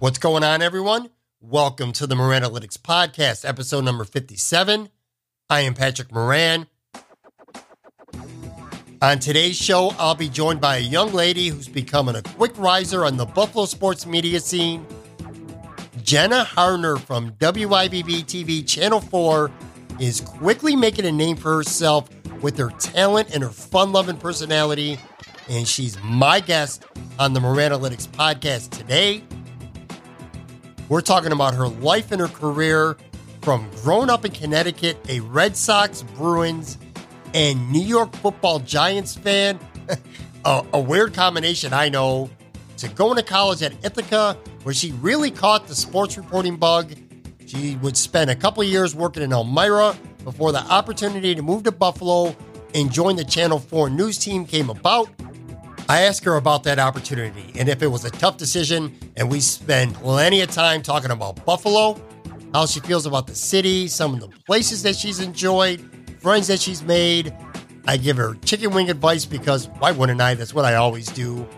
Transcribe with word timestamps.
What's 0.00 0.18
going 0.18 0.44
on, 0.44 0.62
everyone? 0.62 1.10
Welcome 1.40 1.90
to 1.94 2.06
the 2.06 2.14
Moran 2.14 2.44
Analytics 2.44 2.78
Podcast, 2.78 3.44
episode 3.44 3.84
number 3.84 4.04
57. 4.04 4.90
I 5.50 5.60
am 5.62 5.74
Patrick 5.74 6.12
Moran. 6.12 6.68
On 9.02 9.18
today's 9.18 9.56
show, 9.56 9.92
I'll 9.98 10.14
be 10.14 10.28
joined 10.28 10.60
by 10.60 10.76
a 10.76 10.80
young 10.82 11.12
lady 11.12 11.48
who's 11.48 11.66
becoming 11.66 12.14
a 12.14 12.22
quick 12.22 12.56
riser 12.56 13.04
on 13.04 13.16
the 13.16 13.26
Buffalo 13.26 13.64
sports 13.64 14.06
media 14.06 14.38
scene. 14.38 14.86
Jenna 16.04 16.44
Harner 16.44 17.00
from 17.00 17.32
WIVB 17.32 18.24
TV 18.24 18.64
Channel 18.64 19.00
4 19.00 19.50
is 19.98 20.20
quickly 20.20 20.76
making 20.76 21.06
a 21.06 21.12
name 21.12 21.36
for 21.36 21.56
herself 21.56 22.08
with 22.40 22.56
her 22.56 22.70
talent 22.78 23.34
and 23.34 23.42
her 23.42 23.50
fun 23.50 23.90
loving 23.90 24.16
personality. 24.16 24.96
And 25.48 25.66
she's 25.66 26.00
my 26.04 26.38
guest 26.38 26.84
on 27.18 27.32
the 27.32 27.40
Moran 27.40 27.72
Analytics 27.72 28.06
podcast 28.06 28.70
today. 28.70 29.24
We're 30.88 31.02
talking 31.02 31.32
about 31.32 31.54
her 31.54 31.68
life 31.68 32.12
and 32.12 32.20
her 32.20 32.28
career 32.28 32.96
from 33.42 33.68
growing 33.82 34.08
up 34.08 34.24
in 34.24 34.32
Connecticut, 34.32 34.96
a 35.08 35.20
Red 35.20 35.56
Sox, 35.56 36.02
Bruins, 36.02 36.78
and 37.34 37.70
New 37.70 37.82
York 37.82 38.14
football 38.16 38.58
Giants 38.60 39.14
fan. 39.14 39.58
a, 40.44 40.64
a, 40.72 40.80
weird 40.80 41.12
combination, 41.12 41.72
I 41.72 41.88
know. 41.90 42.30
To 42.78 42.88
going 42.88 43.16
to 43.16 43.22
college 43.22 43.62
at 43.62 43.72
Ithaca, 43.84 44.38
where 44.62 44.74
she 44.74 44.92
really 44.92 45.30
caught 45.30 45.66
the 45.66 45.74
sports 45.74 46.16
reporting 46.16 46.56
bug. 46.56 46.92
She 47.46 47.76
would 47.76 47.96
spend 47.96 48.30
a 48.30 48.36
couple 48.36 48.62
years 48.64 48.94
working 48.94 49.22
in 49.22 49.32
Elmira 49.32 49.96
before 50.24 50.52
the 50.52 50.60
opportunity 50.60 51.34
to 51.34 51.42
move 51.42 51.64
to 51.64 51.72
Buffalo 51.72 52.36
and 52.74 52.92
join 52.92 53.16
the 53.16 53.24
Channel 53.24 53.58
4 53.58 53.90
news 53.90 54.18
team 54.18 54.44
came 54.44 54.70
about. 54.70 55.08
I 55.90 56.02
asked 56.02 56.22
her 56.24 56.36
about 56.36 56.64
that 56.64 56.78
opportunity 56.78 57.50
and 57.58 57.66
if 57.66 57.82
it 57.82 57.86
was 57.86 58.04
a 58.04 58.10
tough 58.10 58.36
decision, 58.36 58.94
and 59.16 59.30
we 59.30 59.40
spend 59.40 59.94
plenty 59.94 60.42
of 60.42 60.50
time 60.50 60.82
talking 60.82 61.10
about 61.10 61.44
Buffalo, 61.46 61.98
how 62.52 62.66
she 62.66 62.80
feels 62.80 63.06
about 63.06 63.26
the 63.26 63.34
city, 63.34 63.88
some 63.88 64.12
of 64.12 64.20
the 64.20 64.28
places 64.46 64.82
that 64.82 64.96
she's 64.96 65.20
enjoyed, 65.20 65.80
friends 66.20 66.46
that 66.48 66.60
she's 66.60 66.82
made. 66.82 67.34
I 67.86 67.96
give 67.96 68.18
her 68.18 68.34
chicken 68.44 68.70
wing 68.72 68.90
advice 68.90 69.24
because 69.24 69.68
why 69.78 69.92
wouldn't 69.92 70.20
I? 70.20 70.34
That's 70.34 70.52
what 70.52 70.66
I 70.66 70.74
always 70.74 71.06
do. 71.06 71.48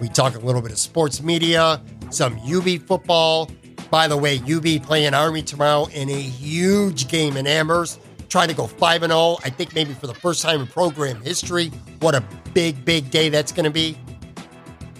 We 0.00 0.08
talk 0.08 0.34
a 0.34 0.38
little 0.38 0.60
bit 0.60 0.70
of 0.70 0.78
sports 0.78 1.22
media, 1.22 1.82
some 2.10 2.38
UB 2.40 2.82
football. 2.82 3.50
By 3.90 4.06
the 4.06 4.18
way, 4.18 4.38
UB 4.40 4.82
playing 4.82 5.14
Army 5.14 5.40
tomorrow 5.40 5.86
in 5.94 6.10
a 6.10 6.20
huge 6.20 7.08
game 7.08 7.38
in 7.38 7.46
Amherst 7.46 8.00
trying 8.28 8.48
to 8.48 8.54
go 8.54 8.66
5 8.66 9.02
and 9.02 9.12
0. 9.12 9.38
I 9.44 9.50
think 9.50 9.74
maybe 9.74 9.94
for 9.94 10.06
the 10.06 10.14
first 10.14 10.42
time 10.42 10.60
in 10.60 10.66
program 10.66 11.20
history. 11.22 11.68
What 12.00 12.14
a 12.14 12.22
big, 12.54 12.84
big 12.84 13.10
day 13.10 13.28
that's 13.28 13.52
going 13.52 13.64
to 13.64 13.70
be. 13.70 13.96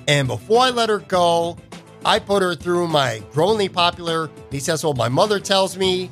And 0.06 0.26
before 0.26 0.60
I 0.60 0.70
let 0.70 0.88
her 0.88 1.00
go, 1.00 1.58
I 2.04 2.18
put 2.18 2.42
her 2.42 2.54
through 2.54 2.88
my 2.88 3.22
growingly 3.32 3.68
popular, 3.68 4.30
he 4.50 4.60
says, 4.60 4.82
well, 4.84 4.94
my 4.94 5.08
mother 5.08 5.40
tells 5.40 5.76
me, 5.76 6.10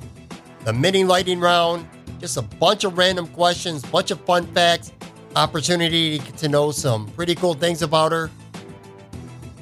the 0.64 0.72
mini 0.72 1.04
lighting 1.04 1.40
round, 1.40 1.88
just 2.18 2.36
a 2.36 2.42
bunch 2.42 2.84
of 2.84 2.98
random 2.98 3.26
questions, 3.28 3.82
bunch 3.84 4.10
of 4.10 4.20
fun 4.22 4.46
facts, 4.48 4.92
opportunity 5.36 6.18
to 6.18 6.24
get 6.24 6.36
to 6.38 6.48
know 6.48 6.72
some 6.72 7.06
pretty 7.12 7.34
cool 7.34 7.54
things 7.54 7.82
about 7.82 8.12
her. 8.12 8.30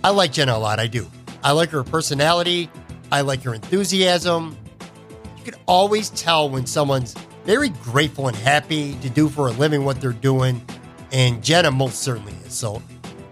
I 0.02 0.10
like 0.10 0.32
Jenna 0.32 0.56
a 0.56 0.58
lot, 0.58 0.80
I 0.80 0.86
do. 0.86 1.06
I 1.42 1.52
like 1.52 1.70
her 1.70 1.84
personality, 1.84 2.70
I 3.12 3.20
like 3.20 3.42
her 3.42 3.54
enthusiasm. 3.54 4.56
You 5.36 5.44
can 5.44 5.60
always 5.66 6.10
tell 6.10 6.48
when 6.48 6.66
someone's 6.66 7.14
very 7.44 7.68
grateful 7.68 8.28
and 8.28 8.36
happy 8.36 8.94
to 8.96 9.10
do 9.10 9.28
for 9.28 9.48
a 9.48 9.52
living 9.52 9.84
what 9.84 10.00
they're 10.00 10.12
doing. 10.12 10.62
And 11.12 11.42
Jenna 11.42 11.70
most 11.70 12.02
certainly 12.02 12.32
is. 12.44 12.52
So, 12.52 12.82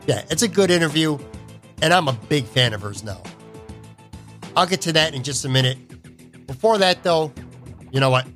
yeah, 0.06 0.24
it's 0.30 0.42
a 0.42 0.48
good 0.48 0.70
interview. 0.70 1.18
And 1.80 1.92
I'm 1.92 2.08
a 2.08 2.12
big 2.12 2.44
fan 2.44 2.74
of 2.74 2.82
hers 2.82 3.02
now. 3.02 3.20
I'll 4.54 4.66
get 4.66 4.82
to 4.82 4.92
that 4.92 5.14
in 5.14 5.22
just 5.22 5.44
a 5.44 5.48
minute. 5.48 5.78
Before 6.46 6.78
that, 6.78 7.02
though, 7.02 7.32
you 7.90 8.00
know 8.00 8.10
what? 8.10 8.26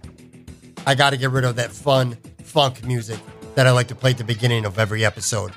I 0.86 0.94
got 0.94 1.10
to 1.10 1.16
get 1.16 1.30
rid 1.30 1.44
of 1.44 1.56
that 1.56 1.70
fun 1.70 2.16
funk 2.42 2.84
music 2.84 3.20
that 3.54 3.66
I 3.66 3.70
like 3.70 3.88
to 3.88 3.94
play 3.94 4.12
at 4.12 4.18
the 4.18 4.24
beginning 4.24 4.64
of 4.64 4.78
every 4.78 5.04
episode. 5.04 5.52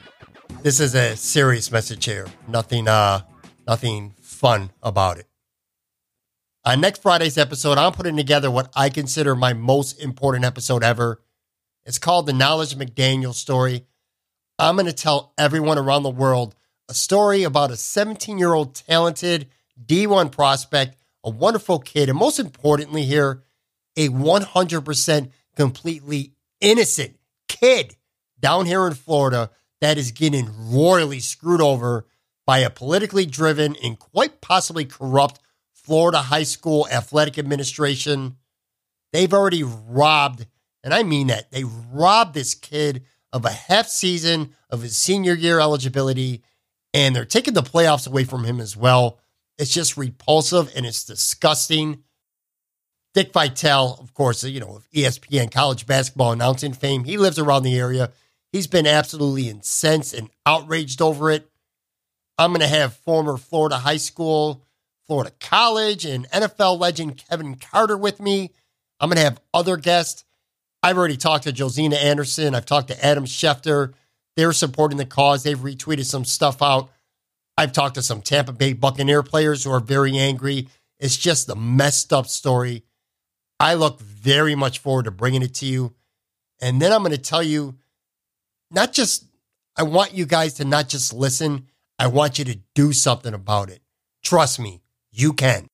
This 0.61 0.79
is 0.79 0.95
a 0.95 1.15
serious 1.15 1.71
message 1.71 2.05
here. 2.05 2.27
Nothing, 2.47 2.87
uh, 2.87 3.21
nothing 3.67 4.13
fun 4.19 4.71
about 4.83 5.17
it. 5.17 5.28
On 6.69 6.79
next 6.79 7.01
Friday's 7.01 7.39
episode, 7.39 7.79
I'm 7.79 7.93
putting 7.93 8.15
together 8.15 8.51
what 8.51 8.71
I 8.75 8.91
consider 8.91 9.35
my 9.35 9.53
most 9.53 9.99
important 9.99 10.45
episode 10.45 10.83
ever. 10.83 11.19
It's 11.83 11.97
called 11.97 12.27
The 12.27 12.33
Knowledge 12.33 12.75
McDaniel 12.75 13.33
Story. 13.33 13.87
I'm 14.59 14.75
going 14.75 14.85
to 14.85 14.93
tell 14.93 15.33
everyone 15.35 15.79
around 15.79 16.03
the 16.03 16.11
world 16.11 16.53
a 16.87 16.93
story 16.93 17.41
about 17.41 17.71
a 17.71 17.75
17 17.75 18.37
year 18.37 18.53
old 18.53 18.75
talented 18.75 19.47
D1 19.83 20.31
prospect, 20.31 20.95
a 21.23 21.31
wonderful 21.31 21.79
kid, 21.79 22.07
and 22.07 22.19
most 22.19 22.37
importantly, 22.37 23.03
here, 23.03 23.41
a 23.97 24.09
100% 24.09 25.31
completely 25.55 26.33
innocent 26.61 27.17
kid 27.47 27.95
down 28.39 28.67
here 28.67 28.85
in 28.85 28.93
Florida 28.93 29.49
that 29.81 29.97
is 29.97 30.11
getting 30.11 30.51
royally 30.55 31.19
screwed 31.19 31.61
over 31.61 32.05
by 32.45 32.59
a 32.59 32.69
politically 32.69 33.25
driven 33.25 33.75
and 33.83 33.97
quite 33.97 34.39
possibly 34.39 34.85
corrupt 34.85 35.39
Florida 35.89 36.19
High 36.19 36.43
School 36.43 36.87
Athletic 36.91 37.39
Administration. 37.39 38.37
They've 39.11 39.33
already 39.33 39.63
robbed, 39.63 40.45
and 40.83 40.93
I 40.93 41.01
mean 41.01 41.27
that, 41.27 41.49
they 41.49 41.63
robbed 41.63 42.35
this 42.35 42.53
kid 42.53 43.05
of 43.33 43.43
a 43.43 43.49
half 43.49 43.87
season 43.87 44.53
of 44.69 44.83
his 44.83 44.95
senior 44.95 45.33
year 45.33 45.59
eligibility, 45.59 46.43
and 46.93 47.15
they're 47.15 47.25
taking 47.25 47.55
the 47.55 47.63
playoffs 47.63 48.07
away 48.07 48.23
from 48.23 48.43
him 48.43 48.59
as 48.59 48.77
well. 48.77 49.19
It's 49.57 49.73
just 49.73 49.97
repulsive 49.97 50.71
and 50.75 50.85
it's 50.85 51.03
disgusting. 51.03 52.03
Dick 53.15 53.33
Vitale, 53.33 53.97
of 53.99 54.13
course, 54.13 54.43
you 54.43 54.59
know, 54.59 54.81
ESPN 54.93 55.51
college 55.51 55.87
basketball 55.87 56.33
announcing 56.33 56.73
fame, 56.73 57.03
he 57.03 57.17
lives 57.17 57.39
around 57.39 57.63
the 57.63 57.79
area. 57.79 58.11
He's 58.51 58.67
been 58.67 58.85
absolutely 58.85 59.49
incensed 59.49 60.13
and 60.13 60.29
outraged 60.45 61.01
over 61.01 61.31
it. 61.31 61.49
I'm 62.37 62.51
going 62.51 62.61
to 62.61 62.67
have 62.67 62.93
former 62.93 63.37
Florida 63.37 63.79
high 63.79 63.97
school 63.97 64.67
Florida 65.09 65.31
College 65.39 66.05
and 66.05 66.29
NFL 66.29 66.79
legend 66.79 67.17
Kevin 67.17 67.55
Carter 67.55 67.97
with 67.97 68.19
me. 68.19 68.51
I'm 68.99 69.09
going 69.09 69.17
to 69.17 69.23
have 69.23 69.41
other 69.55 69.75
guests. 69.75 70.23
I've 70.83 70.99
already 70.99 71.17
talked 71.17 71.45
to 71.45 71.51
Josina 71.51 71.95
Anderson. 71.95 72.53
I've 72.53 72.67
talked 72.67 72.89
to 72.89 73.05
Adam 73.05 73.25
Schefter. 73.25 73.93
They're 74.37 74.53
supporting 74.53 74.99
the 74.99 75.07
cause. 75.07 75.41
They've 75.41 75.57
retweeted 75.57 76.05
some 76.05 76.25
stuff 76.25 76.61
out. 76.61 76.91
I've 77.57 77.73
talked 77.73 77.95
to 77.95 78.03
some 78.03 78.21
Tampa 78.21 78.53
Bay 78.53 78.73
Buccaneer 78.73 79.23
players 79.23 79.63
who 79.63 79.71
are 79.71 79.79
very 79.79 80.15
angry. 80.15 80.67
It's 80.99 81.17
just 81.17 81.49
a 81.49 81.55
messed 81.55 82.13
up 82.13 82.27
story. 82.27 82.83
I 83.59 83.73
look 83.73 83.99
very 83.99 84.53
much 84.53 84.77
forward 84.77 85.05
to 85.05 85.11
bringing 85.11 85.41
it 85.41 85.55
to 85.55 85.65
you. 85.65 85.95
And 86.61 86.79
then 86.79 86.93
I'm 86.93 87.01
going 87.01 87.13
to 87.13 87.17
tell 87.17 87.41
you 87.41 87.79
not 88.69 88.93
just, 88.93 89.25
I 89.75 89.81
want 89.81 90.13
you 90.13 90.27
guys 90.27 90.53
to 90.55 90.65
not 90.65 90.87
just 90.87 91.13
listen, 91.15 91.65
I 91.97 92.05
want 92.05 92.37
you 92.37 92.45
to 92.45 92.59
do 92.75 92.93
something 92.93 93.33
about 93.33 93.71
it. 93.71 93.81
Trust 94.23 94.59
me, 94.59 94.81
you 95.19 95.33
can. 95.33 95.67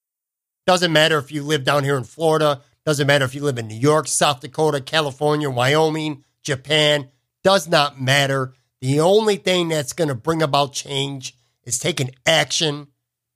Doesn't 0.65 0.91
matter 0.91 1.17
if 1.17 1.31
you 1.31 1.43
live 1.43 1.63
down 1.63 1.83
here 1.83 1.97
in 1.97 2.03
Florida, 2.03 2.61
doesn't 2.85 3.07
matter 3.07 3.25
if 3.25 3.35
you 3.35 3.43
live 3.43 3.57
in 3.57 3.67
New 3.67 3.75
York, 3.75 4.07
South 4.07 4.41
Dakota, 4.41 4.81
California, 4.81 5.49
Wyoming, 5.49 6.23
Japan, 6.43 7.09
does 7.43 7.67
not 7.67 7.99
matter. 8.01 8.53
The 8.81 8.99
only 8.99 9.37
thing 9.37 9.69
that's 9.69 9.93
going 9.93 10.07
to 10.07 10.15
bring 10.15 10.41
about 10.41 10.73
change 10.73 11.35
is 11.63 11.79
taking 11.79 12.11
action. 12.25 12.87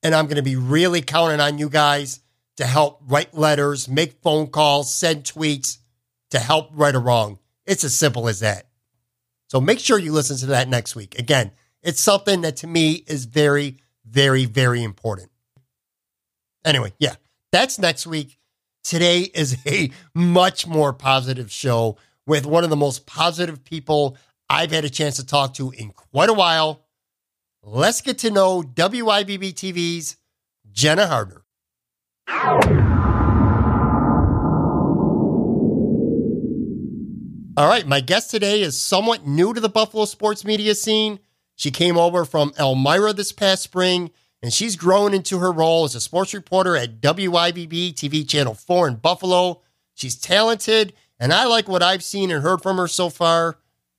And 0.03 0.15
I'm 0.15 0.25
going 0.25 0.37
to 0.37 0.43
be 0.43 0.55
really 0.55 1.01
counting 1.01 1.39
on 1.39 1.57
you 1.57 1.69
guys 1.69 2.19
to 2.57 2.65
help 2.65 3.01
write 3.07 3.33
letters, 3.33 3.87
make 3.87 4.21
phone 4.21 4.47
calls, 4.47 4.93
send 4.93 5.23
tweets 5.23 5.77
to 6.31 6.39
help 6.39 6.69
right 6.73 6.95
or 6.95 6.99
wrong. 6.99 7.39
It's 7.65 7.83
as 7.83 7.95
simple 7.95 8.27
as 8.27 8.39
that. 8.41 8.67
So 9.47 9.59
make 9.59 9.79
sure 9.79 9.97
you 9.97 10.11
listen 10.11 10.37
to 10.37 10.45
that 10.47 10.69
next 10.69 10.95
week. 10.95 11.17
Again, 11.17 11.51
it's 11.81 12.01
something 12.01 12.41
that 12.41 12.57
to 12.57 12.67
me 12.67 13.03
is 13.07 13.25
very, 13.25 13.77
very, 14.05 14.45
very 14.45 14.83
important. 14.83 15.31
Anyway, 16.65 16.93
yeah, 16.99 17.15
that's 17.51 17.79
next 17.79 18.05
week. 18.05 18.37
Today 18.83 19.21
is 19.21 19.57
a 19.65 19.91
much 20.13 20.67
more 20.67 20.93
positive 20.93 21.51
show 21.51 21.97
with 22.25 22.45
one 22.45 22.63
of 22.63 22.69
the 22.69 22.75
most 22.75 23.05
positive 23.05 23.63
people 23.63 24.17
I've 24.49 24.71
had 24.71 24.85
a 24.85 24.89
chance 24.89 25.17
to 25.17 25.25
talk 25.25 25.53
to 25.55 25.71
in 25.71 25.91
quite 25.91 26.29
a 26.29 26.33
while. 26.33 26.85
Let's 27.61 28.01
get 28.01 28.19
to 28.19 28.31
know 28.31 28.61
WIVB 28.61 29.53
TV's 29.53 30.17
Jenna 30.71 31.05
Harner. 31.05 31.41
All 37.57 37.67
right, 37.67 37.85
my 37.85 37.99
guest 37.99 38.31
today 38.31 38.61
is 38.61 38.81
somewhat 38.81 39.27
new 39.27 39.53
to 39.53 39.59
the 39.59 39.67
Buffalo 39.67 40.05
sports 40.05 40.45
media 40.45 40.73
scene. 40.73 41.19
She 41.55 41.71
came 41.71 41.97
over 41.97 42.23
from 42.23 42.53
Elmira 42.57 43.11
this 43.11 43.33
past 43.33 43.63
spring, 43.63 44.11
and 44.41 44.53
she's 44.53 44.75
grown 44.75 45.13
into 45.13 45.39
her 45.39 45.51
role 45.51 45.83
as 45.83 45.95
a 45.95 46.01
sports 46.01 46.33
reporter 46.33 46.77
at 46.77 47.01
WIVB 47.01 47.93
TV 47.93 48.27
Channel 48.27 48.53
4 48.53 48.87
in 48.87 48.95
Buffalo. 48.95 49.61
She's 49.95 50.15
talented, 50.15 50.93
and 51.19 51.33
I 51.33 51.45
like 51.45 51.67
what 51.67 51.83
I've 51.83 52.03
seen 52.03 52.31
and 52.31 52.41
heard 52.41 52.61
from 52.61 52.77
her 52.77 52.87
so 52.87 53.09
far. 53.09 53.57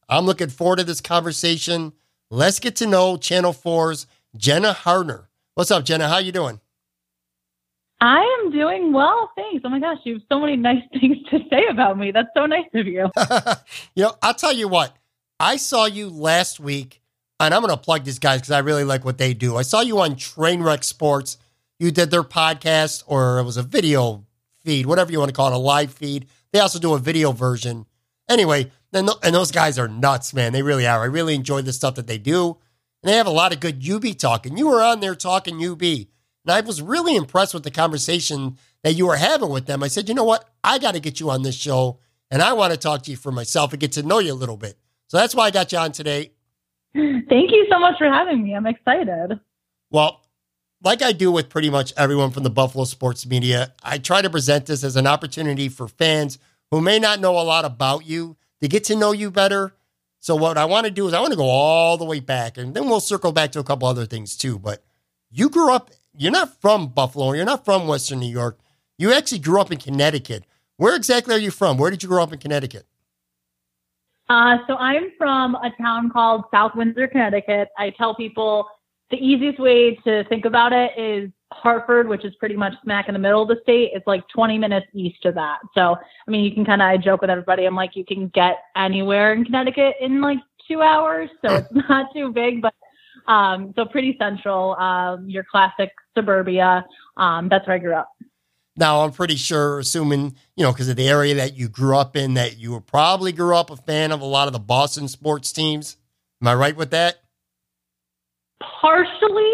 I'm 0.09 0.27
looking 0.27 0.49
forward 0.49 0.79
to 0.79 0.85
this 0.85 1.01
conversation. 1.01 1.93
Let's 2.31 2.59
get 2.59 2.77
to 2.77 2.87
know 2.87 3.17
Channel 3.17 3.53
4's 3.53 4.07
Jenna 4.37 4.73
Harner. 4.73 5.27
What's 5.55 5.71
up, 5.71 5.85
Jenna? 5.85 6.09
How 6.09 6.19
you 6.19 6.33
doing? 6.33 6.61
I 8.01 8.21
am 8.41 8.51
doing 8.51 8.93
well, 8.93 9.31
thanks. 9.37 9.63
Oh 9.65 9.69
my 9.69 9.79
gosh, 9.79 9.99
you 10.05 10.15
have 10.15 10.23
so 10.31 10.41
many 10.41 10.57
nice 10.57 10.83
things 10.93 11.19
to 11.31 11.39
say 11.51 11.67
about 11.71 11.99
me. 11.99 12.13
That's 12.13 12.31
so 12.35 12.47
nice 12.47 12.65
of 12.75 12.87
you. 12.87 13.11
you 13.95 14.05
know, 14.05 14.15
I'll 14.23 14.35
tell 14.35 14.55
you 14.55 14.69
what. 14.69 14.97
I 15.39 15.57
saw 15.57 15.87
you 15.87 16.09
last 16.09 16.61
week, 16.61 17.00
and 17.41 17.55
I'm 17.55 17.63
going 17.63 17.75
to 17.75 17.81
plug 17.81 18.05
these 18.05 18.19
guys 18.19 18.41
because 18.41 18.53
I 18.53 18.59
really 18.59 18.85
like 18.85 19.05
what 19.05 19.19
they 19.19 19.33
do. 19.35 19.57
I 19.57 19.63
saw 19.63 19.81
you 19.81 19.99
on 20.01 20.15
Trainwreck 20.15 20.85
Sports. 20.85 21.39
You 21.79 21.91
did 21.91 22.11
their 22.11 22.23
podcast, 22.23 23.03
or 23.07 23.39
it 23.39 23.45
was 23.45 23.57
a 23.57 23.63
video 23.63 24.27
feed, 24.63 24.85
whatever 24.85 25.11
you 25.11 25.19
want 25.19 25.31
to 25.31 25.35
call 25.35 25.51
it, 25.51 25.55
a 25.55 25.59
live 25.59 25.93
feed. 25.93 26.27
They 26.53 26.61
also 26.61 26.79
do 26.79 26.93
a 26.93 26.99
video 26.99 27.33
version. 27.33 27.87
Anyway, 28.29 28.71
and, 28.93 29.09
and 29.23 29.35
those 29.35 29.51
guys 29.51 29.79
are 29.79 29.89
nuts, 29.89 30.35
man. 30.35 30.53
They 30.53 30.63
really 30.63 30.87
are. 30.87 31.01
I 31.01 31.07
really 31.07 31.35
enjoy 31.35 31.63
the 31.63 31.73
stuff 31.73 31.95
that 31.95 32.07
they 32.07 32.19
do. 32.19 32.59
And 33.03 33.11
they 33.11 33.17
have 33.17 33.27
a 33.27 33.31
lot 33.31 33.55
of 33.55 33.61
good 33.61 33.89
UB 33.89 34.17
talking. 34.19 34.59
You 34.59 34.69
were 34.69 34.83
on 34.83 35.01
there 35.01 35.15
talking 35.15 35.65
UB. 35.65 35.83
And 35.83 36.51
I 36.51 36.61
was 36.61 36.83
really 36.83 37.17
impressed 37.17 37.55
with 37.55 37.63
the 37.63 37.71
conversation 37.71 38.59
that 38.83 38.95
you 38.95 39.07
were 39.07 39.17
having 39.17 39.49
with 39.49 39.67
them. 39.67 39.83
I 39.83 39.89
said, 39.89 40.09
you 40.09 40.15
know 40.15 40.25
what? 40.25 40.49
I 40.63 40.79
got 40.79 40.93
to 40.93 41.01
get 41.01 41.21
you 41.21 41.31
on 41.31 41.43
this 41.43 41.55
show 41.55 41.99
and 42.31 42.43
I 42.43 42.53
want 42.53 42.73
to 42.73 42.79
talk 42.79 43.03
to 43.03 43.11
you 43.11 43.17
for 43.17 43.33
myself 43.33 43.73
and 43.73 43.81
get 43.81 43.93
to 43.93 44.03
know 44.03 44.19
you 44.19 44.33
a 44.33 44.35
little 44.35 44.57
bit. 44.57 44.79
So 45.09 45.17
that's 45.17 45.35
why 45.35 45.47
I 45.47 45.51
got 45.51 45.73
you 45.73 45.79
on 45.79 45.93
today. 45.93 46.33
Thank 46.95 47.51
you 47.53 47.67
so 47.71 47.79
much 47.79 47.99
for 47.99 48.07
having 48.07 48.43
me. 48.43 48.55
I'm 48.55 48.67
excited. 48.67 49.41
Well, 49.91 50.23
like 50.83 51.03
I 51.03 51.13
do 51.13 51.31
with 51.31 51.49
pretty 51.49 51.71
much 51.71 51.93
everyone 51.97 52.31
from 52.31 52.43
the 52.43 52.51
Buffalo 52.51 52.85
sports 52.85 53.27
media, 53.27 53.75
I 53.83 53.99
try 53.99 54.23
to 54.23 54.31
present 54.31 54.67
this 54.67 54.83
as 54.83 54.97
an 54.97 55.07
opportunity 55.07 55.69
for 55.69 55.89
fans 55.89 56.39
who 56.71 56.81
may 56.81 56.99
not 56.99 57.21
know 57.21 57.39
a 57.39 57.43
lot 57.43 57.65
about 57.65 58.07
you 58.07 58.37
to 58.61 58.69
get 58.69 58.85
to 58.85 58.97
know 58.97 59.13
you 59.13 59.31
better. 59.31 59.75
So 60.21 60.37
what 60.37 60.59
I 60.59 60.65
want 60.67 60.87
to 60.87 60.91
do 60.91 61.07
is 61.07 61.15
I 61.15 61.21
want 61.21 61.33
to 61.33 61.37
go 61.37 61.49
all 61.49 61.97
the 61.97 62.05
way 62.05 62.21
back 62.21 62.59
and 62.59 62.75
then 62.75 62.89
we'll 62.89 63.01
circle 63.01 63.33
back 63.33 63.53
to 63.53 63.59
a 63.59 63.65
couple 63.65 63.89
other 63.89 64.07
things 64.07 64.37
too. 64.37 64.59
But 64.59 64.83
you 65.31 65.49
grew 65.49 65.73
up 65.73 65.91
you're 66.17 66.33
not 66.33 66.61
from 66.61 66.89
Buffalo. 66.89 67.33
You're 67.33 67.45
not 67.45 67.65
from 67.65 67.87
Western 67.87 68.21
New 68.21 68.31
York. 68.31 68.59
You 68.99 69.13
actually 69.13 69.39
grew 69.39 69.61
up 69.61 69.73
in 69.73 69.79
Connecticut. 69.79 70.45
Where 70.77 70.97
exactly 70.97 71.35
are 71.35 71.39
you 71.39 71.51
from? 71.51 71.79
Where 71.79 71.91
did 71.91 72.03
you 72.03 72.09
grow 72.09 72.23
up 72.23 72.33
in 72.33 72.39
Connecticut? 72.39 72.87
Uh, 74.31 74.59
so 74.69 74.77
I'm 74.77 75.11
from 75.19 75.57
a 75.57 75.73
town 75.77 76.09
called 76.09 76.45
South 76.53 76.77
Windsor, 76.77 77.09
Connecticut. 77.09 77.69
I 77.77 77.91
tell 77.91 78.15
people 78.15 78.65
the 79.11 79.17
easiest 79.17 79.59
way 79.59 79.97
to 80.05 80.23
think 80.29 80.45
about 80.45 80.73
it 80.73 80.93
is 80.97 81.31
Hartford, 81.53 82.07
which 82.09 82.25
is 82.25 82.33
pretty 82.37 82.55
much 82.55 82.73
smack 82.85 83.09
in 83.09 83.15
the 83.15 83.19
middle 83.19 83.43
of 83.43 83.49
the 83.49 83.59
state. 83.65 83.91
It's 83.93 84.07
like 84.07 84.23
20 84.29 84.57
minutes 84.57 84.87
east 84.95 85.25
of 85.25 85.35
that. 85.35 85.59
So, 85.75 85.97
I 85.97 86.31
mean, 86.31 86.45
you 86.45 86.53
can 86.53 86.65
kind 86.65 86.81
of, 86.81 86.87
I 86.87 86.97
joke 86.97 87.23
with 87.23 87.29
everybody. 87.29 87.65
I'm 87.65 87.75
like, 87.75 87.97
you 87.97 88.05
can 88.05 88.29
get 88.29 88.59
anywhere 88.77 89.33
in 89.33 89.45
Connecticut 89.45 89.97
in 90.01 90.21
like 90.21 90.39
two 90.69 90.81
hours. 90.81 91.29
So 91.45 91.57
it's 91.57 91.69
not 91.89 92.15
too 92.15 92.33
big, 92.33 92.63
but 92.63 92.73
um, 93.27 93.73
so 93.75 93.85
pretty 93.85 94.17
central, 94.17 94.77
um, 94.77 95.29
your 95.29 95.43
classic 95.43 95.91
suburbia. 96.17 96.87
Um, 97.17 97.49
that's 97.49 97.67
where 97.67 97.75
I 97.75 97.81
grew 97.81 97.95
up. 97.95 98.11
Now, 98.81 99.03
I'm 99.03 99.13
pretty 99.13 99.37
sure, 99.37 99.79
assuming, 99.79 100.35
you 100.57 100.65
know, 100.65 100.73
because 100.73 100.89
of 100.89 100.97
the 100.97 101.07
area 101.07 101.35
that 101.35 101.55
you 101.55 101.69
grew 101.69 101.99
up 101.99 102.17
in, 102.17 102.33
that 102.35 102.57
you 102.57 102.73
were 102.73 102.81
probably 102.81 103.31
grew 103.31 103.55
up 103.55 103.69
a 103.69 103.77
fan 103.77 104.11
of 104.11 104.23
a 104.23 104.25
lot 104.25 104.47
of 104.47 104.55
the 104.55 104.59
Boston 104.59 105.07
sports 105.07 105.53
teams. 105.53 105.99
Am 106.41 106.49
I 106.49 106.55
right 106.55 106.75
with 106.75 106.91
that? 106.93 107.17
Partially. 108.81 109.53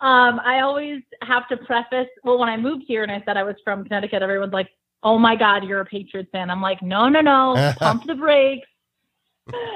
Um, 0.00 0.40
I 0.44 0.60
always 0.60 1.02
have 1.22 1.48
to 1.48 1.56
preface, 1.56 2.06
well, 2.22 2.38
when 2.38 2.48
I 2.48 2.56
moved 2.56 2.84
here 2.86 3.02
and 3.02 3.10
I 3.10 3.20
said 3.26 3.36
I 3.36 3.42
was 3.42 3.56
from 3.64 3.82
Connecticut, 3.82 4.22
everyone's 4.22 4.52
like, 4.52 4.68
oh 5.02 5.18
my 5.18 5.34
God, 5.34 5.64
you're 5.64 5.80
a 5.80 5.84
Patriots 5.84 6.30
fan. 6.30 6.48
I'm 6.48 6.62
like, 6.62 6.80
no, 6.80 7.08
no, 7.08 7.20
no, 7.20 7.74
pump 7.78 8.04
the 8.06 8.14
brakes. 8.14 8.68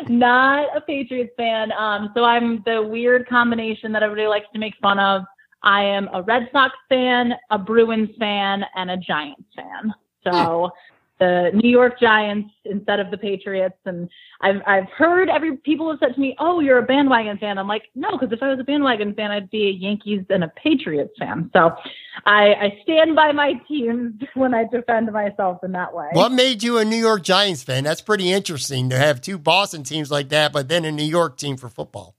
Not 0.06 0.76
a 0.76 0.80
Patriots 0.80 1.32
fan. 1.36 1.72
Um, 1.72 2.12
so 2.14 2.22
I'm 2.22 2.62
the 2.64 2.80
weird 2.80 3.28
combination 3.28 3.90
that 3.92 4.04
everybody 4.04 4.28
likes 4.28 4.46
to 4.52 4.60
make 4.60 4.74
fun 4.80 5.00
of. 5.00 5.22
I 5.62 5.84
am 5.84 6.08
a 6.12 6.22
Red 6.22 6.48
Sox 6.52 6.74
fan, 6.88 7.32
a 7.50 7.58
Bruins 7.58 8.10
fan, 8.18 8.64
and 8.74 8.90
a 8.90 8.96
Giants 8.96 9.48
fan. 9.56 9.94
So 10.24 10.70
the 11.22 11.50
New 11.54 11.70
York 11.70 12.00
Giants 12.00 12.50
instead 12.64 12.98
of 12.98 13.12
the 13.12 13.16
Patriots. 13.16 13.76
And 13.84 14.08
I've 14.40 14.60
I've 14.66 14.88
heard 14.88 15.28
every 15.28 15.56
people 15.58 15.88
have 15.88 16.00
said 16.00 16.14
to 16.14 16.20
me, 16.20 16.34
"Oh, 16.40 16.58
you're 16.58 16.78
a 16.78 16.82
bandwagon 16.82 17.38
fan." 17.38 17.58
I'm 17.58 17.68
like, 17.68 17.84
no, 17.94 18.10
because 18.10 18.32
if 18.32 18.42
I 18.42 18.48
was 18.48 18.58
a 18.58 18.64
bandwagon 18.64 19.14
fan, 19.14 19.30
I'd 19.30 19.48
be 19.50 19.68
a 19.68 19.70
Yankees 19.70 20.24
and 20.30 20.42
a 20.42 20.48
Patriots 20.60 21.12
fan. 21.20 21.48
So 21.52 21.76
I, 22.26 22.54
I 22.54 22.78
stand 22.82 23.14
by 23.14 23.30
my 23.30 23.52
teams 23.68 24.20
when 24.34 24.52
I 24.52 24.64
defend 24.64 25.12
myself 25.12 25.62
in 25.62 25.70
that 25.72 25.94
way. 25.94 26.08
What 26.12 26.32
made 26.32 26.64
you 26.64 26.78
a 26.78 26.84
New 26.84 26.96
York 26.96 27.22
Giants 27.22 27.62
fan? 27.62 27.84
That's 27.84 28.00
pretty 28.00 28.32
interesting 28.32 28.90
to 28.90 28.98
have 28.98 29.20
two 29.20 29.38
Boston 29.38 29.84
teams 29.84 30.10
like 30.10 30.28
that, 30.30 30.52
but 30.52 30.68
then 30.68 30.84
a 30.84 30.90
New 30.90 31.04
York 31.04 31.38
team 31.38 31.56
for 31.56 31.68
football. 31.68 32.16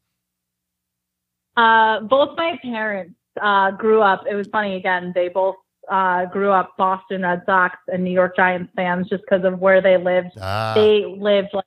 Uh, 1.58 2.00
both 2.00 2.38
my 2.38 2.58
parents 2.64 3.16
uh, 3.42 3.72
grew 3.72 4.02
up. 4.02 4.26
It 4.30 4.36
was 4.36 4.48
funny 4.48 4.76
again. 4.76 5.12
They 5.16 5.30
both 5.30 5.56
uh, 5.90 6.26
grew 6.26 6.52
up 6.52 6.76
Boston 6.78 7.24
Red 7.24 7.44
Sox 7.46 7.78
and 7.88 8.04
New 8.04 8.12
York 8.12 8.36
Giants 8.36 8.72
fans 8.76 9.10
just 9.10 9.24
because 9.24 9.46
of 9.46 9.60
where 9.60 9.82
they 9.82 9.98
lived. 9.98 10.32
Ah. 10.40 10.74
They 10.76 11.06
lived 11.06 11.50
like 11.54 11.66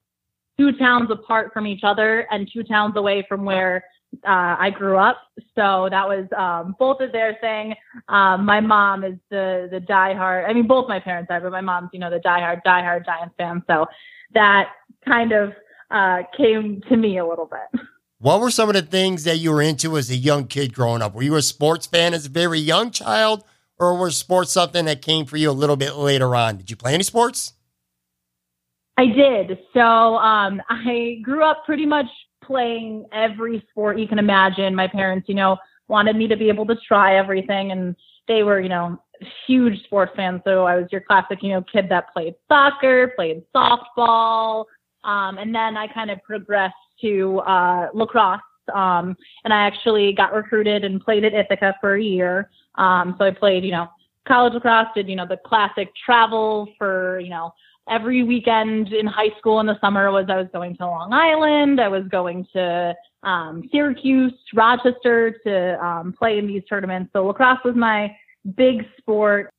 two 0.58 0.72
towns 0.72 1.10
apart 1.10 1.52
from 1.52 1.66
each 1.66 1.84
other 1.84 2.26
and 2.30 2.48
two 2.52 2.62
towns 2.62 2.96
away 2.96 3.24
from 3.28 3.44
where 3.44 3.84
uh, 4.24 4.56
I 4.58 4.70
grew 4.70 4.96
up. 4.96 5.18
So 5.54 5.88
that 5.90 6.08
was 6.08 6.26
um, 6.36 6.76
both 6.78 7.00
of 7.00 7.12
their 7.12 7.36
thing. 7.40 7.74
Um, 8.08 8.44
my 8.44 8.60
mom 8.60 9.04
is 9.04 9.18
the 9.30 9.68
the 9.70 9.80
diehard. 9.80 10.48
I 10.48 10.52
mean, 10.52 10.66
both 10.66 10.88
my 10.88 11.00
parents 11.00 11.30
are, 11.30 11.40
but 11.40 11.52
my 11.52 11.60
mom's 11.60 11.90
you 11.92 11.98
know 11.98 12.10
the 12.10 12.20
diehard 12.20 12.62
diehard 12.66 13.04
Giants 13.04 13.34
fan. 13.36 13.62
So 13.66 13.86
that 14.34 14.70
kind 15.06 15.32
of 15.32 15.52
uh, 15.90 16.22
came 16.36 16.82
to 16.88 16.96
me 16.96 17.18
a 17.18 17.26
little 17.26 17.46
bit. 17.46 17.80
What 18.18 18.40
were 18.40 18.50
some 18.50 18.70
of 18.70 18.74
the 18.74 18.80
things 18.80 19.24
that 19.24 19.36
you 19.36 19.52
were 19.52 19.60
into 19.60 19.98
as 19.98 20.08
a 20.08 20.16
young 20.16 20.46
kid 20.46 20.72
growing 20.72 21.02
up? 21.02 21.14
Were 21.14 21.22
you 21.22 21.34
a 21.36 21.42
sports 21.42 21.86
fan 21.86 22.14
as 22.14 22.24
a 22.24 22.30
very 22.30 22.58
young 22.58 22.90
child, 22.90 23.44
or 23.78 23.98
was 23.98 24.16
sports 24.16 24.52
something 24.52 24.86
that 24.86 25.02
came 25.02 25.26
for 25.26 25.36
you 25.36 25.50
a 25.50 25.52
little 25.52 25.76
bit 25.76 25.96
later 25.96 26.34
on? 26.34 26.56
Did 26.56 26.70
you 26.70 26.76
play 26.76 26.94
any 26.94 27.02
sports? 27.02 27.52
I 28.96 29.04
did. 29.04 29.58
So 29.74 29.80
um, 29.80 30.62
I 30.70 31.18
grew 31.22 31.44
up 31.44 31.66
pretty 31.66 31.84
much 31.84 32.06
playing 32.42 33.04
every 33.12 33.62
sport 33.70 33.98
you 33.98 34.08
can 34.08 34.18
imagine. 34.18 34.74
My 34.74 34.88
parents, 34.88 35.28
you 35.28 35.34
know, 35.34 35.58
wanted 35.88 36.16
me 36.16 36.26
to 36.26 36.38
be 36.38 36.48
able 36.48 36.64
to 36.68 36.76
try 36.88 37.18
everything, 37.18 37.70
and 37.70 37.94
they 38.28 38.42
were, 38.42 38.62
you 38.62 38.70
know, 38.70 38.98
huge 39.46 39.82
sports 39.84 40.12
fans. 40.16 40.40
So 40.44 40.64
I 40.64 40.76
was 40.76 40.86
your 40.90 41.02
classic, 41.02 41.42
you 41.42 41.50
know, 41.50 41.62
kid 41.70 41.90
that 41.90 42.14
played 42.14 42.34
soccer, 42.48 43.12
played 43.14 43.42
softball, 43.54 44.64
um, 45.04 45.36
and 45.36 45.54
then 45.54 45.76
I 45.76 45.86
kind 45.88 46.10
of 46.10 46.22
progressed 46.22 46.74
to 47.00 47.38
uh, 47.40 47.88
lacrosse. 47.94 48.40
Um, 48.74 49.16
and 49.44 49.52
I 49.54 49.66
actually 49.66 50.12
got 50.12 50.34
recruited 50.34 50.84
and 50.84 51.00
played 51.00 51.24
at 51.24 51.34
Ithaca 51.34 51.76
for 51.80 51.94
a 51.94 52.02
year. 52.02 52.50
Um, 52.74 53.14
so 53.18 53.24
I 53.24 53.30
played, 53.30 53.64
you 53.64 53.70
know, 53.70 53.88
college 54.26 54.54
lacrosse, 54.54 54.88
did, 54.94 55.08
you 55.08 55.16
know, 55.16 55.26
the 55.26 55.36
classic 55.36 55.88
travel 56.04 56.68
for, 56.76 57.20
you 57.20 57.30
know, 57.30 57.52
every 57.88 58.24
weekend 58.24 58.92
in 58.92 59.06
high 59.06 59.30
school 59.38 59.60
in 59.60 59.66
the 59.66 59.78
summer 59.80 60.10
was 60.10 60.26
I 60.28 60.36
was 60.36 60.48
going 60.52 60.76
to 60.78 60.86
Long 60.86 61.12
Island. 61.12 61.80
I 61.80 61.86
was 61.86 62.02
going 62.10 62.44
to 62.52 62.94
um, 63.22 63.68
Syracuse, 63.70 64.34
Rochester 64.54 65.36
to 65.44 65.84
um, 65.84 66.12
play 66.12 66.38
in 66.38 66.48
these 66.48 66.62
tournaments. 66.68 67.10
So 67.12 67.24
lacrosse 67.24 67.60
was 67.64 67.76
my 67.76 68.14
big 68.56 68.84
sport, 68.98 69.52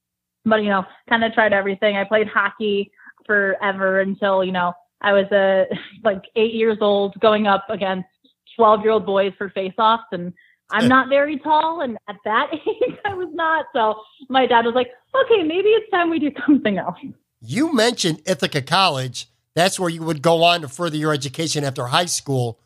but, 0.44 0.58
you 0.58 0.70
know, 0.70 0.84
kind 1.08 1.24
of 1.24 1.34
tried 1.34 1.54
everything. 1.54 1.96
I 1.96 2.04
played 2.04 2.28
hockey 2.28 2.92
forever 3.26 4.02
until, 4.02 4.44
you 4.44 4.52
know, 4.52 4.74
I 5.02 5.14
was 5.14 5.26
a 5.32 5.66
like 6.04 6.24
eight 6.36 6.54
years 6.54 6.78
old 6.82 7.20
going 7.20 7.48
up 7.48 7.66
against 7.70 8.08
12 8.56 8.82
year 8.82 8.92
old 8.92 9.06
boys 9.06 9.34
for 9.38 9.50
face 9.50 9.74
offs 9.78 10.06
and 10.12 10.34
I'm 10.70 10.88
not 10.88 11.10
very 11.10 11.40
tall. 11.40 11.82
And 11.82 11.98
at 12.08 12.18
that 12.26 12.50
age, 12.54 12.98
I 13.06 13.14
was 13.14 13.30
not. 13.34 13.68
So 13.74 13.96
my 14.30 14.46
dad 14.46 14.66
was 14.66 14.76
like, 14.76 14.90
okay, 15.16 15.44
maybe 15.44 15.70
it's 15.70 15.90
time 15.92 16.10
we 16.10 16.20
do 16.20 16.32
something 16.46 16.78
else. 16.78 16.98
You 17.42 17.74
mentioned 17.74 18.22
Ithaca 18.26 18.62
College. 18.62 19.30
That's 19.56 19.80
where 19.80 19.90
you 19.90 20.04
would 20.04 20.22
go 20.22 20.44
on 20.44 20.62
to 20.62 20.68
further 20.68 20.98
your 20.98 21.14
education 21.14 21.64
after 21.64 21.88
high 21.88 22.06
school. 22.06 22.60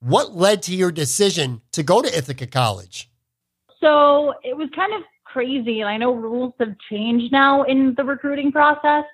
What 0.00 0.34
led 0.34 0.62
to 0.62 0.74
your 0.74 0.90
decision 0.90 1.60
to 1.72 1.82
go 1.82 2.02
to 2.02 2.08
Ithaca 2.08 2.46
College? 2.46 3.10
So 3.80 4.34
it 4.42 4.56
was 4.56 4.68
kind 4.74 4.94
of 4.94 5.02
crazy. 5.24 5.80
And 5.80 5.88
I 5.88 5.96
know 5.96 6.14
rules 6.14 6.54
have 6.58 6.74
changed 6.90 7.32
now 7.32 7.62
in 7.64 7.94
the 7.96 8.04
recruiting 8.04 8.50
process. 8.50 9.04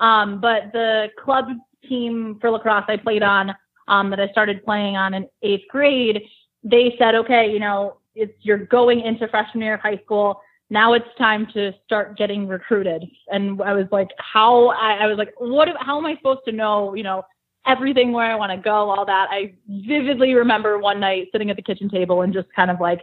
Um, 0.00 0.40
but 0.40 0.72
the 0.72 1.08
club 1.22 1.46
team 1.88 2.38
for 2.40 2.50
lacrosse 2.50 2.84
I 2.88 2.96
played 2.96 3.22
on, 3.22 3.54
um, 3.88 4.10
that 4.10 4.20
I 4.20 4.28
started 4.28 4.64
playing 4.64 4.96
on 4.96 5.14
in 5.14 5.28
eighth 5.42 5.68
grade, 5.68 6.22
they 6.62 6.94
said, 6.98 7.14
okay, 7.14 7.50
you 7.50 7.58
know, 7.58 7.98
it's 8.14 8.32
you're 8.42 8.58
going 8.58 9.00
into 9.00 9.28
freshman 9.28 9.62
year 9.62 9.74
of 9.74 9.80
high 9.80 10.00
school. 10.04 10.40
Now 10.70 10.94
it's 10.94 11.06
time 11.18 11.46
to 11.52 11.72
start 11.84 12.16
getting 12.16 12.48
recruited. 12.48 13.04
And 13.28 13.60
I 13.62 13.74
was 13.74 13.86
like, 13.92 14.08
how? 14.18 14.68
I, 14.68 14.94
I 15.02 15.06
was 15.06 15.18
like, 15.18 15.34
what? 15.38 15.68
How 15.78 15.98
am 15.98 16.06
I 16.06 16.16
supposed 16.16 16.40
to 16.46 16.52
know? 16.52 16.94
You 16.94 17.02
know, 17.02 17.24
everything 17.66 18.12
where 18.12 18.30
I 18.30 18.34
want 18.34 18.52
to 18.52 18.58
go, 18.58 18.90
all 18.90 19.04
that. 19.04 19.28
I 19.30 19.54
vividly 19.68 20.34
remember 20.34 20.78
one 20.78 21.00
night 21.00 21.28
sitting 21.32 21.50
at 21.50 21.56
the 21.56 21.62
kitchen 21.62 21.88
table 21.88 22.22
and 22.22 22.32
just 22.32 22.48
kind 22.54 22.70
of 22.70 22.80
like 22.80 23.00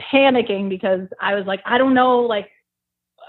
panicking 0.00 0.68
because 0.68 1.08
I 1.20 1.34
was 1.34 1.46
like, 1.46 1.60
I 1.64 1.78
don't 1.78 1.94
know, 1.94 2.20
like 2.20 2.50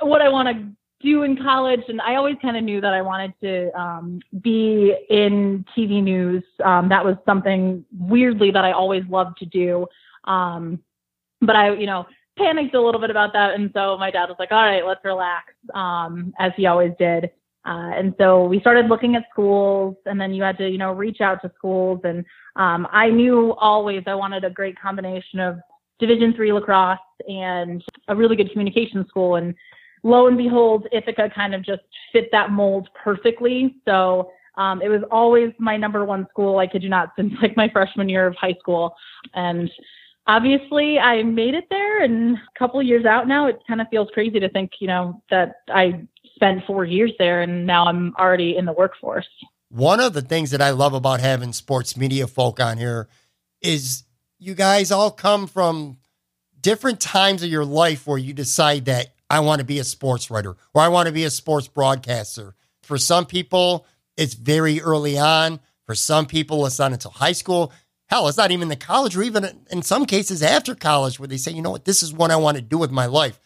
what 0.01 0.21
I 0.21 0.29
want 0.29 0.49
to 0.49 0.71
do 1.01 1.23
in 1.23 1.37
college. 1.37 1.81
And 1.87 2.01
I 2.01 2.15
always 2.15 2.35
kind 2.41 2.57
of 2.57 2.63
knew 2.63 2.81
that 2.81 2.93
I 2.93 3.01
wanted 3.01 3.33
to 3.41 3.79
um, 3.79 4.19
be 4.41 4.95
in 5.09 5.65
TV 5.75 6.01
news. 6.01 6.43
Um, 6.63 6.89
that 6.89 7.03
was 7.03 7.15
something 7.25 7.85
weirdly 7.99 8.51
that 8.51 8.65
I 8.65 8.71
always 8.71 9.03
loved 9.09 9.37
to 9.39 9.45
do. 9.45 9.87
Um, 10.23 10.79
but 11.41 11.55
I, 11.55 11.73
you 11.73 11.85
know, 11.85 12.05
panicked 12.37 12.75
a 12.75 12.81
little 12.81 13.01
bit 13.01 13.09
about 13.09 13.33
that. 13.33 13.53
And 13.53 13.71
so 13.73 13.97
my 13.97 14.11
dad 14.11 14.29
was 14.29 14.37
like, 14.39 14.51
all 14.51 14.63
right, 14.63 14.85
let's 14.85 15.03
relax, 15.03 15.53
um, 15.73 16.33
as 16.39 16.51
he 16.55 16.65
always 16.65 16.91
did. 16.97 17.31
Uh, 17.65 17.91
and 17.95 18.15
so 18.17 18.45
we 18.45 18.61
started 18.61 18.87
looking 18.87 19.15
at 19.15 19.25
schools 19.29 19.97
and 20.05 20.19
then 20.21 20.33
you 20.33 20.41
had 20.41 20.57
to, 20.57 20.69
you 20.69 20.77
know, 20.77 20.93
reach 20.93 21.19
out 21.19 21.41
to 21.41 21.51
schools. 21.57 21.99
And 22.05 22.23
um, 22.55 22.87
I 22.91 23.09
knew 23.09 23.53
always 23.55 24.03
I 24.07 24.15
wanted 24.15 24.45
a 24.45 24.49
great 24.49 24.79
combination 24.79 25.39
of 25.39 25.59
Division 25.99 26.33
three 26.33 26.53
lacrosse 26.53 26.99
and 27.27 27.83
a 28.07 28.15
really 28.15 28.35
good 28.35 28.51
communication 28.51 29.05
school. 29.09 29.35
And 29.35 29.53
lo 30.03 30.27
and 30.27 30.37
behold, 30.37 30.87
Ithaca 30.91 31.29
kind 31.33 31.53
of 31.53 31.63
just 31.63 31.81
fit 32.11 32.29
that 32.31 32.51
mold 32.51 32.89
perfectly. 33.03 33.75
So 33.85 34.31
um, 34.55 34.81
it 34.81 34.89
was 34.89 35.01
always 35.11 35.53
my 35.59 35.77
number 35.77 36.03
one 36.03 36.27
school. 36.29 36.57
I 36.59 36.67
kid 36.67 36.83
you 36.83 36.89
not, 36.89 37.13
since 37.15 37.33
like 37.41 37.55
my 37.55 37.69
freshman 37.69 38.09
year 38.09 38.27
of 38.27 38.35
high 38.35 38.55
school. 38.59 38.95
And 39.33 39.69
obviously, 40.25 40.99
I 40.99 41.23
made 41.23 41.53
it 41.53 41.65
there. 41.69 42.03
And 42.03 42.37
a 42.37 42.59
couple 42.59 42.81
years 42.81 43.05
out 43.05 43.27
now, 43.27 43.47
it 43.47 43.59
kind 43.67 43.81
of 43.81 43.87
feels 43.89 44.09
crazy 44.13 44.39
to 44.39 44.49
think, 44.49 44.71
you 44.79 44.87
know, 44.87 45.21
that 45.29 45.57
I 45.69 46.07
spent 46.35 46.65
four 46.65 46.85
years 46.85 47.11
there 47.17 47.41
and 47.41 47.65
now 47.65 47.85
I'm 47.85 48.13
already 48.19 48.57
in 48.57 48.65
the 48.65 48.73
workforce. 48.73 49.27
One 49.69 49.99
of 49.99 50.13
the 50.13 50.21
things 50.21 50.51
that 50.51 50.61
I 50.61 50.69
love 50.69 50.93
about 50.93 51.19
having 51.19 51.51
sports 51.51 51.97
media 51.97 52.27
folk 52.27 52.59
on 52.59 52.77
here 52.77 53.09
is 53.61 54.03
you 54.39 54.53
guys 54.53 54.91
all 54.91 55.11
come 55.11 55.47
from 55.47 55.97
different 56.61 56.99
times 56.99 57.43
of 57.43 57.49
your 57.49 57.65
life 57.65 58.07
where 58.07 58.17
you 58.17 58.33
decide 58.33 58.85
that 58.85 59.07
I 59.29 59.39
want 59.41 59.59
to 59.59 59.65
be 59.65 59.79
a 59.79 59.83
sports 59.83 60.31
writer 60.31 60.55
or 60.73 60.81
I 60.81 60.87
want 60.87 61.07
to 61.07 61.13
be 61.13 61.23
a 61.23 61.29
sports 61.29 61.67
broadcaster. 61.67 62.55
For 62.83 62.97
some 62.97 63.25
people, 63.25 63.85
it's 64.15 64.33
very 64.33 64.81
early 64.81 65.17
on. 65.17 65.59
For 65.85 65.95
some 65.95 66.25
people, 66.25 66.65
it's 66.65 66.79
not 66.79 66.93
until 66.93 67.11
high 67.11 67.33
school. 67.33 67.71
Hell, 68.07 68.27
it's 68.27 68.37
not 68.37 68.51
even 68.51 68.69
the 68.69 68.75
college 68.75 69.17
or 69.17 69.23
even 69.23 69.65
in 69.69 69.81
some 69.81 70.05
cases 70.05 70.41
after 70.41 70.75
college 70.75 71.19
where 71.19 71.27
they 71.27 71.37
say, 71.37 71.51
you 71.51 71.61
know 71.61 71.71
what, 71.71 71.85
this 71.85 72.01
is 72.01 72.13
what 72.13 72.31
I 72.31 72.37
want 72.37 72.55
to 72.57 72.63
do 72.63 72.77
with 72.77 72.91
my 72.91 73.05
life. 73.05 73.39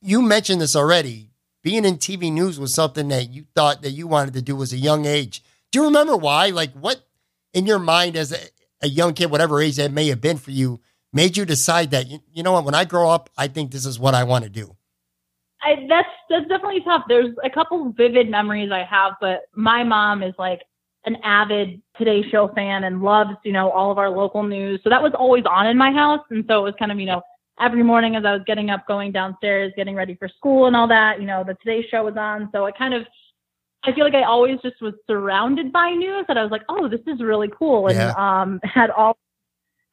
You 0.00 0.22
mentioned 0.22 0.60
this 0.60 0.76
already. 0.76 1.30
Being 1.62 1.84
in 1.84 1.96
TV 1.96 2.32
news 2.32 2.58
was 2.58 2.72
something 2.72 3.08
that 3.08 3.32
you 3.32 3.44
thought 3.54 3.82
that 3.82 3.90
you 3.90 4.06
wanted 4.06 4.34
to 4.34 4.42
do 4.42 4.62
as 4.62 4.72
a 4.72 4.78
young 4.78 5.04
age. 5.04 5.42
Do 5.72 5.80
you 5.80 5.84
remember 5.86 6.16
why? 6.16 6.48
Like 6.48 6.72
what 6.72 7.04
in 7.52 7.66
your 7.66 7.78
mind 7.78 8.16
as 8.16 8.32
a, 8.32 8.38
a 8.82 8.88
young 8.88 9.14
kid, 9.14 9.30
whatever 9.30 9.60
age 9.60 9.76
that 9.76 9.92
may 9.92 10.08
have 10.08 10.20
been 10.20 10.38
for 10.38 10.50
you, 10.50 10.80
made 11.12 11.36
you 11.36 11.44
decide 11.44 11.90
that, 11.90 12.06
you, 12.06 12.20
you 12.32 12.42
know 12.42 12.52
what, 12.52 12.64
when 12.64 12.74
I 12.74 12.84
grow 12.84 13.10
up, 13.10 13.30
I 13.36 13.48
think 13.48 13.70
this 13.70 13.86
is 13.86 13.98
what 13.98 14.14
I 14.14 14.24
want 14.24 14.44
to 14.44 14.50
do? 14.50 14.75
I, 15.66 15.86
that's 15.88 16.08
that's 16.30 16.46
definitely 16.46 16.82
tough. 16.82 17.02
There's 17.08 17.34
a 17.42 17.50
couple 17.50 17.92
vivid 17.96 18.30
memories 18.30 18.70
I 18.70 18.84
have, 18.84 19.14
but 19.20 19.48
my 19.54 19.82
mom 19.82 20.22
is 20.22 20.34
like 20.38 20.62
an 21.06 21.16
avid 21.24 21.82
Today 21.98 22.22
Show 22.30 22.48
fan 22.54 22.84
and 22.84 23.02
loves 23.02 23.32
you 23.44 23.52
know 23.52 23.70
all 23.70 23.90
of 23.90 23.98
our 23.98 24.08
local 24.08 24.44
news. 24.44 24.80
So 24.84 24.90
that 24.90 25.02
was 25.02 25.12
always 25.18 25.44
on 25.44 25.66
in 25.66 25.76
my 25.76 25.90
house, 25.90 26.24
and 26.30 26.44
so 26.48 26.60
it 26.60 26.62
was 26.62 26.74
kind 26.78 26.92
of 26.92 27.00
you 27.00 27.06
know 27.06 27.20
every 27.58 27.82
morning 27.82 28.14
as 28.14 28.24
I 28.24 28.32
was 28.32 28.42
getting 28.46 28.70
up, 28.70 28.86
going 28.86 29.10
downstairs, 29.10 29.72
getting 29.76 29.96
ready 29.96 30.14
for 30.14 30.28
school 30.28 30.66
and 30.66 30.76
all 30.76 30.86
that. 30.86 31.20
You 31.20 31.26
know 31.26 31.42
the 31.42 31.54
Today 31.54 31.84
Show 31.90 32.04
was 32.04 32.16
on, 32.16 32.48
so 32.52 32.64
I 32.64 32.70
kind 32.70 32.94
of 32.94 33.04
I 33.82 33.92
feel 33.92 34.04
like 34.04 34.14
I 34.14 34.22
always 34.22 34.60
just 34.62 34.80
was 34.80 34.94
surrounded 35.08 35.72
by 35.72 35.90
news 35.90 36.26
that 36.28 36.38
I 36.38 36.42
was 36.42 36.52
like, 36.52 36.62
oh, 36.68 36.88
this 36.88 37.02
is 37.08 37.20
really 37.20 37.50
cool, 37.58 37.88
and 37.88 37.96
yeah. 37.96 38.14
um, 38.16 38.60
had 38.62 38.90
all 38.90 39.18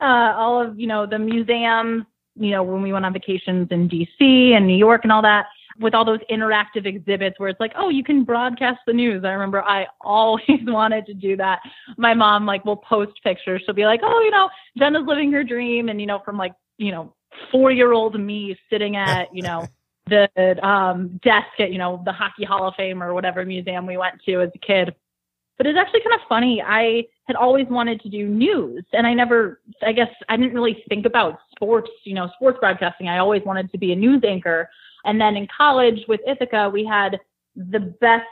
uh, 0.02 0.34
all 0.38 0.62
of 0.62 0.80
you 0.80 0.86
know 0.86 1.08
the 1.08 1.18
museums. 1.18 2.04
You 2.36 2.52
know 2.52 2.62
when 2.62 2.84
we 2.84 2.94
went 2.94 3.06
on 3.06 3.14
vacations 3.14 3.70
in 3.72 3.88
D.C. 3.88 4.54
and 4.54 4.68
New 4.68 4.78
York 4.78 5.02
and 5.04 5.12
all 5.12 5.24
that 5.24 5.48
with 5.80 5.94
all 5.94 6.06
those 6.06 6.20
interactive 6.30 6.86
exhibits 6.86 7.40
where 7.40 7.50
it's 7.50 7.60
like, 7.60 7.74
oh, 7.76 7.90
you 7.90 8.04
can 8.04 8.24
broadcast 8.24 8.80
the 8.86 8.94
news. 8.94 9.24
I 9.24 9.32
remember 9.32 9.64
I 9.64 9.88
always 10.02 10.44
wanted 10.64 11.06
to 11.08 11.14
do 11.14 11.36
that. 11.38 11.60
My 11.98 12.14
mom 12.14 12.46
like 12.46 12.66
will 12.66 12.78
post 12.78 13.14
pictures. 13.24 13.62
She'll 13.66 13.76
be 13.76 13.86
like, 13.86 14.02
oh, 14.04 14.22
you 14.22 14.32
know, 14.32 14.50
Jenna's 14.78 15.08
living 15.08 15.32
her 15.32 15.44
dream, 15.44 15.90
and 15.90 16.00
you 16.00 16.08
know, 16.08 16.20
from 16.24 16.38
like 16.38 16.54
you 16.78 16.92
know, 16.92 17.14
four 17.52 17.72
year 17.72 17.92
old 17.92 18.20
me 18.20 18.58
sitting 18.70 18.96
at 18.96 19.34
you 19.34 19.42
know 19.42 19.68
the 20.08 20.30
um, 20.66 21.20
desk 21.24 21.60
at 21.60 21.72
you 21.72 21.78
know 21.78 22.02
the 22.06 22.12
Hockey 22.12 22.44
Hall 22.44 22.68
of 22.68 22.76
Fame 22.76 23.02
or 23.02 23.14
whatever 23.14 23.46
museum 23.46 23.86
we 23.86 23.98
went 23.98 24.22
to 24.26 24.42
as 24.42 24.50
a 24.56 24.60
kid. 24.60 24.96
But 25.58 25.68
it's 25.68 25.78
actually 25.78 26.02
kind 26.02 26.16
of 26.16 26.28
funny. 26.28 26.64
I 26.66 27.06
had 27.26 27.36
always 27.36 27.68
wanted 27.68 28.02
to 28.02 28.10
do 28.10 28.28
news, 28.28 28.84
and 28.92 29.06
I 29.06 29.14
never, 29.14 29.62
I 29.84 29.92
guess, 29.92 30.10
I 30.28 30.36
didn't 30.36 30.54
really 30.54 30.84
think 30.90 31.06
about 31.06 31.40
sports, 31.56 31.92
you 32.04 32.16
know, 32.16 32.28
sports 32.36 32.58
broadcasting. 32.60 33.08
I 33.08 33.20
always 33.20 33.44
wanted 33.46 33.72
to 33.72 33.78
be 33.78 33.94
a 33.94 33.96
news 33.96 34.24
anchor. 34.28 34.70
And 35.06 35.20
then 35.20 35.36
in 35.36 35.48
college 35.56 36.00
with 36.08 36.22
Ithaca, 36.28 36.70
we 36.72 36.86
had 36.86 37.20
the 37.56 37.80
best, 37.80 38.26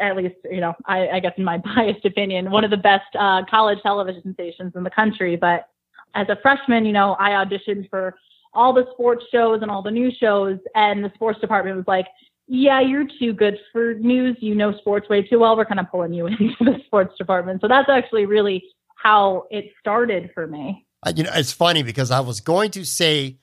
at 0.00 0.16
least, 0.16 0.36
you 0.50 0.60
know, 0.60 0.74
I, 0.86 1.08
I 1.08 1.20
guess 1.20 1.32
in 1.36 1.44
my 1.44 1.58
biased 1.76 2.04
opinion, 2.04 2.50
one 2.50 2.64
of 2.64 2.70
the 2.70 2.76
best 2.76 3.14
uh, 3.18 3.42
college 3.50 3.78
television 3.82 4.34
stations 4.34 4.72
in 4.76 4.82
the 4.82 4.90
country. 4.90 5.36
But 5.36 5.68
as 6.14 6.28
a 6.28 6.38
freshman, 6.42 6.84
you 6.84 6.92
know, 6.92 7.16
I 7.18 7.30
auditioned 7.30 7.88
for 7.90 8.14
all 8.54 8.72
the 8.72 8.86
sports 8.92 9.24
shows 9.32 9.60
and 9.62 9.70
all 9.70 9.82
the 9.82 9.90
news 9.90 10.16
shows, 10.18 10.58
and 10.74 11.04
the 11.04 11.12
sports 11.14 11.40
department 11.40 11.76
was 11.76 11.86
like, 11.86 12.06
yeah, 12.48 12.80
you're 12.80 13.06
too 13.18 13.34
good 13.34 13.58
for 13.72 13.94
news. 13.94 14.36
You 14.40 14.54
know 14.54 14.72
sports 14.78 15.08
way 15.08 15.22
too 15.22 15.38
well. 15.38 15.56
We're 15.56 15.66
kind 15.66 15.80
of 15.80 15.90
pulling 15.90 16.14
you 16.14 16.26
into 16.40 16.56
the 16.60 16.78
sports 16.86 17.16
department. 17.18 17.60
So 17.60 17.68
that's 17.68 17.90
actually 17.90 18.24
really 18.24 18.64
how 18.96 19.46
it 19.50 19.70
started 19.78 20.30
for 20.34 20.46
me. 20.46 20.86
Uh, 21.02 21.12
you 21.14 21.22
know, 21.22 21.30
it's 21.34 21.52
funny 21.52 21.82
because 21.82 22.10
I 22.10 22.20
was 22.20 22.40
going 22.40 22.70
to 22.72 22.84
say 22.84 23.36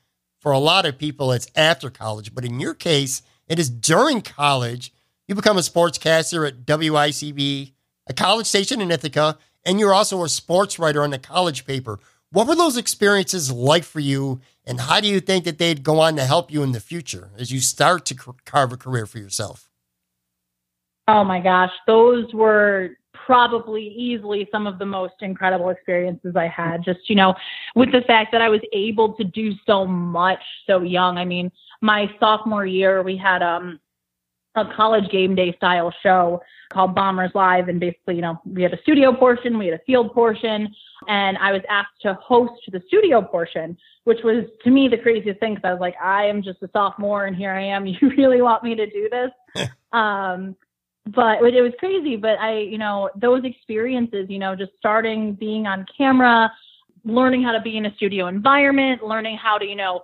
for 0.45 0.51
a 0.51 0.59
lot 0.59 0.85
of 0.85 0.99
people, 0.99 1.31
it's 1.31 1.47
after 1.55 1.89
college, 1.89 2.35
but 2.35 2.45
in 2.45 2.59
your 2.59 2.75
case, 2.75 3.23
it 3.47 3.57
is 3.57 3.67
during 3.67 4.21
college. 4.21 4.93
You 5.27 5.33
become 5.33 5.57
a 5.57 5.61
sportscaster 5.61 6.47
at 6.47 6.67
WICB, 6.67 7.73
a 8.05 8.13
college 8.13 8.45
station 8.45 8.79
in 8.79 8.91
Ithaca, 8.91 9.39
and 9.65 9.79
you're 9.79 9.91
also 9.91 10.23
a 10.23 10.29
sports 10.29 10.77
writer 10.77 11.01
on 11.01 11.09
the 11.09 11.17
college 11.17 11.65
paper. 11.65 11.97
What 12.29 12.45
were 12.45 12.55
those 12.55 12.77
experiences 12.77 13.51
like 13.51 13.83
for 13.83 13.99
you, 13.99 14.39
and 14.67 14.81
how 14.81 14.99
do 15.01 15.07
you 15.07 15.19
think 15.19 15.45
that 15.45 15.57
they'd 15.57 15.81
go 15.81 15.99
on 15.99 16.15
to 16.17 16.25
help 16.25 16.51
you 16.51 16.61
in 16.61 16.73
the 16.73 16.79
future 16.79 17.31
as 17.35 17.51
you 17.51 17.59
start 17.59 18.05
to 18.05 18.35
carve 18.45 18.71
a 18.71 18.77
career 18.77 19.07
for 19.07 19.17
yourself? 19.17 19.67
Oh 21.07 21.23
my 21.23 21.39
gosh, 21.39 21.71
those 21.87 22.31
were 22.35 22.91
probably 23.25 23.88
easily 23.88 24.48
some 24.51 24.67
of 24.67 24.77
the 24.77 24.86
most 24.86 25.15
incredible 25.22 25.70
experiences 25.70 26.36
I 26.36 26.48
had. 26.48 26.84
Just, 26.84 27.10
you 27.10 27.15
know, 27.15 27.34
with 27.75 27.91
the 27.91 28.01
fact 28.01 28.32
that 28.32 28.41
I 28.41 28.50
was 28.50 28.62
able 28.72 29.13
to 29.13 29.24
do 29.24 29.53
so 29.65 29.86
much 29.86 30.41
so 30.67 30.82
young. 30.82 31.17
I 31.17 31.25
mean, 31.25 31.51
my 31.82 32.10
sophomore 32.20 32.65
year, 32.65 33.01
we 33.01 33.17
had 33.17 33.41
um, 33.41 33.79
a 34.55 34.65
college 34.75 35.10
game 35.12 35.36
day 35.36 35.53
style 35.58 35.94
show 36.03 36.41
called 36.72 36.94
Bombers 36.94 37.32
Live. 37.34 37.67
And 37.67 37.79
basically, 37.79 38.15
you 38.15 38.22
know, 38.22 38.39
we 38.46 38.62
had 38.62 38.74
a 38.74 38.82
studio 38.82 39.13
portion, 39.13 39.58
we 39.58 39.67
had 39.67 39.79
a 39.79 39.84
field 39.86 40.13
portion, 40.13 40.74
and 41.08 41.38
I 41.38 41.51
was 41.51 41.62
asked 41.70 42.01
to 42.01 42.13
host 42.15 42.62
the 42.72 42.82
studio 42.88 43.22
portion, 43.22 43.77
which 44.03 44.20
was 44.24 44.46
to 44.63 44.70
me 44.70 44.88
the 44.88 44.98
craziest 44.98 45.39
thing 45.39 45.55
because 45.55 45.67
I 45.67 45.72
was 45.72 45.82
like, 45.82 45.96
I 46.01 46.25
am 46.25 46.41
just 46.41 46.62
a 46.63 46.70
sophomore 46.74 47.25
and 47.25 47.36
here 47.36 47.51
I 47.51 47.63
am. 47.63 47.86
You 48.01 48.10
really 48.17 48.41
want 48.41 48.63
me 48.63 48.75
to 48.75 48.86
do 48.86 49.10
this? 49.10 49.67
um, 49.94 50.55
but 51.07 51.43
it 51.43 51.62
was 51.62 51.74
crazy. 51.79 52.15
But 52.15 52.39
I, 52.39 52.59
you 52.59 52.77
know, 52.77 53.09
those 53.15 53.43
experiences, 53.43 54.27
you 54.29 54.39
know, 54.39 54.55
just 54.55 54.71
starting 54.77 55.33
being 55.33 55.67
on 55.67 55.85
camera, 55.95 56.51
learning 57.03 57.43
how 57.43 57.51
to 57.51 57.62
be 57.62 57.77
in 57.77 57.85
a 57.85 57.95
studio 57.95 58.27
environment, 58.27 59.03
learning 59.03 59.38
how 59.38 59.57
to, 59.57 59.65
you 59.65 59.75
know, 59.75 60.01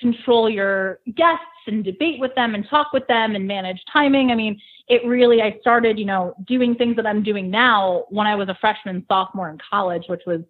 control 0.00 0.48
your 0.48 1.00
guests 1.14 1.44
and 1.66 1.84
debate 1.84 2.18
with 2.18 2.34
them 2.34 2.54
and 2.54 2.66
talk 2.70 2.92
with 2.92 3.06
them 3.06 3.34
and 3.34 3.46
manage 3.46 3.80
timing. 3.92 4.30
I 4.30 4.34
mean, 4.34 4.58
it 4.88 5.04
really, 5.06 5.42
I 5.42 5.58
started, 5.60 5.98
you 5.98 6.06
know, 6.06 6.34
doing 6.46 6.74
things 6.74 6.96
that 6.96 7.06
I'm 7.06 7.22
doing 7.22 7.50
now 7.50 8.06
when 8.08 8.26
I 8.26 8.34
was 8.34 8.48
a 8.48 8.56
freshman, 8.60 9.04
sophomore 9.08 9.50
in 9.50 9.58
college, 9.70 10.04
which 10.08 10.22
was 10.26 10.40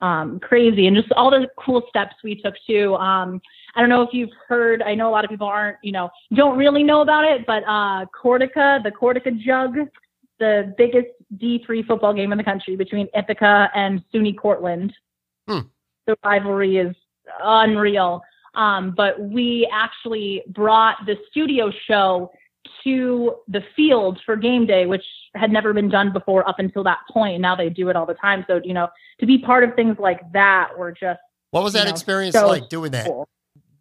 um, 0.00 0.38
crazy. 0.40 0.86
And 0.86 0.96
just 0.96 1.10
all 1.12 1.30
the 1.30 1.48
cool 1.58 1.82
steps 1.88 2.14
we 2.22 2.40
took 2.40 2.54
too. 2.66 2.94
Um, 2.94 3.42
I 3.74 3.80
don't 3.80 3.88
know 3.88 4.02
if 4.02 4.10
you've 4.12 4.30
heard, 4.48 4.82
I 4.82 4.94
know 4.94 5.08
a 5.08 5.12
lot 5.12 5.24
of 5.24 5.30
people 5.30 5.46
aren't, 5.46 5.76
you 5.82 5.92
know, 5.92 6.10
don't 6.34 6.58
really 6.58 6.82
know 6.82 7.02
about 7.02 7.24
it, 7.24 7.46
but 7.46 7.62
uh, 7.64 8.06
Cortaca, 8.06 8.82
the 8.82 8.90
Cortaca 8.90 9.38
Jug, 9.38 9.76
the 10.38 10.74
biggest 10.76 11.08
D3 11.36 11.86
football 11.86 12.12
game 12.12 12.32
in 12.32 12.38
the 12.38 12.44
country 12.44 12.74
between 12.76 13.08
Ithaca 13.14 13.70
and 13.74 14.02
SUNY 14.12 14.36
Cortland. 14.36 14.92
Hmm. 15.46 15.60
The 16.06 16.16
rivalry 16.24 16.78
is 16.78 16.96
unreal. 17.42 18.22
Um, 18.54 18.92
but 18.96 19.20
we 19.20 19.68
actually 19.72 20.42
brought 20.48 20.96
the 21.06 21.16
studio 21.30 21.70
show 21.86 22.32
to 22.84 23.36
the 23.48 23.62
field 23.76 24.20
for 24.24 24.36
game 24.36 24.66
day, 24.66 24.86
which 24.86 25.04
had 25.34 25.50
never 25.50 25.72
been 25.72 25.88
done 25.88 26.12
before 26.12 26.48
up 26.48 26.58
until 26.58 26.82
that 26.84 26.98
point. 27.10 27.40
Now 27.40 27.54
they 27.54 27.68
do 27.68 27.88
it 27.88 27.96
all 27.96 28.06
the 28.06 28.14
time. 28.14 28.44
So, 28.48 28.60
you 28.64 28.74
know, 28.74 28.88
to 29.20 29.26
be 29.26 29.38
part 29.38 29.64
of 29.64 29.74
things 29.74 29.96
like 29.98 30.20
that 30.32 30.70
were 30.76 30.92
just. 30.92 31.20
What 31.50 31.64
was 31.64 31.72
that 31.74 31.84
know, 31.84 31.90
experience 31.90 32.34
so 32.34 32.46
like 32.48 32.68
doing 32.68 32.92
that? 32.92 33.06
cool. 33.06 33.28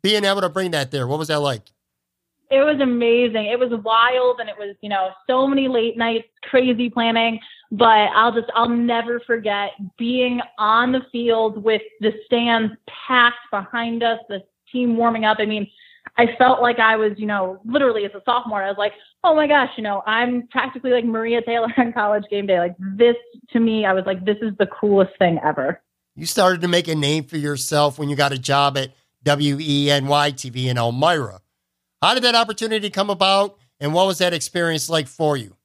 Being 0.02 0.24
able 0.24 0.42
to 0.42 0.50
bring 0.50 0.72
that 0.72 0.92
there. 0.92 1.08
What 1.08 1.20
was 1.20 1.28
that 1.28 1.40
like? 1.40 1.64
It 2.52 2.62
was 2.62 2.80
amazing. 2.82 3.46
It 3.46 3.60
was 3.60 3.70
wild 3.84 4.40
and 4.40 4.50
it 4.50 4.56
was, 4.58 4.76
you 4.82 4.90
know, 4.90 5.10
so 5.28 5.46
many 5.46 5.68
late 5.68 5.98
nights, 5.98 6.28
crazy 6.44 6.90
planning. 6.90 7.40
But 7.72 8.10
I'll 8.16 8.34
just, 8.34 8.50
I'll 8.56 8.70
never 8.70 9.20
forget 9.20 9.72
being 9.98 10.42
on 10.58 10.92
the 10.92 11.02
field 11.12 11.64
with 11.64 11.84
the 12.00 12.12
stands 12.26 12.74
packed 13.08 13.38
behind 13.52 14.02
us, 14.02 14.20
the 14.30 14.42
team 14.72 14.98
warming 14.98 15.26
up. 15.26 15.38
I 15.40 15.46
mean, 15.46 15.70
I 16.18 16.36
felt 16.38 16.62
like 16.62 16.80
I 16.80 16.96
was, 16.96 17.12
you 17.18 17.28
know, 17.28 17.62
literally 17.66 18.06
as 18.06 18.12
a 18.16 18.22
sophomore, 18.26 18.64
I 18.64 18.70
was 18.70 18.80
like, 18.80 18.94
oh 19.24 19.36
my 19.36 19.46
gosh, 19.46 19.70
you 19.78 19.84
know, 19.84 20.02
I'm 20.08 20.48
practically 20.48 20.92
like 20.92 21.06
Maria 21.06 21.42
Taylor 21.44 21.72
on 21.78 21.94
college 21.94 22.24
game 22.32 22.48
day. 22.48 22.60
Like 22.60 22.76
this 22.80 23.16
to 23.52 23.60
me, 23.60 23.86
I 23.86 23.94
was 23.94 24.06
like, 24.08 24.26
this 24.26 24.38
is 24.42 24.58
the 24.58 24.66
coolest 24.68 25.12
thing 25.20 25.40
ever. 25.44 25.82
You 26.16 26.26
started 26.26 26.62
to 26.62 26.68
make 26.68 26.88
a 26.88 26.96
name 26.96 27.26
for 27.26 27.38
yourself 27.38 28.00
when 28.00 28.10
you 28.10 28.16
got 28.16 28.32
a 28.32 28.38
job 28.40 28.78
at 28.78 28.90
WENY 29.26 30.34
TV 30.34 30.66
in 30.66 30.78
Elmira. 30.78 31.42
How 32.02 32.14
did 32.14 32.24
that 32.24 32.36
opportunity 32.36 32.90
come 32.90 33.10
about, 33.10 33.58
and 33.80 33.94
what 33.94 34.08
was 34.08 34.20
that 34.20 34.34
experience 34.34 34.90
like 34.90 35.08
for 35.08 35.36
you? 35.38 35.56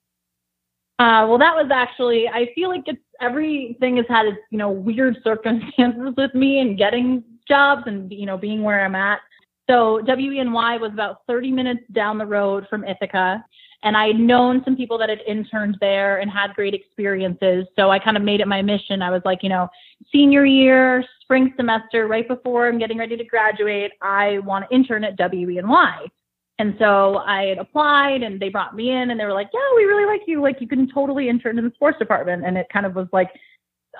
Uh, 0.98 1.26
well, 1.28 1.38
that 1.38 1.54
was 1.54 1.70
actually, 1.72 2.28
I 2.28 2.50
feel 2.54 2.68
like 2.68 2.84
it's 2.86 3.00
everything 3.20 3.96
has 3.96 4.06
had 4.08 4.26
its, 4.26 4.38
you 4.50 4.58
know, 4.58 4.70
weird 4.70 5.16
circumstances 5.24 6.14
with 6.16 6.34
me 6.34 6.60
and 6.60 6.78
getting 6.78 7.22
jobs 7.48 7.82
and, 7.86 8.12
you 8.12 8.26
know, 8.26 8.36
being 8.36 8.62
where 8.62 8.84
I'm 8.84 8.94
at. 8.94 9.20
So 9.68 10.00
WENY 10.02 10.78
was 10.78 10.92
about 10.92 11.18
30 11.26 11.50
minutes 11.50 11.82
down 11.92 12.18
the 12.18 12.26
road 12.26 12.66
from 12.68 12.84
Ithaca. 12.84 13.44
And 13.82 13.96
I 13.96 14.08
had 14.08 14.16
known 14.16 14.62
some 14.64 14.76
people 14.76 14.96
that 14.98 15.10
had 15.10 15.20
interned 15.26 15.76
there 15.80 16.18
and 16.18 16.30
had 16.30 16.54
great 16.54 16.74
experiences. 16.74 17.66
So 17.76 17.90
I 17.90 17.98
kind 17.98 18.16
of 18.16 18.22
made 18.22 18.40
it 18.40 18.48
my 18.48 18.62
mission. 18.62 19.02
I 19.02 19.10
was 19.10 19.22
like, 19.24 19.42
you 19.42 19.50
know, 19.50 19.68
senior 20.10 20.46
year, 20.46 21.04
spring 21.24 21.52
semester, 21.56 22.06
right 22.06 22.26
before 22.28 22.68
I'm 22.68 22.78
getting 22.78 22.98
ready 22.98 23.16
to 23.16 23.24
graduate, 23.24 23.92
I 24.00 24.38
want 24.38 24.68
to 24.68 24.74
intern 24.74 25.04
at 25.04 25.18
WENY. 25.18 26.10
And 26.58 26.76
so 26.78 27.16
I 27.18 27.46
had 27.46 27.58
applied 27.58 28.22
and 28.22 28.38
they 28.38 28.48
brought 28.48 28.76
me 28.76 28.90
in 28.90 29.10
and 29.10 29.18
they 29.18 29.24
were 29.24 29.32
like, 29.32 29.50
yeah, 29.52 29.68
we 29.74 29.84
really 29.84 30.06
like 30.06 30.22
you. 30.26 30.40
Like 30.40 30.60
you 30.60 30.68
can 30.68 30.88
totally 30.92 31.28
intern 31.28 31.58
in 31.58 31.64
the 31.64 31.72
sports 31.74 31.98
department. 31.98 32.44
And 32.46 32.56
it 32.56 32.68
kind 32.72 32.86
of 32.86 32.94
was 32.94 33.08
like 33.12 33.30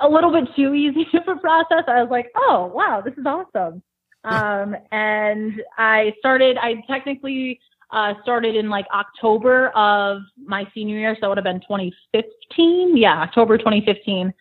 a 0.01 0.09
little 0.09 0.31
bit 0.31 0.45
too 0.55 0.73
easy 0.75 1.07
of 1.15 1.37
a 1.37 1.41
process. 1.41 1.85
I 1.89 2.01
was 2.01 2.11
like, 2.11 2.31
oh, 2.37 2.71
wow, 2.73 3.03
this 3.05 3.15
is 3.15 3.27
awesome. 3.27 3.83
Um, 4.23 4.77
and 4.93 5.61
I 5.77 6.15
started, 6.19 6.57
I 6.59 6.83
technically 6.87 7.59
uh, 7.91 8.15
started 8.23 8.57
in 8.57 8.71
like 8.71 8.87
October 8.95 9.69
of 9.71 10.23
my 10.37 10.67
senior 10.75 10.99
year. 10.99 11.17
So 11.21 11.27
it 11.27 11.29
would 11.31 11.39
have 11.39 11.45
been 11.45 11.61
2015. 11.61 12.97
Yeah, 12.97 13.21
October 13.21 13.59
2015. 13.59 14.33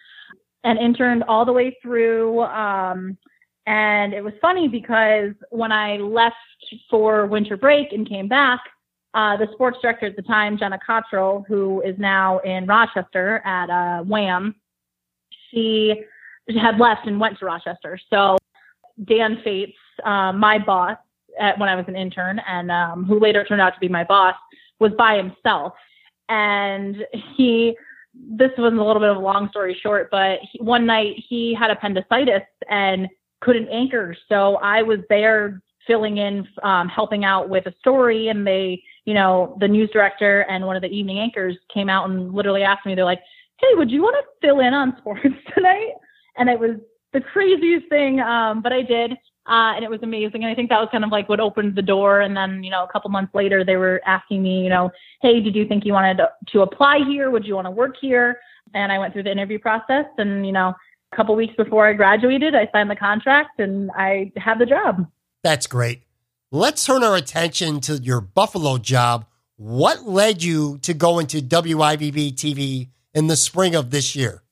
And 0.64 0.80
interned 0.80 1.24
all 1.28 1.46
the 1.46 1.54
way 1.54 1.78
through. 1.82 2.42
Um, 2.44 3.18
and 3.66 4.14
it 4.14 4.24
was 4.24 4.34
funny 4.42 4.68
because 4.68 5.32
when 5.50 5.72
I 5.72 5.98
left 5.98 6.36
for 6.90 7.26
winter 7.26 7.58
break 7.58 7.92
and 7.92 8.08
came 8.08 8.28
back, 8.28 8.60
uh, 9.14 9.38
the 9.38 9.48
sports 9.54 9.78
director 9.82 10.08
at 10.08 10.16
the 10.16 10.22
time, 10.22 10.58
Jenna 10.58 10.80
Cottrell, 10.86 11.46
who 11.48 11.82
is 11.82 11.96
now 12.00 12.40
in 12.40 12.66
Rochester 12.66 13.42
at 13.46 13.70
uh, 13.70 14.04
Wham, 14.04 14.56
she 15.50 16.04
had 16.50 16.80
left 16.80 17.08
and 17.08 17.20
went 17.20 17.38
to 17.40 17.46
Rochester. 17.46 18.00
So 18.10 18.38
Dan 19.06 19.40
Fates, 19.44 19.78
uh, 20.04 20.32
my 20.32 20.58
boss 20.58 20.98
at, 21.40 21.58
when 21.60 21.70
I 21.70 21.76
was 21.76 21.86
an 21.88 21.96
intern, 21.96 22.40
and 22.48 22.72
um, 22.72 23.06
who 23.06 23.20
later 23.20 23.44
turned 23.44 23.62
out 23.62 23.74
to 23.74 23.80
be 23.80 23.88
my 23.88 24.04
boss, 24.04 24.36
was 24.80 24.92
by 24.98 25.16
himself. 25.18 25.74
And 26.30 26.98
he, 27.36 27.78
this 28.14 28.52
was 28.58 28.74
a 28.74 28.76
little 28.76 29.00
bit 29.00 29.10
of 29.10 29.18
a 29.18 29.20
long 29.20 29.50
story 29.50 29.78
short, 29.82 30.10
but 30.12 30.40
he, 30.52 30.60
one 30.60 30.86
night 30.86 31.16
he 31.28 31.56
had 31.58 31.72
appendicitis 31.72 32.44
and 32.70 33.08
couldn't 33.42 33.68
anchor. 33.70 34.16
So 34.30 34.58
I 34.58 34.82
was 34.82 35.00
there 35.10 35.62
filling 35.88 36.18
in, 36.18 36.48
um, 36.64 36.88
helping 36.88 37.26
out 37.26 37.50
with 37.50 37.66
a 37.66 37.74
story. 37.80 38.30
And 38.30 38.46
they, 38.46 38.82
you 39.06 39.14
know, 39.14 39.58
the 39.60 39.68
news 39.68 39.90
director 39.92 40.42
and 40.42 40.66
one 40.66 40.76
of 40.76 40.82
the 40.82 40.90
evening 40.90 41.20
anchors 41.20 41.58
came 41.74 41.90
out 41.90 42.10
and 42.10 42.34
literally 42.34 42.64
asked 42.64 42.86
me, 42.86 42.96
they're 42.96 43.04
like, 43.04 43.22
hey, 43.60 43.76
would 43.76 43.92
you 43.92 44.02
want 44.02 44.16
to 44.16 44.48
fill 44.48 44.60
in 44.60 44.74
on 44.74 44.96
sports 44.98 45.26
tonight? 45.56 45.94
And 46.38 46.50
it 46.50 46.60
was 46.60 46.78
the 47.12 47.22
craziest 47.22 47.88
thing, 47.90 48.20
um, 48.20 48.62
but 48.62 48.74
I 48.74 48.82
did. 48.82 49.14
Uh, 49.46 49.76
and 49.76 49.84
it 49.84 49.90
was 49.90 50.00
amazing. 50.04 50.44
And 50.44 50.52
I 50.52 50.56
think 50.56 50.70
that 50.70 50.80
was 50.80 50.88
kind 50.92 51.04
of 51.04 51.12
like 51.12 51.28
what 51.28 51.42
opened 51.42 51.76
the 51.76 51.82
door. 51.82 52.22
And 52.22 52.36
then, 52.36 52.64
you 52.64 52.72
know, 52.72 52.84
a 52.84 52.88
couple 52.88 53.10
months 53.10 53.36
later, 53.36 53.66
they 53.66 53.76
were 53.76 54.02
asking 54.06 54.42
me, 54.42 54.64
you 54.64 54.70
know, 54.70 54.90
hey, 55.22 55.42
did 55.42 55.54
you 55.54 55.68
think 55.68 55.86
you 55.86 55.92
wanted 55.92 56.18
to, 56.18 56.30
to 56.54 56.62
apply 56.62 57.00
here? 57.06 57.30
Would 57.30 57.46
you 57.46 57.56
want 57.56 57.68
to 57.68 57.72
work 57.72 57.96
here? 58.00 58.40
And 58.74 58.92
I 58.92 59.00
went 59.00 59.14
through 59.14 59.24
the 59.24 59.32
interview 59.32 59.60
process. 59.60 60.06
And, 60.18 60.46
you 60.46 60.54
know, 60.54 60.74
a 61.12 61.16
couple 61.16 61.36
weeks 61.36 61.54
before 61.58 61.88
I 61.88 61.94
graduated, 61.94 62.56
I 62.56 62.70
signed 62.72 62.90
the 62.90 62.96
contract 62.96 63.60
and 63.60 63.92
I 63.96 64.32
had 64.38 64.60
the 64.60 64.66
job. 64.66 65.06
That's 65.44 65.68
great. 65.68 66.04
Let's 66.52 66.86
turn 66.86 67.04
our 67.04 67.16
attention 67.16 67.82
to 67.82 67.96
your 67.96 68.22
Buffalo 68.22 68.78
job. 68.78 69.26
What 69.58 70.04
led 70.04 70.42
you 70.42 70.78
to 70.84 70.94
go 70.94 71.20
into 71.20 71.42
WIVB 71.42 72.36
TV 72.36 72.90
in 73.14 73.28
the 73.28 73.36
spring 73.36 73.76
of 73.76 73.90
this 73.90 74.16
year? 74.16 74.44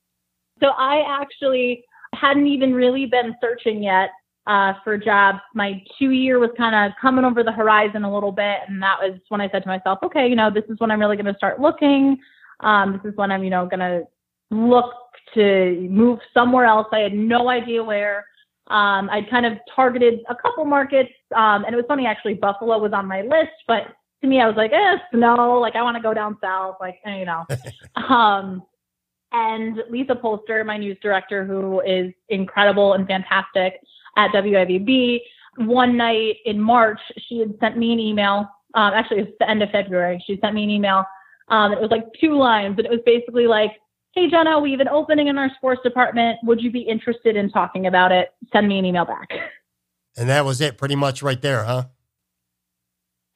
So 0.60 0.68
I 0.68 1.02
actually 1.20 1.84
hadn't 2.14 2.46
even 2.46 2.74
really 2.74 3.06
been 3.06 3.34
searching 3.40 3.82
yet 3.82 4.10
uh, 4.46 4.74
for 4.82 4.96
jobs. 4.98 5.38
My 5.54 5.82
two 5.98 6.10
year 6.10 6.38
was 6.38 6.50
kind 6.56 6.74
of 6.74 6.92
coming 7.00 7.24
over 7.24 7.42
the 7.42 7.52
horizon 7.52 8.04
a 8.04 8.12
little 8.12 8.32
bit. 8.32 8.58
And 8.68 8.82
that 8.82 8.96
was 9.00 9.18
when 9.28 9.40
I 9.40 9.48
said 9.50 9.62
to 9.62 9.68
myself, 9.68 10.00
okay, 10.02 10.26
you 10.26 10.36
know, 10.36 10.50
this 10.50 10.64
is 10.68 10.78
when 10.78 10.90
I'm 10.90 11.00
really 11.00 11.16
going 11.16 11.32
to 11.32 11.36
start 11.36 11.60
looking. 11.60 12.18
Um, 12.60 13.00
this 13.02 13.12
is 13.12 13.16
when 13.16 13.30
I'm, 13.30 13.44
you 13.44 13.50
know, 13.50 13.66
going 13.66 13.80
to 13.80 14.02
look 14.50 14.94
to 15.34 15.88
move 15.90 16.18
somewhere 16.34 16.64
else. 16.64 16.86
I 16.92 17.00
had 17.00 17.14
no 17.14 17.48
idea 17.48 17.82
where. 17.82 18.26
Um, 18.68 19.10
I'd 19.10 19.28
kind 19.28 19.44
of 19.44 19.54
targeted 19.74 20.20
a 20.28 20.34
couple 20.34 20.64
markets. 20.64 21.10
Um, 21.34 21.64
and 21.64 21.74
it 21.74 21.76
was 21.76 21.84
funny, 21.88 22.06
actually, 22.06 22.34
Buffalo 22.34 22.78
was 22.78 22.92
on 22.92 23.06
my 23.06 23.22
list, 23.22 23.52
but 23.66 23.88
to 24.20 24.28
me, 24.28 24.40
I 24.40 24.46
was 24.46 24.56
like, 24.56 24.72
eh, 24.72 24.96
no, 25.12 25.58
like 25.58 25.74
I 25.74 25.82
want 25.82 25.96
to 25.96 26.02
go 26.02 26.14
down 26.14 26.38
south, 26.40 26.76
like, 26.80 26.98
eh, 27.04 27.18
you 27.18 27.26
know. 27.26 27.44
um, 28.08 28.62
and 29.32 29.82
Lisa 29.90 30.14
Polster, 30.14 30.64
my 30.64 30.76
news 30.76 30.98
director, 31.02 31.44
who 31.44 31.80
is 31.80 32.12
incredible 32.28 32.94
and 32.94 33.06
fantastic 33.06 33.80
at 34.16 34.30
WIVB, 34.32 35.20
one 35.56 35.96
night 35.96 36.36
in 36.44 36.60
March, 36.60 37.00
she 37.28 37.38
had 37.38 37.54
sent 37.60 37.76
me 37.76 37.92
an 37.92 37.98
email. 37.98 38.48
Um, 38.74 38.94
actually, 38.94 39.18
it 39.18 39.26
was 39.26 39.34
the 39.38 39.50
end 39.50 39.62
of 39.62 39.70
February. 39.70 40.22
She 40.26 40.38
sent 40.40 40.54
me 40.54 40.64
an 40.64 40.70
email. 40.70 41.04
Um, 41.48 41.72
it 41.72 41.80
was 41.80 41.90
like 41.90 42.06
two 42.18 42.38
lines, 42.38 42.76
and 42.78 42.86
it 42.86 42.90
was 42.90 43.00
basically 43.04 43.46
like, 43.46 43.72
"Hey 44.14 44.30
Jenna, 44.30 44.58
we 44.58 44.70
have 44.70 44.80
an 44.80 44.88
opening 44.88 45.26
in 45.26 45.36
our 45.36 45.50
sports 45.56 45.82
department. 45.82 46.38
Would 46.44 46.62
you 46.62 46.70
be 46.70 46.80
interested 46.80 47.36
in 47.36 47.50
talking 47.50 47.86
about 47.86 48.12
it? 48.12 48.32
Send 48.52 48.68
me 48.68 48.78
an 48.78 48.86
email 48.86 49.04
back." 49.04 49.28
And 50.16 50.28
that 50.28 50.44
was 50.44 50.60
it, 50.60 50.78
pretty 50.78 50.94
much 50.94 51.22
right 51.22 51.40
there, 51.40 51.64
huh? 51.64 51.84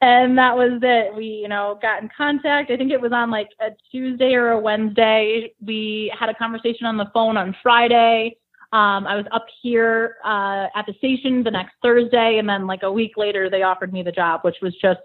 And 0.01 0.37
that 0.37 0.55
was 0.55 0.79
it. 0.83 1.15
We, 1.15 1.25
you 1.25 1.47
know, 1.47 1.79
got 1.81 2.01
in 2.01 2.09
contact. 2.15 2.69
I 2.69 2.77
think 2.77 2.91
it 2.91 3.01
was 3.01 3.11
on 3.11 3.31
like 3.31 3.49
a 3.59 3.69
Tuesday 3.91 4.33
or 4.33 4.51
a 4.51 4.59
Wednesday. 4.59 5.53
We 5.65 6.13
had 6.17 6.29
a 6.29 6.35
conversation 6.35 6.85
on 6.85 6.97
the 6.97 7.09
phone 7.13 7.37
on 7.37 7.55
Friday. 7.63 8.37
Um, 8.73 9.07
I 9.07 9.15
was 9.15 9.25
up 9.31 9.45
here 9.61 10.17
uh, 10.25 10.67
at 10.75 10.85
the 10.85 10.93
station 10.97 11.43
the 11.43 11.51
next 11.51 11.73
Thursday, 11.81 12.37
and 12.37 12.47
then 12.47 12.67
like 12.67 12.83
a 12.83 12.91
week 12.91 13.13
later, 13.15 13.49
they 13.49 13.63
offered 13.63 13.93
me 13.93 14.03
the 14.03 14.11
job, 14.11 14.41
which 14.43 14.57
was 14.61 14.75
just 14.81 14.99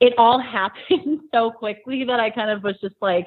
it 0.00 0.14
all 0.18 0.38
happened 0.40 1.20
so 1.32 1.50
quickly 1.50 2.04
that 2.04 2.20
I 2.20 2.30
kind 2.30 2.50
of 2.50 2.62
was 2.62 2.76
just 2.80 2.96
like, 3.00 3.26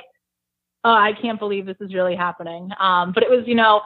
oh, 0.84 0.94
I 0.94 1.12
can't 1.22 1.40
believe 1.40 1.66
this 1.66 1.78
is 1.82 1.94
really 1.94 2.16
happening. 2.16 2.70
Um, 2.80 3.14
but 3.14 3.24
it 3.24 3.30
was, 3.30 3.44
you 3.48 3.56
know, 3.56 3.82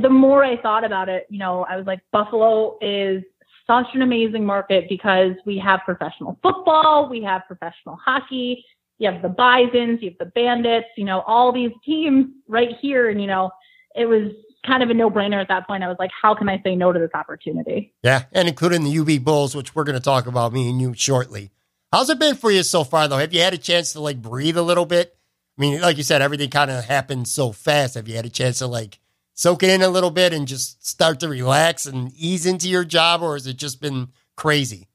the 0.00 0.08
more 0.08 0.44
I 0.44 0.60
thought 0.60 0.84
about 0.84 1.08
it, 1.08 1.26
you 1.30 1.38
know, 1.38 1.64
I 1.68 1.76
was 1.76 1.86
like, 1.86 2.00
Buffalo 2.12 2.76
is 2.80 3.22
such 3.66 3.86
an 3.94 4.02
amazing 4.02 4.44
market 4.44 4.88
because 4.88 5.32
we 5.44 5.58
have 5.58 5.80
professional 5.84 6.38
football, 6.42 7.08
we 7.08 7.22
have 7.22 7.42
professional 7.46 7.96
hockey, 7.96 8.64
you 8.98 9.10
have 9.10 9.22
the 9.22 9.28
Bisons, 9.28 10.00
you 10.02 10.10
have 10.10 10.18
the 10.18 10.32
Bandits, 10.34 10.86
you 10.96 11.04
know, 11.04 11.20
all 11.22 11.52
these 11.52 11.72
teams 11.84 12.26
right 12.48 12.70
here. 12.80 13.10
And, 13.10 13.20
you 13.20 13.26
know, 13.26 13.50
it 13.94 14.06
was 14.06 14.32
kind 14.66 14.82
of 14.82 14.90
a 14.90 14.94
no 14.94 15.10
brainer 15.10 15.40
at 15.40 15.48
that 15.48 15.66
point. 15.66 15.84
I 15.84 15.88
was 15.88 15.96
like, 15.98 16.10
how 16.20 16.34
can 16.34 16.48
I 16.48 16.60
say 16.64 16.74
no 16.74 16.92
to 16.92 16.98
this 16.98 17.10
opportunity? 17.14 17.94
Yeah. 18.02 18.24
And 18.32 18.48
including 18.48 18.84
the 18.84 18.98
UB 18.98 19.24
Bulls, 19.24 19.54
which 19.54 19.74
we're 19.74 19.84
going 19.84 19.98
to 19.98 20.02
talk 20.02 20.26
about, 20.26 20.52
me 20.52 20.68
and 20.68 20.80
you 20.80 20.94
shortly. 20.94 21.50
How's 21.92 22.10
it 22.10 22.18
been 22.18 22.34
for 22.34 22.50
you 22.50 22.62
so 22.62 22.84
far, 22.84 23.06
though? 23.08 23.18
Have 23.18 23.32
you 23.32 23.40
had 23.40 23.54
a 23.54 23.58
chance 23.58 23.92
to 23.92 24.00
like 24.00 24.20
breathe 24.20 24.56
a 24.56 24.62
little 24.62 24.86
bit? 24.86 25.16
I 25.56 25.60
mean, 25.60 25.80
like 25.80 25.96
you 25.96 26.02
said, 26.02 26.20
everything 26.20 26.50
kind 26.50 26.70
of 26.70 26.84
happened 26.84 27.28
so 27.28 27.52
fast. 27.52 27.94
Have 27.94 28.08
you 28.08 28.16
had 28.16 28.26
a 28.26 28.30
chance 28.30 28.58
to 28.58 28.66
like 28.66 28.98
soak 29.36 29.62
it 29.62 29.70
in 29.70 29.82
a 29.82 29.88
little 29.88 30.10
bit 30.10 30.32
and 30.32 30.48
just 30.48 30.84
start 30.84 31.20
to 31.20 31.28
relax 31.28 31.86
and 31.86 32.10
ease 32.16 32.46
into 32.46 32.68
your 32.68 32.84
job, 32.84 33.22
or 33.22 33.34
has 33.34 33.46
it 33.46 33.56
just 33.56 33.80
been 33.80 34.08
crazy? 34.36 34.88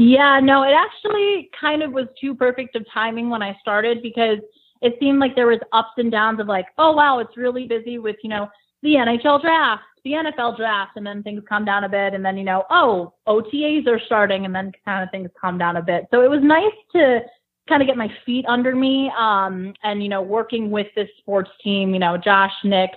Yeah, 0.00 0.40
no, 0.42 0.64
it 0.64 0.72
actually 0.72 1.50
kind 1.58 1.82
of 1.82 1.92
was 1.92 2.08
too 2.20 2.34
perfect 2.34 2.74
of 2.74 2.84
timing 2.92 3.30
when 3.30 3.42
I 3.42 3.56
started 3.60 4.02
because 4.02 4.38
it 4.82 4.96
seemed 4.98 5.20
like 5.20 5.36
there 5.36 5.46
was 5.46 5.60
ups 5.72 5.92
and 5.98 6.10
downs 6.10 6.40
of 6.40 6.48
like, 6.48 6.66
oh 6.78 6.92
wow, 6.92 7.20
it's 7.20 7.36
really 7.36 7.66
busy 7.66 7.98
with, 7.98 8.16
you 8.22 8.30
know, 8.30 8.48
the 8.82 8.94
NHL 8.94 9.40
draft, 9.40 9.84
the 10.04 10.12
NFL 10.12 10.56
draft, 10.56 10.92
and 10.96 11.06
then 11.06 11.22
things 11.22 11.42
calm 11.48 11.64
down 11.64 11.84
a 11.84 11.88
bit, 11.88 12.12
and 12.12 12.24
then, 12.24 12.36
you 12.36 12.44
know, 12.44 12.64
oh, 12.70 13.14
OTAs 13.28 13.86
are 13.86 14.00
starting, 14.04 14.44
and 14.44 14.54
then 14.54 14.72
kind 14.84 15.02
of 15.02 15.10
things 15.10 15.30
calm 15.40 15.58
down 15.58 15.76
a 15.76 15.82
bit. 15.82 16.06
So 16.10 16.22
it 16.22 16.28
was 16.28 16.40
nice 16.42 16.74
to 16.92 17.20
kind 17.68 17.82
of 17.82 17.88
get 17.88 17.96
my 17.96 18.12
feet 18.26 18.44
under 18.46 18.74
me, 18.74 19.10
um, 19.18 19.72
and, 19.82 20.02
you 20.02 20.08
know, 20.08 20.22
working 20.22 20.70
with 20.70 20.86
this 20.94 21.08
sports 21.18 21.50
team, 21.62 21.92
you 21.94 21.98
know, 21.98 22.16
Josh, 22.16 22.52
Nick, 22.62 22.90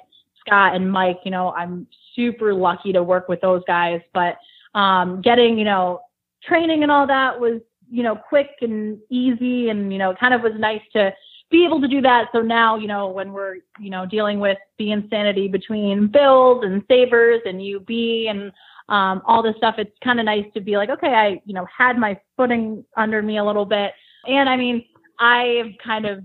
Scott, 0.46 0.76
and 0.76 0.92
Mike, 0.92 1.20
you 1.24 1.32
know, 1.32 1.52
I'm 1.52 1.88
super 2.16 2.54
lucky 2.54 2.92
to 2.94 3.04
work 3.04 3.30
with 3.30 3.40
those 3.42 3.64
guys, 3.66 4.02
but 4.14 4.38
um, 4.78 5.22
getting, 5.22 5.58
you 5.58 5.66
know, 5.66 6.02
training 6.44 6.84
and 6.84 6.92
all 6.92 7.08
that 7.08 7.40
was, 7.40 7.62
you 7.90 8.04
know, 8.04 8.16
quick 8.16 8.50
and 8.62 9.00
easy 9.10 9.70
and, 9.70 9.92
you 9.92 10.00
know, 10.00 10.14
kind 10.20 10.34
of 10.34 10.42
was 10.42 10.54
nice 10.58 10.82
to 10.94 11.14
be 11.50 11.64
able 11.66 11.80
to 11.82 11.88
do 11.88 12.02
that. 12.02 12.26
So 12.34 12.42
now, 12.42 12.78
you 12.78 12.88
know, 12.88 13.08
when 13.08 13.32
we're, 13.32 13.56
you 13.80 13.90
know, 13.90 14.06
dealing 14.06 14.40
with 14.40 14.58
the 14.78 14.92
insanity 14.92 15.48
between 15.48 16.08
Bills 16.08 16.64
and 16.66 16.84
Sabres 16.90 17.42
and 17.46 17.62
UB 17.62 17.90
and 17.90 18.52
um, 18.90 19.22
all 19.26 19.42
this 19.42 19.56
stuff, 19.58 19.76
it's 19.78 19.96
kind 20.04 20.20
of 20.20 20.26
nice 20.26 20.46
to 20.54 20.62
be 20.62 20.76
like, 20.78 20.90
okay, 20.90 21.14
I, 21.14 21.42
you 21.46 21.54
know, 21.54 21.66
had 21.76 21.98
my 21.98 22.20
footing 22.36 22.84
under 22.96 23.22
me 23.22 23.38
a 23.38 23.44
little 23.44 23.66
bit. 23.66 23.92
And 24.28 24.50
I 24.50 24.58
mean, 24.58 24.86
I've 25.20 25.74
kind 25.84 26.06
of 26.06 26.24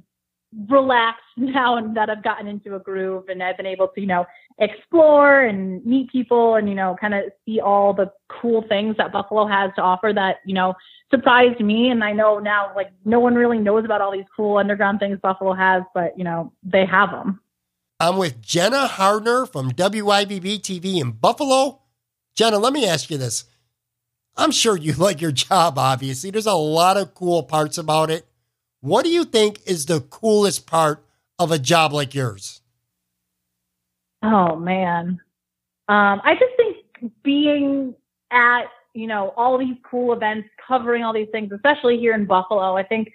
relaxed 0.68 1.22
now 1.36 1.76
and 1.76 1.96
that 1.96 2.10
I've 2.10 2.22
gotten 2.22 2.46
into 2.46 2.74
a 2.74 2.78
groove 2.80 3.28
and 3.28 3.42
I've 3.42 3.56
been 3.56 3.66
able 3.66 3.88
to, 3.88 4.00
you 4.00 4.06
know, 4.06 4.26
explore 4.58 5.40
and 5.40 5.84
meet 5.84 6.10
people 6.10 6.56
and, 6.56 6.68
you 6.68 6.74
know, 6.74 6.96
kind 7.00 7.14
of 7.14 7.24
see 7.46 7.60
all 7.60 7.94
the 7.94 8.12
cool 8.28 8.64
things 8.68 8.96
that 8.98 9.12
Buffalo 9.12 9.46
has 9.46 9.70
to 9.76 9.82
offer 9.82 10.12
that, 10.14 10.36
you 10.44 10.54
know, 10.54 10.74
surprised 11.10 11.60
me. 11.60 11.88
And 11.88 12.04
I 12.04 12.12
know 12.12 12.38
now, 12.38 12.72
like, 12.76 12.90
no 13.04 13.18
one 13.18 13.34
really 13.34 13.58
knows 13.58 13.84
about 13.84 14.00
all 14.00 14.12
these 14.12 14.26
cool 14.36 14.58
underground 14.58 14.98
things 14.98 15.18
Buffalo 15.22 15.54
has, 15.54 15.82
but, 15.94 16.16
you 16.18 16.24
know, 16.24 16.52
they 16.62 16.84
have 16.84 17.10
them. 17.10 17.40
I'm 17.98 18.16
with 18.16 18.42
Jenna 18.42 18.88
Harner 18.88 19.50
from 19.50 19.70
WIVB 19.70 20.60
TV 20.60 21.00
in 21.00 21.12
Buffalo. 21.12 21.82
Jenna, 22.34 22.58
let 22.58 22.72
me 22.72 22.86
ask 22.86 23.10
you 23.10 23.18
this. 23.18 23.44
I'm 24.36 24.50
sure 24.50 24.76
you 24.76 24.92
like 24.98 25.20
your 25.20 25.32
job, 25.32 25.78
obviously. 25.78 26.30
There's 26.30 26.46
a 26.46 26.54
lot 26.54 26.96
of 26.96 27.14
cool 27.14 27.42
parts 27.42 27.78
about 27.78 28.10
it. 28.10 28.26
What 28.80 29.04
do 29.04 29.10
you 29.10 29.24
think 29.24 29.60
is 29.66 29.86
the 29.86 30.00
coolest 30.00 30.66
part 30.66 31.04
of 31.38 31.50
a 31.50 31.58
job 31.58 31.92
like 31.92 32.14
yours? 32.14 32.60
Oh 34.22 34.56
man. 34.56 35.20
Um, 35.88 36.20
I 36.24 36.34
just 36.34 36.56
think 36.56 37.12
being 37.22 37.94
at, 38.30 38.64
you 38.94 39.06
know, 39.06 39.32
all 39.36 39.58
these 39.58 39.76
cool 39.88 40.12
events, 40.12 40.48
covering 40.66 41.02
all 41.02 41.12
these 41.12 41.28
things, 41.32 41.52
especially 41.52 41.98
here 41.98 42.14
in 42.14 42.24
Buffalo, 42.24 42.76
I 42.76 42.82
think 42.82 43.12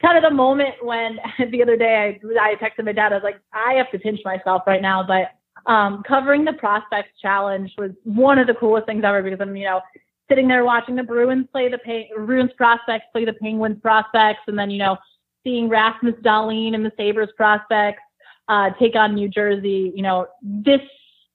kind 0.00 0.16
of 0.16 0.28
the 0.28 0.34
moment 0.34 0.74
when 0.82 1.18
the 1.50 1.62
other 1.62 1.76
day 1.76 2.18
I, 2.40 2.50
I 2.52 2.54
texted 2.56 2.84
my 2.84 2.92
dad, 2.92 3.12
I 3.12 3.16
was 3.16 3.24
like, 3.24 3.40
I 3.52 3.74
have 3.74 3.90
to 3.92 3.98
pinch 3.98 4.20
myself 4.24 4.62
right 4.66 4.82
now, 4.82 5.04
but 5.06 5.32
um, 5.70 6.02
covering 6.06 6.44
the 6.44 6.52
prospects 6.54 7.10
challenge 7.20 7.72
was 7.76 7.90
one 8.04 8.38
of 8.38 8.46
the 8.46 8.54
coolest 8.54 8.86
things 8.86 9.04
ever 9.04 9.22
because 9.22 9.40
I'm, 9.40 9.54
you 9.56 9.64
know, 9.64 9.80
sitting 10.28 10.48
there 10.48 10.64
watching 10.64 10.94
the 10.94 11.02
Bruins 11.02 11.46
play 11.52 11.68
the 11.68 11.78
Bruins 12.16 12.52
prospects 12.56 13.06
play 13.12 13.24
the 13.24 13.32
Penguins 13.34 13.80
prospects, 13.80 14.40
and 14.46 14.58
then 14.58 14.70
you 14.70 14.78
know 14.78 14.96
seeing 15.44 15.68
Rasmus 15.68 16.14
Dahlin 16.22 16.74
and 16.74 16.84
the 16.84 16.92
Sabres 16.96 17.30
prospects 17.36 18.02
uh, 18.48 18.70
take 18.78 18.96
on 18.96 19.14
New 19.14 19.28
Jersey. 19.28 19.92
You 19.94 20.02
know, 20.02 20.26
this 20.42 20.80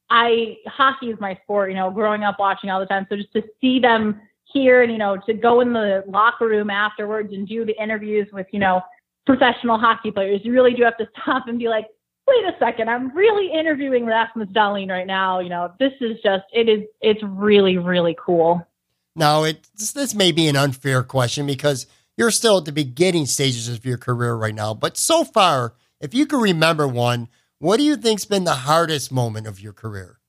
I 0.10 0.58
hockey 0.68 1.08
is 1.08 1.20
my 1.20 1.38
sport. 1.44 1.70
You 1.70 1.76
know, 1.76 1.90
growing 1.92 2.24
up 2.24 2.38
watching 2.40 2.70
all 2.70 2.80
the 2.80 2.86
time, 2.86 3.06
so 3.10 3.16
just 3.16 3.34
to 3.34 3.44
see 3.62 3.80
them 3.80 4.22
here 4.46 4.84
and 4.84 4.92
you 4.92 4.98
know 4.98 5.18
to 5.26 5.34
go 5.34 5.62
in 5.62 5.74
the 5.74 6.04
locker 6.08 6.48
room 6.48 6.70
afterwards 6.70 7.34
and 7.34 7.48
do 7.48 7.66
the 7.66 7.82
interviews 7.82 8.28
with 8.32 8.48
you 8.52 8.60
know 8.60 8.82
professional 9.26 9.78
hockey 9.78 10.12
players, 10.12 10.42
you 10.44 10.52
really 10.52 10.74
do 10.74 10.84
have 10.84 10.98
to 10.98 11.08
stop 11.22 11.48
and 11.48 11.58
be 11.58 11.70
like, 11.70 11.88
wait 12.28 12.46
a 12.46 12.56
second, 12.60 12.90
I'm 12.90 13.16
really 13.16 13.52
interviewing 13.52 14.06
Rasmus 14.06 14.50
Dahlin 14.50 14.90
right 14.90 15.08
now. 15.08 15.40
You 15.40 15.50
know, 15.50 15.74
this 15.80 15.94
is 16.02 16.18
just 16.24 16.44
it 16.54 16.70
is 16.70 16.82
it's 17.02 17.22
really 17.24 17.78
really 17.78 18.16
cool. 18.24 18.66
Now, 19.16 19.44
it 19.44 19.68
this 19.76 20.16
may 20.16 20.32
be 20.32 20.48
an 20.48 20.56
unfair 20.56 21.04
question 21.04 21.46
because 21.46 21.86
you're 22.18 22.32
still 22.32 22.58
at 22.58 22.66
the 22.66 22.72
beginning 22.72 23.26
stages 23.26 23.70
of 23.70 23.86
your 23.86 23.98
career 23.98 24.36
right 24.36 24.56
now. 24.56 24.74
But 24.74 24.98
so 24.98 25.24
far, 25.24 25.74
if 26.00 26.14
you 26.14 26.26
can 26.26 26.40
remember 26.40 26.88
one, 26.88 27.30
what 27.60 27.78
do 27.78 27.84
you 27.84 27.96
think's 27.96 28.26
been 28.26 28.44
the 28.44 28.54
hardest 28.54 29.12
moment 29.12 29.48
of 29.48 29.60
your 29.60 29.74
career? 29.74 30.20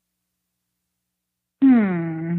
Hmm. 1.63 2.39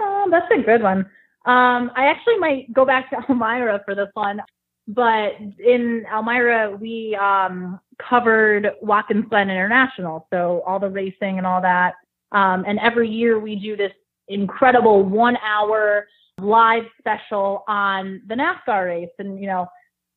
Oh, 0.00 0.28
that's 0.30 0.50
a 0.52 0.62
good 0.62 0.82
one. 0.82 1.06
Um, 1.46 1.92
I 1.94 2.06
actually 2.06 2.38
might 2.38 2.72
go 2.72 2.84
back 2.84 3.10
to 3.10 3.16
Elmira 3.28 3.80
for 3.84 3.94
this 3.94 4.08
one, 4.14 4.42
but 4.88 5.32
in 5.64 6.04
Elmira 6.12 6.76
we 6.76 7.16
um, 7.20 7.78
covered 7.98 8.72
Watkins 8.82 9.26
Glen 9.28 9.48
International, 9.48 10.26
so 10.32 10.62
all 10.66 10.80
the 10.80 10.90
racing 10.90 11.38
and 11.38 11.46
all 11.46 11.62
that. 11.62 11.94
Um, 12.32 12.64
and 12.66 12.80
every 12.80 13.08
year 13.08 13.38
we 13.38 13.54
do 13.54 13.76
this 13.76 13.92
incredible 14.28 15.02
one 15.02 15.36
hour 15.38 16.06
live 16.40 16.84
special 16.98 17.64
on 17.66 18.22
the 18.26 18.34
NASCAR 18.34 18.86
race. 18.86 19.10
And, 19.18 19.40
you 19.40 19.46
know, 19.46 19.66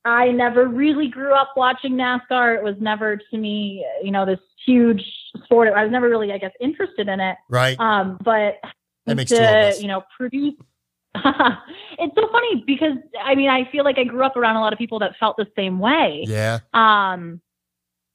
I 0.06 0.32
never 0.32 0.68
really 0.68 1.08
grew 1.08 1.34
up 1.34 1.52
watching 1.56 1.94
NASCAR. 1.94 2.58
It 2.58 2.64
was 2.64 2.76
never 2.80 3.18
to 3.18 3.38
me, 3.38 3.86
you 4.04 4.12
know, 4.12 4.26
this 4.26 4.40
huge 4.66 5.04
sport. 5.44 5.70
I 5.76 5.84
was 5.84 5.92
never 5.92 6.10
really, 6.10 6.32
I 6.32 6.38
guess, 6.38 6.52
interested 6.60 7.08
in 7.08 7.20
it. 7.20 7.38
Right. 7.50 7.80
Um, 7.80 8.18
but 8.24 8.56
that 9.06 9.16
makes 9.16 9.32
to, 9.32 9.76
you 9.80 9.88
know, 9.88 10.04
produce. 10.16 10.56
it's 11.16 12.16
so 12.16 12.30
funny 12.32 12.64
because 12.68 12.98
I 13.24 13.34
mean 13.34 13.50
I 13.50 13.70
feel 13.72 13.84
like 13.84 13.98
I 13.98 14.04
grew 14.04 14.24
up 14.24 14.38
around 14.38 14.58
a 14.58 14.62
lot 14.62 14.74
of 14.74 14.80
people 14.80 15.00
that 15.00 15.14
felt 15.20 15.38
the 15.38 15.48
same 15.56 15.80
way. 15.80 16.24
Yeah. 16.28 16.60
Um, 16.74 17.42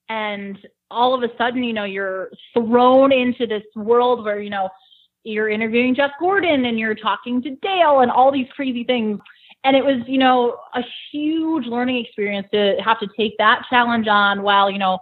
and 0.08 0.58
all 0.90 1.12
of 1.14 1.28
a 1.28 1.36
sudden, 1.36 1.64
you 1.64 1.72
know, 1.72 1.84
you're 1.84 2.30
thrown 2.52 3.12
into 3.12 3.46
this 3.46 3.64
world 3.74 4.24
where 4.24 4.40
you 4.40 4.50
know 4.50 4.68
you're 5.24 5.48
interviewing 5.48 5.94
Jeff 5.94 6.12
Gordon 6.20 6.66
and 6.66 6.78
you're 6.78 6.94
talking 6.94 7.42
to 7.42 7.50
Dale 7.56 8.00
and 8.00 8.10
all 8.10 8.30
these 8.30 8.46
crazy 8.54 8.84
things. 8.84 9.18
And 9.64 9.74
it 9.74 9.84
was, 9.84 10.02
you 10.06 10.18
know, 10.18 10.58
a 10.74 10.82
huge 11.10 11.66
learning 11.66 12.04
experience 12.04 12.46
to 12.52 12.76
have 12.84 13.00
to 13.00 13.08
take 13.16 13.36
that 13.38 13.62
challenge 13.70 14.06
on 14.06 14.42
while, 14.42 14.70
you 14.70 14.78
know, 14.78 14.98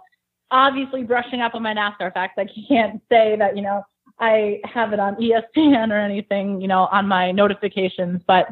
obviously 0.51 1.03
brushing 1.03 1.41
up 1.41 1.53
on 1.53 1.63
my 1.63 1.73
NASCAR 1.73 2.13
facts. 2.13 2.35
I 2.37 2.47
can't 2.69 3.01
say 3.09 3.35
that, 3.37 3.57
you 3.57 3.61
know, 3.61 3.83
I 4.19 4.61
have 4.63 4.93
it 4.93 4.99
on 4.99 5.15
ESPN 5.15 5.91
or 5.91 5.99
anything, 5.99 6.61
you 6.61 6.67
know, 6.67 6.87
on 6.91 7.07
my 7.07 7.31
notifications, 7.31 8.21
but 8.25 8.47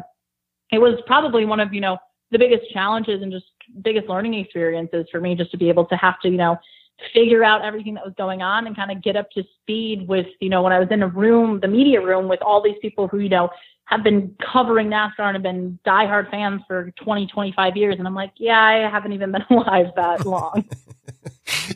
it 0.72 0.80
was 0.80 1.00
probably 1.06 1.46
one 1.46 1.62
of, 1.62 1.74
you 1.74 1.80
know, 1.80 1.98
the 2.32 2.40
biggest 2.40 2.70
challenges 2.72 3.22
and 3.22 3.32
just 3.32 3.46
biggest 3.82 4.08
learning 4.08 4.34
experiences 4.34 5.06
for 5.12 5.22
me 5.22 5.36
just 5.36 5.52
to 5.52 5.58
be 5.58 5.70
able 5.70 5.86
to 5.86 5.96
have 5.96 6.20
to, 6.22 6.30
you 6.30 6.38
know, 6.38 6.58
figure 7.14 7.44
out 7.44 7.64
everything 7.64 7.94
that 7.96 8.06
was 8.06 8.14
going 8.18 8.42
on 8.42 8.68
and 8.68 8.76
kind 8.76 8.92
of 8.92 9.02
get 9.02 9.16
up 9.16 9.30
to 9.32 9.44
speed 9.62 10.08
with, 10.08 10.28
you 10.40 10.50
know, 10.50 10.62
when 10.62 10.74
I 10.74 10.80
was 10.80 10.90
in 10.92 11.04
a 11.04 11.08
room, 11.08 11.60
the 11.60 11.68
media 11.68 12.02
room 12.02 12.28
with 12.28 12.42
all 12.42 12.62
these 12.62 12.78
people 12.82 13.08
who, 13.08 13.20
you 13.20 13.30
know, 13.30 13.50
have 13.86 14.04
been 14.04 14.36
covering 14.52 14.88
NASCAR 14.88 15.20
and 15.20 15.36
have 15.36 15.44
been 15.44 15.78
diehard 15.86 16.32
fans 16.32 16.62
for 16.68 16.92
20, 17.04 17.28
25 17.28 17.78
years. 17.78 17.96
And 17.98 18.08
I'm 18.08 18.16
like, 18.16 18.32
yeah, 18.38 18.62
I 18.62 18.90
haven't 18.90 19.14
even 19.14 19.32
been 19.32 19.44
alive 19.50 19.88
that 19.96 20.26
long. 20.26 20.66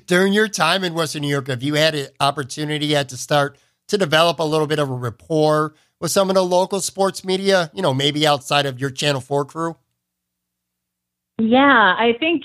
During 0.08 0.32
your 0.32 0.48
time 0.48 0.84
in 0.84 0.94
Western 0.94 1.24
New 1.24 1.28
York, 1.28 1.48
have 1.48 1.62
you 1.62 1.74
had 1.74 1.96
an 1.96 2.08
opportunity 2.20 2.88
yet 2.88 3.10
to 3.10 3.18
start 3.18 3.58
to 3.88 3.98
develop 3.98 4.40
a 4.40 4.44
little 4.44 4.68
bit 4.68 4.80
of 4.80 4.90
a 4.90 4.94
rapport 4.94 5.76
with 6.00 6.12
some 6.12 6.30
of 6.30 6.36
the 6.36 6.44
local 6.44 6.80
sports 6.80 7.26
media, 7.26 7.70
you 7.74 7.82
know, 7.82 7.94
maybe 7.94 8.26
outside 8.26 8.66
of 8.66 8.80
your 8.80 8.90
Channel 8.90 9.22
4 9.22 9.46
crew? 9.46 9.76
Yeah, 11.38 11.96
I 11.98 12.14
think 12.20 12.44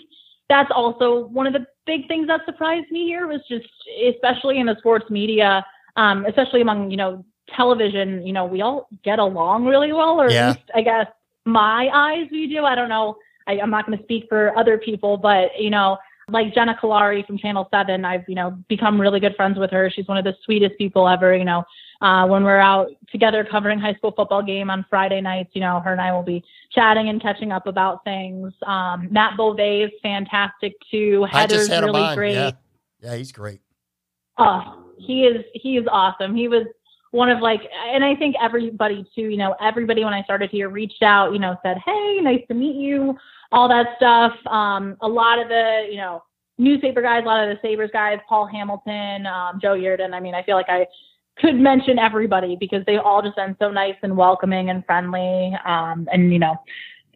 that's 0.49 0.71
also 0.75 1.27
one 1.27 1.47
of 1.47 1.53
the 1.53 1.66
big 1.87 2.09
things 2.09 2.27
that 2.29 2.40
surprised 2.45 2.90
me 2.90 3.07
here 3.07 3.27
was 3.27 3.40
just, 3.49 3.69
especially 4.07 4.59
in 4.59 4.66
the 4.66 4.77
sports 4.79 5.11
media, 5.11 5.64
um, 5.97 6.25
especially 6.27 6.61
among, 6.61 6.90
you 6.90 6.97
know, 6.97 7.25
television, 7.57 8.27
you 8.27 8.33
know, 8.33 8.45
we 8.45 8.61
all 8.62 8.88
get 9.03 9.19
along 9.19 9.64
really 9.64 9.93
well, 9.93 10.21
or 10.21 10.31
yeah. 10.31 10.51
at 10.51 10.57
least 10.57 10.71
I 10.75 10.83
guess 10.83 11.07
my 11.45 11.88
eyes 11.93 12.29
we 12.31 12.47
do. 12.47 12.64
I 12.64 12.75
don't 12.75 12.88
know. 12.88 13.16
I, 13.47 13.61
I'm 13.61 13.71
not 13.71 13.87
going 13.87 13.99
to 13.99 14.05
speak 14.05 14.27
for 14.29 14.57
other 14.57 14.79
people, 14.79 15.16
but, 15.16 15.51
you 15.59 15.71
know, 15.71 15.99
like 16.29 16.55
Jenna 16.55 16.79
Kalari 16.81 17.27
from 17.27 17.38
Channel 17.38 17.69
7, 17.73 18.05
I've, 18.05 18.29
you 18.29 18.35
know, 18.35 18.57
become 18.69 19.01
really 19.01 19.21
good 19.21 19.35
friends 19.35 19.59
with 19.59 19.71
her. 19.71 19.90
She's 19.90 20.07
one 20.07 20.19
of 20.19 20.25
the 20.25 20.35
sweetest 20.45 20.79
people 20.79 21.09
ever, 21.09 21.35
you 21.37 21.45
know. 21.45 21.64
Uh, 22.01 22.27
when 22.27 22.45
we're 22.45 22.59
out 22.59 22.89
together 23.13 23.47
covering 23.49 23.79
high 23.79 23.93
school 23.95 24.13
football 24.17 24.43
game 24.43 24.71
on 24.71 24.87
Friday 24.89 25.21
nights, 25.21 25.51
you 25.53 25.61
know, 25.61 25.81
her 25.81 25.93
and 25.93 26.01
I 26.01 26.13
will 26.13 26.23
be 26.23 26.43
chatting 26.71 27.11
and 27.11 27.21
catching 27.21 27.53
up 27.53 27.67
about 27.67 28.03
things. 28.05 28.53
Um, 28.67 29.09
Matt 29.11 29.37
Bove 29.37 29.61
is 29.61 29.91
fantastic 30.03 30.73
too. 30.91 31.27
Heather's 31.31 31.69
really 31.69 32.15
great. 32.15 32.35
Yeah. 32.35 32.53
yeah, 33.03 33.17
he's 33.17 33.33
great. 33.33 33.61
Oh, 34.39 34.87
he 34.97 35.25
is 35.25 35.45
he 35.53 35.77
is 35.77 35.87
awesome. 35.91 36.35
He 36.35 36.49
was 36.49 36.67
one 37.11 37.29
of 37.29 37.41
like, 37.41 37.61
and 37.93 38.05
I 38.05 38.15
think 38.15 38.37
everybody 38.41 39.05
too, 39.15 39.23
you 39.23 39.37
know, 39.37 39.55
everybody 39.61 40.05
when 40.05 40.15
I 40.15 40.23
started 40.23 40.51
here 40.51 40.69
reached 40.69 41.03
out, 41.03 41.33
you 41.33 41.39
know, 41.39 41.57
said, 41.63 41.79
Hey, 41.85 42.19
nice 42.23 42.43
to 42.49 42.55
meet 42.55 42.77
you, 42.77 43.17
all 43.53 43.69
that 43.69 43.89
stuff. 43.97 44.33
Um, 44.47 44.97
a 45.01 45.09
lot 45.09 45.41
of 45.41 45.49
the, 45.49 45.89
you 45.91 45.97
know, 45.97 46.23
newspaper 46.59 47.03
guys, 47.03 47.25
a 47.25 47.27
lot 47.27 47.49
of 47.49 47.55
the 47.55 47.69
Sabres 47.69 47.91
guys, 47.93 48.19
Paul 48.29 48.47
Hamilton, 48.47 49.27
um, 49.27 49.59
Joe 49.61 49.75
Yerdon. 49.75 50.15
I 50.15 50.21
mean, 50.21 50.35
I 50.35 50.43
feel 50.43 50.57
like 50.57 50.69
I 50.69 50.87
could 51.40 51.57
mention 51.57 51.98
everybody 51.98 52.57
because 52.59 52.85
they 52.87 52.96
all 52.96 53.22
just 53.22 53.37
been 53.37 53.57
so 53.59 53.70
nice 53.70 53.96
and 54.03 54.16
welcoming 54.16 54.70
and 54.70 54.85
friendly. 54.85 55.53
Um, 55.64 56.09
and, 56.12 56.33
you 56.33 56.38
know, 56.38 56.57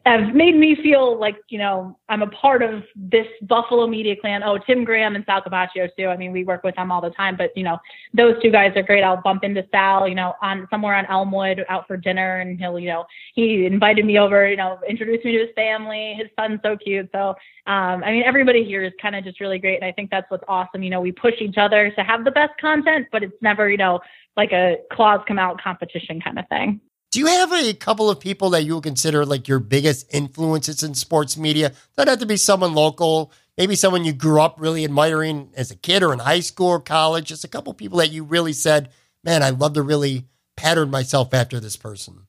have 0.05 0.35
made 0.35 0.55
me 0.55 0.75
feel 0.75 1.19
like, 1.19 1.35
you 1.49 1.57
know, 1.57 1.97
I'm 2.09 2.21
a 2.21 2.27
part 2.27 2.61
of 2.61 2.83
this 2.95 3.25
Buffalo 3.41 3.87
media 3.87 4.15
clan. 4.15 4.43
Oh, 4.43 4.59
Tim 4.59 4.83
Graham 4.83 5.15
and 5.15 5.25
Sal 5.25 5.41
Capaccio 5.41 5.89
too. 5.97 6.07
I 6.07 6.15
mean, 6.17 6.31
we 6.31 6.43
work 6.43 6.63
with 6.63 6.75
them 6.75 6.91
all 6.91 7.01
the 7.01 7.09
time, 7.09 7.35
but 7.35 7.49
you 7.55 7.63
know, 7.63 7.79
those 8.13 8.35
two 8.43 8.51
guys 8.51 8.71
are 8.75 8.83
great. 8.83 9.03
I'll 9.03 9.21
bump 9.21 9.43
into 9.43 9.65
Sal, 9.71 10.07
you 10.07 10.13
know, 10.13 10.35
on 10.43 10.67
somewhere 10.69 10.95
on 10.95 11.07
Elmwood 11.07 11.65
out 11.69 11.87
for 11.87 11.97
dinner 11.97 12.37
and 12.37 12.59
he'll, 12.59 12.77
you 12.77 12.89
know, 12.89 13.05
he 13.33 13.65
invited 13.65 14.05
me 14.05 14.19
over, 14.19 14.47
you 14.47 14.57
know, 14.57 14.77
introduced 14.87 15.25
me 15.25 15.31
to 15.31 15.45
his 15.47 15.55
family. 15.55 16.15
His 16.19 16.27
son's 16.39 16.59
so 16.63 16.77
cute. 16.77 17.09
So, 17.11 17.29
um, 17.65 18.03
I 18.03 18.11
mean, 18.11 18.23
everybody 18.23 18.63
here 18.63 18.83
is 18.83 18.93
kind 19.01 19.15
of 19.15 19.23
just 19.23 19.39
really 19.39 19.57
great. 19.57 19.77
And 19.77 19.85
I 19.85 19.91
think 19.91 20.11
that's 20.11 20.29
what's 20.29 20.43
awesome. 20.47 20.83
You 20.83 20.91
know, 20.91 21.01
we 21.01 21.11
push 21.11 21.35
each 21.39 21.57
other 21.57 21.89
to 21.89 22.03
have 22.03 22.23
the 22.23 22.31
best 22.31 22.53
content, 22.61 23.07
but 23.11 23.23
it's 23.23 23.41
never, 23.41 23.71
you 23.71 23.77
know, 23.77 23.99
like 24.37 24.51
a 24.51 24.77
claws 24.91 25.21
come 25.27 25.39
out 25.39 25.59
competition 25.59 26.21
kind 26.21 26.37
of 26.37 26.47
thing. 26.47 26.79
Do 27.15 27.21
you 27.21 27.27
have 27.27 27.53
a 27.53 27.73
couple 27.73 28.09
of 28.09 28.19
people 28.19 28.49
that 28.49 28.63
you 28.63 28.75
would 28.75 28.83
consider 28.83 29.25
like 29.25 29.47
your 29.47 29.59
biggest 29.59 30.13
influences 30.13 30.83
in 30.83 30.95
sports 30.95 31.37
media? 31.37 31.71
That 31.95 32.09
have 32.09 32.19
to 32.19 32.25
be 32.25 32.35
someone 32.35 32.73
local, 32.73 33.31
maybe 33.57 33.77
someone 33.77 34.03
you 34.03 34.11
grew 34.11 34.41
up 34.41 34.57
really 34.59 34.83
admiring 34.83 35.49
as 35.55 35.71
a 35.71 35.77
kid 35.77 36.03
or 36.03 36.11
in 36.11 36.19
high 36.19 36.41
school 36.41 36.67
or 36.67 36.81
college. 36.81 37.27
Just 37.27 37.45
a 37.45 37.47
couple 37.47 37.71
of 37.71 37.77
people 37.77 37.99
that 37.99 38.11
you 38.11 38.25
really 38.25 38.51
said, 38.51 38.89
man, 39.23 39.43
I 39.43 39.51
love 39.51 39.75
to 39.75 39.81
really 39.81 40.25
pattern 40.57 40.91
myself 40.91 41.33
after 41.33 41.61
this 41.61 41.77
person. 41.77 42.27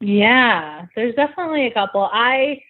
Yeah, 0.00 0.86
there's 0.96 1.14
definitely 1.14 1.68
a 1.68 1.74
couple. 1.74 2.10
I 2.12 2.60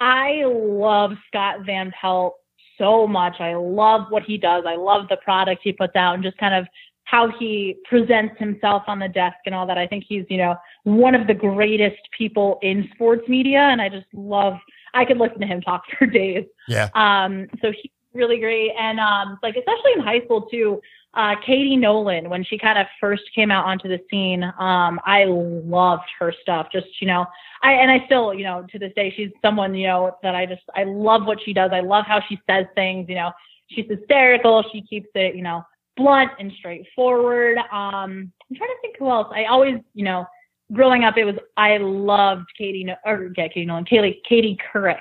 I 0.00 0.42
love 0.44 1.12
Scott 1.28 1.64
Van 1.64 1.92
Pelt 1.92 2.34
so 2.78 3.06
much. 3.06 3.36
I 3.38 3.54
love 3.54 4.06
what 4.10 4.24
he 4.24 4.38
does. 4.38 4.64
I 4.66 4.74
love 4.74 5.06
the 5.08 5.18
product 5.18 5.60
he 5.62 5.72
puts 5.72 5.94
out 5.94 6.14
and 6.14 6.24
just 6.24 6.38
kind 6.38 6.56
of 6.56 6.66
how 7.04 7.30
he 7.38 7.76
presents 7.84 8.38
himself 8.38 8.82
on 8.86 8.98
the 8.98 9.08
desk 9.08 9.36
and 9.46 9.54
all 9.54 9.66
that. 9.66 9.78
I 9.78 9.86
think 9.86 10.04
he's, 10.08 10.24
you 10.28 10.38
know, 10.38 10.56
one 10.84 11.14
of 11.14 11.26
the 11.26 11.34
greatest 11.34 12.00
people 12.16 12.58
in 12.62 12.88
sports 12.94 13.28
media. 13.28 13.58
And 13.58 13.82
I 13.82 13.88
just 13.88 14.06
love, 14.12 14.54
I 14.94 15.04
could 15.04 15.18
listen 15.18 15.40
to 15.40 15.46
him 15.46 15.60
talk 15.60 15.82
for 15.98 16.06
days. 16.06 16.44
Yeah. 16.68 16.88
Um, 16.94 17.48
so 17.60 17.72
he's 17.72 17.90
really 18.14 18.38
great. 18.38 18.72
And, 18.78 19.00
um, 19.00 19.38
like, 19.42 19.56
especially 19.56 19.92
in 19.96 20.00
high 20.00 20.20
school 20.24 20.42
too, 20.42 20.80
uh, 21.14 21.34
Katie 21.44 21.76
Nolan, 21.76 22.30
when 22.30 22.42
she 22.42 22.56
kind 22.56 22.78
of 22.78 22.86
first 22.98 23.24
came 23.34 23.50
out 23.50 23.66
onto 23.66 23.86
the 23.86 24.00
scene, 24.10 24.42
um, 24.42 24.98
I 25.04 25.24
loved 25.26 26.08
her 26.18 26.32
stuff. 26.40 26.68
Just, 26.72 26.86
you 27.00 27.06
know, 27.06 27.26
I, 27.62 27.72
and 27.72 27.90
I 27.90 28.06
still, 28.06 28.32
you 28.32 28.44
know, 28.44 28.64
to 28.72 28.78
this 28.78 28.92
day, 28.96 29.12
she's 29.14 29.28
someone, 29.42 29.74
you 29.74 29.88
know, 29.88 30.16
that 30.22 30.34
I 30.34 30.46
just, 30.46 30.62
I 30.74 30.84
love 30.84 31.26
what 31.26 31.38
she 31.44 31.52
does. 31.52 31.70
I 31.72 31.80
love 31.80 32.06
how 32.06 32.22
she 32.26 32.40
says 32.48 32.64
things, 32.74 33.10
you 33.10 33.16
know, 33.16 33.30
she's 33.68 33.86
hysterical. 33.88 34.64
She 34.72 34.82
keeps 34.82 35.08
it, 35.14 35.34
you 35.34 35.42
know, 35.42 35.62
blunt 35.96 36.30
and 36.38 36.52
straightforward. 36.58 37.58
Um, 37.58 38.32
I'm 38.50 38.56
trying 38.56 38.70
to 38.70 38.76
think 38.82 38.96
who 38.98 39.10
else. 39.10 39.32
I 39.34 39.44
always, 39.44 39.76
you 39.94 40.04
know, 40.04 40.26
growing 40.72 41.04
up, 41.04 41.16
it 41.16 41.24
was 41.24 41.36
I 41.56 41.76
loved 41.78 42.46
Katie 42.56 42.86
or 43.04 43.32
yeah, 43.36 43.48
Katie 43.48 43.66
Nolan, 43.66 43.84
Katie 43.84 44.20
Katie 44.28 44.58
Couric. 44.72 45.00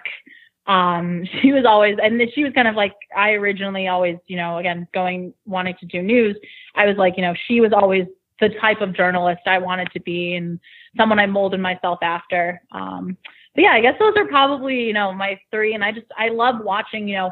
Um, 0.68 1.26
she 1.42 1.52
was 1.52 1.66
always, 1.66 1.98
and 2.02 2.22
she 2.34 2.44
was 2.44 2.54
kind 2.54 2.68
of 2.68 2.76
like 2.76 2.94
I 3.16 3.32
originally 3.32 3.88
always, 3.88 4.18
you 4.28 4.38
know, 4.38 4.58
again 4.58 4.88
going 4.94 5.34
wanting 5.46 5.76
to 5.80 5.86
do 5.86 6.02
news. 6.02 6.38
I 6.76 6.86
was 6.86 6.98
like, 6.98 7.16
you 7.18 7.24
know, 7.24 7.34
she 7.48 7.62
was 7.62 7.74
always 7.74 8.06
the 8.40 8.50
type 8.60 8.82
of 8.82 8.96
journalist 8.96 9.42
I 9.46 9.60
wanted 9.60 9.92
to 9.94 10.00
be, 10.02 10.36
and 10.36 10.60
someone 10.98 11.20
I 11.20 11.26
molded 11.26 11.60
myself 11.60 12.00
after. 12.02 12.62
Um, 12.72 13.18
but 13.54 13.64
yeah, 13.64 13.72
I 13.72 13.82
guess 13.82 13.96
those 14.00 14.14
are 14.16 14.26
probably, 14.26 14.84
you 14.84 14.94
know, 14.94 15.14
my 15.14 15.40
three. 15.52 15.74
And 15.74 15.84
I 15.84 15.92
just 15.92 16.08
I 16.18 16.30
love 16.30 16.56
watching, 16.64 17.08
you 17.08 17.18
know 17.18 17.32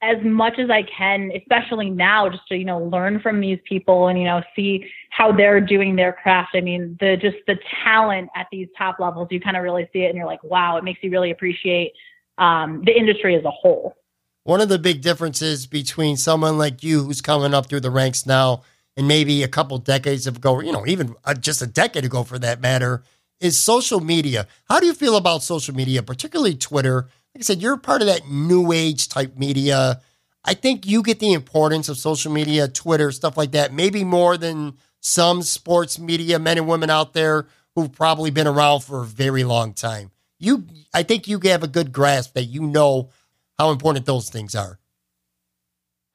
as 0.00 0.16
much 0.22 0.58
as 0.58 0.70
I 0.70 0.84
can, 0.84 1.32
especially 1.34 1.90
now, 1.90 2.28
just 2.28 2.46
to, 2.48 2.56
you 2.56 2.64
know, 2.64 2.78
learn 2.78 3.20
from 3.20 3.40
these 3.40 3.58
people 3.68 4.08
and, 4.08 4.18
you 4.18 4.24
know, 4.24 4.42
see 4.54 4.86
how 5.10 5.32
they're 5.32 5.60
doing 5.60 5.96
their 5.96 6.12
craft. 6.12 6.50
I 6.54 6.60
mean, 6.60 6.96
the 7.00 7.16
just 7.16 7.38
the 7.46 7.58
talent 7.84 8.30
at 8.36 8.46
these 8.52 8.68
top 8.76 9.00
levels, 9.00 9.28
you 9.30 9.40
kind 9.40 9.56
of 9.56 9.62
really 9.62 9.88
see 9.92 10.04
it 10.04 10.08
and 10.08 10.16
you're 10.16 10.26
like, 10.26 10.42
wow, 10.44 10.76
it 10.76 10.84
makes 10.84 11.02
you 11.02 11.10
really 11.10 11.30
appreciate 11.32 11.92
um, 12.38 12.82
the 12.86 12.96
industry 12.96 13.34
as 13.34 13.44
a 13.44 13.50
whole. 13.50 13.96
One 14.44 14.60
of 14.60 14.68
the 14.68 14.78
big 14.78 15.02
differences 15.02 15.66
between 15.66 16.16
someone 16.16 16.56
like 16.56 16.82
you 16.82 17.02
who's 17.02 17.20
coming 17.20 17.52
up 17.52 17.68
through 17.68 17.80
the 17.80 17.90
ranks 17.90 18.24
now 18.24 18.62
and 18.96 19.06
maybe 19.06 19.42
a 19.42 19.48
couple 19.48 19.78
decades 19.78 20.26
ago, 20.26 20.60
you 20.60 20.72
know, 20.72 20.86
even 20.86 21.14
uh, 21.24 21.34
just 21.34 21.60
a 21.60 21.66
decade 21.66 22.04
ago 22.04 22.22
for 22.22 22.38
that 22.38 22.60
matter, 22.60 23.02
is 23.40 23.58
social 23.58 24.00
media. 24.00 24.46
How 24.68 24.80
do 24.80 24.86
you 24.86 24.94
feel 24.94 25.16
about 25.16 25.42
social 25.42 25.74
media, 25.74 26.02
particularly 26.02 26.54
Twitter? 26.54 27.08
Like 27.38 27.44
I 27.44 27.54
said, 27.54 27.62
you're 27.62 27.76
part 27.76 28.00
of 28.00 28.08
that 28.08 28.28
new 28.28 28.72
age 28.72 29.08
type 29.08 29.36
media. 29.36 30.00
I 30.44 30.54
think 30.54 30.84
you 30.88 31.04
get 31.04 31.20
the 31.20 31.34
importance 31.34 31.88
of 31.88 31.96
social 31.96 32.32
media, 32.32 32.66
Twitter, 32.66 33.12
stuff 33.12 33.36
like 33.36 33.52
that, 33.52 33.72
maybe 33.72 34.02
more 34.02 34.36
than 34.36 34.76
some 34.98 35.42
sports 35.42 36.00
media 36.00 36.40
men 36.40 36.58
and 36.58 36.66
women 36.66 36.90
out 36.90 37.12
there 37.12 37.46
who've 37.76 37.92
probably 37.92 38.32
been 38.32 38.48
around 38.48 38.80
for 38.80 39.02
a 39.02 39.06
very 39.06 39.44
long 39.44 39.72
time. 39.72 40.10
You, 40.40 40.64
I 40.92 41.04
think 41.04 41.28
you 41.28 41.38
have 41.44 41.62
a 41.62 41.68
good 41.68 41.92
grasp 41.92 42.34
that 42.34 42.46
you 42.46 42.62
know 42.62 43.10
how 43.56 43.70
important 43.70 44.04
those 44.04 44.30
things 44.30 44.56
are. 44.56 44.80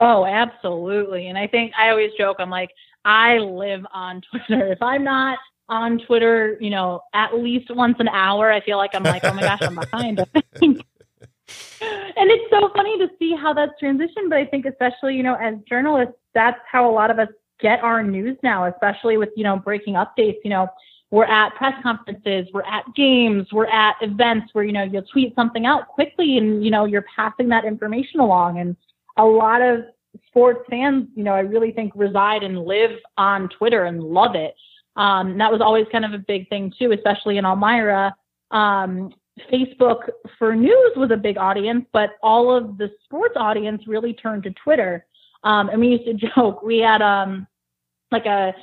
Oh, 0.02 0.26
absolutely. 0.26 1.28
And 1.28 1.38
I 1.38 1.48
think 1.48 1.72
I 1.80 1.90
always 1.90 2.12
joke, 2.18 2.36
I'm 2.40 2.50
like, 2.50 2.72
I 3.06 3.38
live 3.38 3.86
on 3.94 4.22
Twitter. 4.30 4.74
If 4.74 4.82
I'm 4.82 5.06
not 5.06 5.38
on 5.70 6.00
Twitter, 6.00 6.58
you 6.60 6.70
know, 6.70 7.02
at 7.14 7.34
least 7.34 7.74
once 7.74 7.96
an 8.00 8.10
hour, 8.10 8.52
I 8.52 8.60
feel 8.60 8.78
like 8.78 8.94
I'm 8.94 9.04
like, 9.04 9.24
oh 9.24 9.34
my 9.34 9.42
gosh, 9.42 9.62
I'm 9.62 9.76
behind. 9.76 10.26
and 11.50 12.32
it's 12.32 12.50
so 12.50 12.70
funny 12.76 12.98
to 13.00 13.10
see 13.20 13.36
how 13.36 13.54
that's 13.54 13.74
transitioned. 13.82 14.30
But 14.30 14.38
I 14.38 14.46
think, 14.46 14.66
especially, 14.66 15.16
you 15.16 15.24
know, 15.24 15.36
as 15.36 15.56
journalists, 15.68 16.16
that's 16.34 16.60
how 16.70 16.90
a 16.90 16.94
lot 16.94 17.12
of 17.12 17.20
us 17.20 17.30
get 17.60 17.84
our 17.84 18.04
news 18.04 18.38
now, 18.44 18.66
especially 18.66 19.18
with, 19.18 19.30
you 19.36 19.44
know, 19.44 19.58
breaking 19.58 19.96
updates. 19.96 20.38
You 20.44 20.50
know, 20.50 20.68
we're 21.12 21.26
at 21.26 21.54
press 21.56 21.74
conferences, 21.84 22.48
we're 22.54 22.64
at 22.64 22.84
games, 22.96 23.48
we're 23.52 23.68
at 23.68 23.96
events 24.02 24.54
where, 24.54 24.64
you 24.64 24.74
know, 24.74 24.84
you'll 24.84 25.04
tweet 25.04 25.36
something 25.36 25.66
out 25.66 25.88
quickly 25.88 26.38
and, 26.38 26.64
you 26.64 26.72
know, 26.72 26.86
you're 26.86 27.06
passing 27.16 27.50
that 27.50 27.66
information 27.66 28.20
along. 28.20 28.60
And 28.60 28.76
a 29.18 29.24
lot 29.24 29.62
of 29.62 29.86
sports 30.28 30.66
fans, 30.70 31.08
you 31.16 31.24
know, 31.24 31.34
I 31.34 31.42
really 31.42 31.72
think 31.72 31.94
reside 31.96 32.44
and 32.44 32.66
live 32.66 32.92
on 33.18 33.50
Twitter 33.50 33.86
and 33.86 34.04
love 34.04 34.36
it. 34.36 34.56
Um, 34.96 35.38
that 35.38 35.52
was 35.52 35.62
always 35.62 35.86
kind 35.92 36.06
of 36.06 36.14
a 36.14 36.20
big 36.20 36.50
thing 36.50 36.74
too, 36.78 36.92
especially 36.92 37.38
in 37.38 37.46
Elmira. 37.46 38.16
Um, 38.52 39.14
Facebook 39.52 40.10
for 40.38 40.56
news 40.56 40.92
was 40.96 41.12
a 41.12 41.18
big 41.18 41.38
audience, 41.38 41.86
but 41.92 42.12
all 42.22 42.56
of 42.56 42.78
the 42.78 42.90
sports 43.04 43.36
audience 43.36 43.84
really 43.88 44.14
turned 44.14 44.44
to 44.44 44.52
Twitter. 44.52 45.06
Um, 45.44 45.70
and 45.70 45.80
we 45.80 45.88
used 45.88 46.06
to 46.06 46.14
joke 46.36 46.62
we 46.62 46.80
had 46.80 47.02
um, 47.02 47.48
like 48.12 48.26
a, 48.26 48.54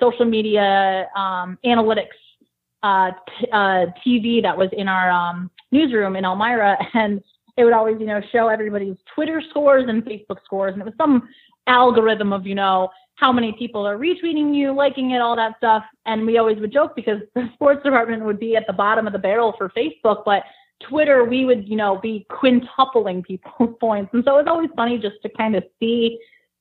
social 0.00 0.24
media 0.24 1.06
um, 1.14 1.58
analytics 1.66 2.16
uh, 2.82 3.10
t- 3.38 3.46
uh, 3.52 3.86
TV 4.06 4.42
that 4.42 4.56
was 4.56 4.70
in 4.72 4.88
our 4.88 5.10
um, 5.10 5.50
newsroom 5.70 6.16
in 6.16 6.24
Elmira, 6.24 6.78
and 6.94 7.22
it 7.58 7.64
would 7.64 7.74
always, 7.74 7.96
you 8.00 8.06
know, 8.06 8.22
show 8.32 8.48
everybody's 8.48 8.96
Twitter 9.14 9.42
scores 9.50 9.84
and 9.86 10.02
Facebook 10.02 10.38
scores, 10.44 10.72
and 10.72 10.80
it 10.80 10.86
was 10.86 10.94
some 10.96 11.28
algorithm 11.66 12.32
of, 12.32 12.46
you 12.46 12.54
know, 12.54 12.88
how 13.20 13.30
many 13.30 13.52
people 13.52 13.86
are 13.86 13.98
retweeting 13.98 14.54
you, 14.54 14.72
liking 14.72 15.10
it, 15.10 15.20
all 15.20 15.36
that 15.36 15.58
stuff. 15.58 15.84
And 16.06 16.24
we 16.24 16.38
always 16.38 16.58
would 16.58 16.72
joke 16.72 16.96
because 16.96 17.20
the 17.34 17.50
sports 17.54 17.82
department 17.84 18.24
would 18.24 18.40
be 18.40 18.56
at 18.56 18.66
the 18.66 18.72
bottom 18.72 19.06
of 19.06 19.12
the 19.12 19.18
barrel 19.18 19.54
for 19.58 19.68
Facebook, 19.70 20.24
but 20.24 20.42
Twitter, 20.88 21.24
we 21.24 21.44
would, 21.44 21.68
you 21.68 21.76
know, 21.76 22.00
be 22.00 22.26
quintupling 22.30 23.22
people's 23.22 23.76
points. 23.80 24.10
And 24.14 24.24
so 24.24 24.38
it's 24.38 24.48
always 24.48 24.70
funny 24.74 24.96
just 24.96 25.16
to 25.22 25.28
kind 25.28 25.54
of 25.54 25.64
see 25.78 26.18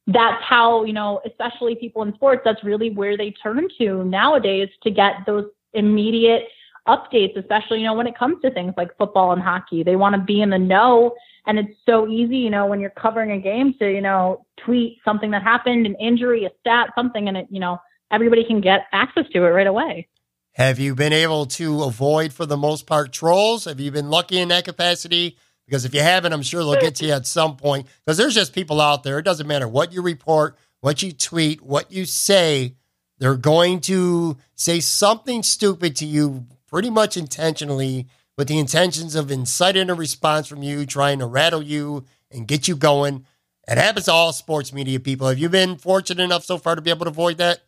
that's 0.07 0.43
how, 0.43 0.83
you 0.83 0.91
know, 0.91 1.21
especially 1.25 1.75
people 1.75 2.01
in 2.01 2.13
sports, 2.15 2.41
that's 2.43 2.63
really 2.63 2.89
where 2.89 3.15
they 3.15 3.31
turn 3.31 3.67
to 3.77 4.03
nowadays 4.03 4.67
to 4.83 4.91
get 4.91 5.13
those 5.25 5.45
immediate 5.73 6.43
updates, 6.89 7.37
especially, 7.37 7.79
you 7.79 7.85
know, 7.85 7.93
when 7.93 8.07
it 8.07 8.17
comes 8.17 8.41
to 8.41 8.51
things 8.51 8.73
like 8.75 8.97
football 8.97 9.31
and 9.31 9.41
hockey. 9.41 9.83
They 9.83 9.95
want 9.95 10.15
to 10.15 10.21
be 10.21 10.41
in 10.41 10.49
the 10.49 10.57
know 10.57 11.13
and 11.45 11.59
it's 11.59 11.77
so 11.85 12.07
easy, 12.07 12.37
you 12.37 12.49
know, 12.49 12.65
when 12.65 12.79
you're 12.79 12.89
covering 12.89 13.31
a 13.31 13.39
game 13.39 13.73
to, 13.79 13.89
you 13.89 14.01
know, 14.01 14.45
tweet 14.65 14.97
something 15.03 15.31
that 15.31 15.43
happened, 15.43 15.85
an 15.85 15.95
injury, 15.95 16.45
a 16.45 16.49
stat, 16.59 16.89
something, 16.95 17.27
and 17.27 17.37
it, 17.37 17.47
you 17.49 17.59
know, 17.59 17.77
everybody 18.11 18.43
can 18.43 18.61
get 18.61 18.81
access 18.91 19.25
to 19.33 19.43
it 19.43 19.49
right 19.49 19.67
away. 19.67 20.07
Have 20.53 20.79
you 20.79 20.95
been 20.95 21.13
able 21.13 21.45
to 21.45 21.83
avoid, 21.83 22.33
for 22.33 22.45
the 22.45 22.57
most 22.57 22.85
part, 22.85 23.13
trolls? 23.13 23.65
Have 23.65 23.79
you 23.79 23.91
been 23.91 24.09
lucky 24.09 24.39
in 24.39 24.49
that 24.49 24.65
capacity? 24.65 25.37
Because 25.65 25.85
if 25.85 25.93
you 25.93 26.01
haven't, 26.01 26.33
I'm 26.33 26.41
sure 26.41 26.63
they'll 26.63 26.81
get 26.81 26.95
to 26.95 27.05
you 27.05 27.13
at 27.13 27.27
some 27.27 27.55
point. 27.55 27.87
Because 28.03 28.17
there's 28.17 28.33
just 28.33 28.53
people 28.53 28.81
out 28.81 29.03
there. 29.03 29.19
It 29.19 29.25
doesn't 29.25 29.47
matter 29.47 29.67
what 29.67 29.93
you 29.93 30.01
report, 30.01 30.57
what 30.81 31.03
you 31.03 31.13
tweet, 31.13 31.61
what 31.61 31.91
you 31.91 32.05
say. 32.05 32.75
They're 33.19 33.35
going 33.35 33.81
to 33.81 34.37
say 34.55 34.79
something 34.79 35.43
stupid 35.43 35.95
to 35.97 36.05
you 36.05 36.47
pretty 36.67 36.89
much 36.89 37.17
intentionally 37.17 38.07
with 38.39 38.47
the 38.47 38.57
intentions 38.57 39.15
of 39.15 39.29
inciting 39.29 39.89
a 39.89 39.93
response 39.93 40.47
from 40.47 40.63
you, 40.63 40.85
trying 40.85 41.19
to 41.19 41.25
rattle 41.25 41.61
you 41.61 42.05
and 42.31 42.47
get 42.47 42.69
you 42.69 42.75
going. 42.77 43.25
It 43.67 43.77
happens 43.77 44.05
to 44.05 44.13
all 44.13 44.31
sports 44.31 44.71
media 44.71 44.97
people. 44.97 45.27
Have 45.27 45.37
you 45.37 45.49
been 45.49 45.75
fortunate 45.75 46.23
enough 46.23 46.45
so 46.45 46.57
far 46.57 46.75
to 46.75 46.81
be 46.81 46.89
able 46.89 47.03
to 47.03 47.11
avoid 47.11 47.37
that? 47.39 47.59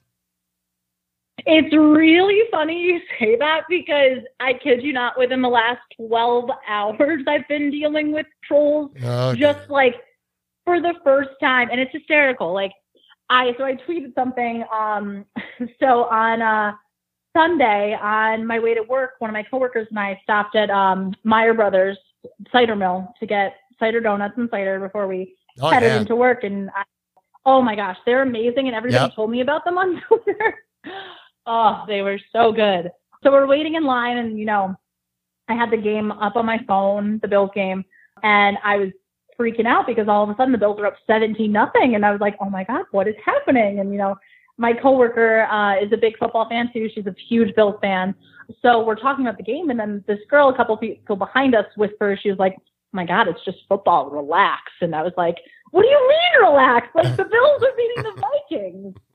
It's 1.46 1.76
really 1.76 2.40
funny 2.52 2.84
you 2.84 3.02
say 3.20 3.36
that 3.36 3.64
because 3.68 4.20
I 4.40 4.54
kid 4.54 4.82
you 4.82 4.94
not, 4.94 5.20
within 5.20 5.42
the 5.42 5.50
last 5.50 5.82
12 5.98 6.50
hours, 6.70 7.22
I've 7.28 7.48
been 7.50 7.70
dealing 7.70 8.14
with 8.14 8.28
trolls. 8.48 8.92
Okay. 8.96 9.38
Just 9.38 9.70
like 9.70 9.96
for 10.64 10.80
the 10.80 10.94
first 11.04 11.32
time, 11.42 11.68
and 11.70 11.82
it's 11.82 11.92
hysterical. 11.92 12.54
Like, 12.54 12.72
I, 13.30 13.52
so 13.58 13.66
I 13.66 13.74
tweeted 13.74 14.16
something. 14.16 14.64
Um, 14.74 15.26
so 15.82 16.06
on, 16.06 16.42
uh, 16.42 16.72
Sunday 17.34 17.98
on 18.02 18.46
my 18.46 18.60
way 18.60 18.74
to 18.74 18.82
work, 18.84 19.12
one 19.20 19.30
of 19.30 19.34
my 19.34 19.44
coworkers 19.44 19.88
and 19.90 20.00
I 20.00 20.20
stopped 20.24 20.56
at 20.56 20.70
um, 20.70 21.14
Mayer 21.24 21.54
Brothers 21.54 21.98
cider 22.52 22.76
mill 22.76 23.14
to 23.20 23.26
get 23.26 23.56
cider 23.80 24.00
donuts 24.00 24.36
and 24.38 24.50
cider 24.50 24.80
before 24.80 25.08
we 25.08 25.36
oh, 25.60 25.70
headed 25.70 25.92
yeah. 25.92 26.00
into 26.02 26.16
work. 26.16 26.44
And 26.44 26.70
I, 26.76 26.84
oh 27.46 27.62
my 27.62 27.76
gosh, 27.76 27.98
they're 28.06 28.22
amazing. 28.22 28.68
And 28.68 28.76
everybody 28.76 29.04
Yep. 29.04 29.16
told 29.16 29.32
me 29.32 29.42
about 29.42 29.66
them 29.66 29.78
on 29.78 30.02
Twitter. 30.08 30.56
oh, 31.46 31.84
they 31.88 32.02
were 32.02 32.20
so 32.32 32.52
good. 32.52 32.92
So 33.24 33.32
we're 33.32 33.48
waiting 33.48 33.76
in 33.76 33.84
line, 33.84 34.18
and 34.18 34.40
you 34.40 34.46
know, 34.46 34.76
I 35.48 35.54
had 35.54 35.70
the 35.70 35.78
game 35.78 36.12
up 36.12 36.36
on 36.36 36.46
my 36.46 36.60
phone, 36.68 37.20
the 37.22 37.28
Bills 37.28 37.52
game, 37.54 37.86
and 38.24 38.58
I 38.64 38.78
was 38.78 38.90
freaking 39.40 39.68
out 39.68 39.86
because 39.86 40.08
all 40.08 40.24
of 40.24 40.30
a 40.30 40.36
sudden 40.36 40.52
the 40.52 40.58
Bills 40.58 40.80
were 40.80 40.88
up 40.88 40.96
17 41.06 41.52
nothing, 41.52 41.96
and 41.96 42.06
I 42.06 42.12
was 42.12 42.20
like, 42.22 42.36
oh 42.42 42.50
my 42.50 42.64
god, 42.64 42.86
what 42.92 43.08
is 43.08 43.16
happening? 43.24 43.80
And 43.80 43.92
you 43.92 43.98
know, 43.98 44.16
my 44.62 44.74
coworker 44.74 45.42
uh, 45.52 45.84
is 45.84 45.92
a 45.92 45.98
big 45.98 46.16
football 46.20 46.48
fan 46.48 46.70
too. 46.72 46.88
She's 46.94 47.08
a 47.08 47.16
huge 47.28 47.56
Bills 47.56 47.76
fan. 47.82 48.14
So 48.62 48.84
we're 48.86 48.96
talking 48.96 49.26
about 49.26 49.38
the 49.38 49.44
game, 49.44 49.72
and 49.72 49.80
then 49.80 50.04
this 50.08 50.20
girl, 50.30 50.50
a 50.50 50.56
couple 50.56 50.78
people 50.78 51.16
behind 51.16 51.56
us, 51.56 51.66
whispers, 51.76 52.20
she 52.22 52.30
was 52.30 52.38
like, 52.38 52.56
oh 52.60 52.64
my 52.92 53.04
god, 53.04 53.28
it's 53.28 53.44
just 53.44 53.58
football, 53.68 54.12
relax. 54.12 54.62
And 54.82 54.96
I 54.96 55.02
was 55.02 55.14
like, 55.18 55.38
what 55.72 55.82
do 55.82 55.88
you 55.88 56.08
mean 56.08 56.48
relax? 56.48 56.88
Like 56.94 57.18
the 57.18 57.24
Bills 57.26 57.64
are 57.64 57.76
beating 57.76 58.04
the 58.04 58.22
Vikings. 58.22 58.96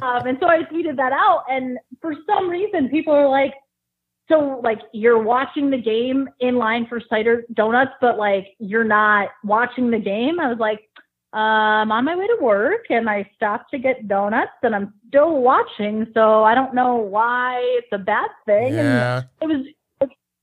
Um, 0.00 0.26
and 0.26 0.38
so 0.40 0.48
I 0.48 0.62
tweeted 0.62 0.96
that 0.96 1.12
out, 1.12 1.44
and 1.48 1.78
for 2.00 2.14
some 2.26 2.48
reason, 2.48 2.88
people 2.88 3.12
are 3.14 3.28
like, 3.28 3.54
"So, 4.28 4.60
like, 4.62 4.78
you're 4.92 5.22
watching 5.22 5.70
the 5.70 5.78
game 5.78 6.28
in 6.40 6.56
line 6.56 6.86
for 6.86 7.00
cider 7.08 7.44
donuts, 7.54 7.92
but 8.00 8.18
like, 8.18 8.48
you're 8.58 8.84
not 8.84 9.30
watching 9.44 9.90
the 9.90 9.98
game." 9.98 10.38
I 10.40 10.48
was 10.48 10.58
like, 10.58 10.88
"I'm 11.32 11.90
on 11.92 12.04
my 12.04 12.16
way 12.16 12.26
to 12.26 12.38
work, 12.40 12.86
and 12.90 13.08
I 13.08 13.28
stopped 13.34 13.70
to 13.70 13.78
get 13.78 14.08
donuts, 14.08 14.52
and 14.62 14.74
I'm 14.74 14.94
still 15.08 15.40
watching, 15.40 16.06
so 16.14 16.44
I 16.44 16.54
don't 16.54 16.74
know 16.74 16.96
why 16.96 17.60
it's 17.78 17.92
a 17.92 17.98
bad 17.98 18.30
thing." 18.46 18.78
And 18.78 18.88
Yeah. 18.88 19.22
it 19.40 19.46
was, 19.46 19.66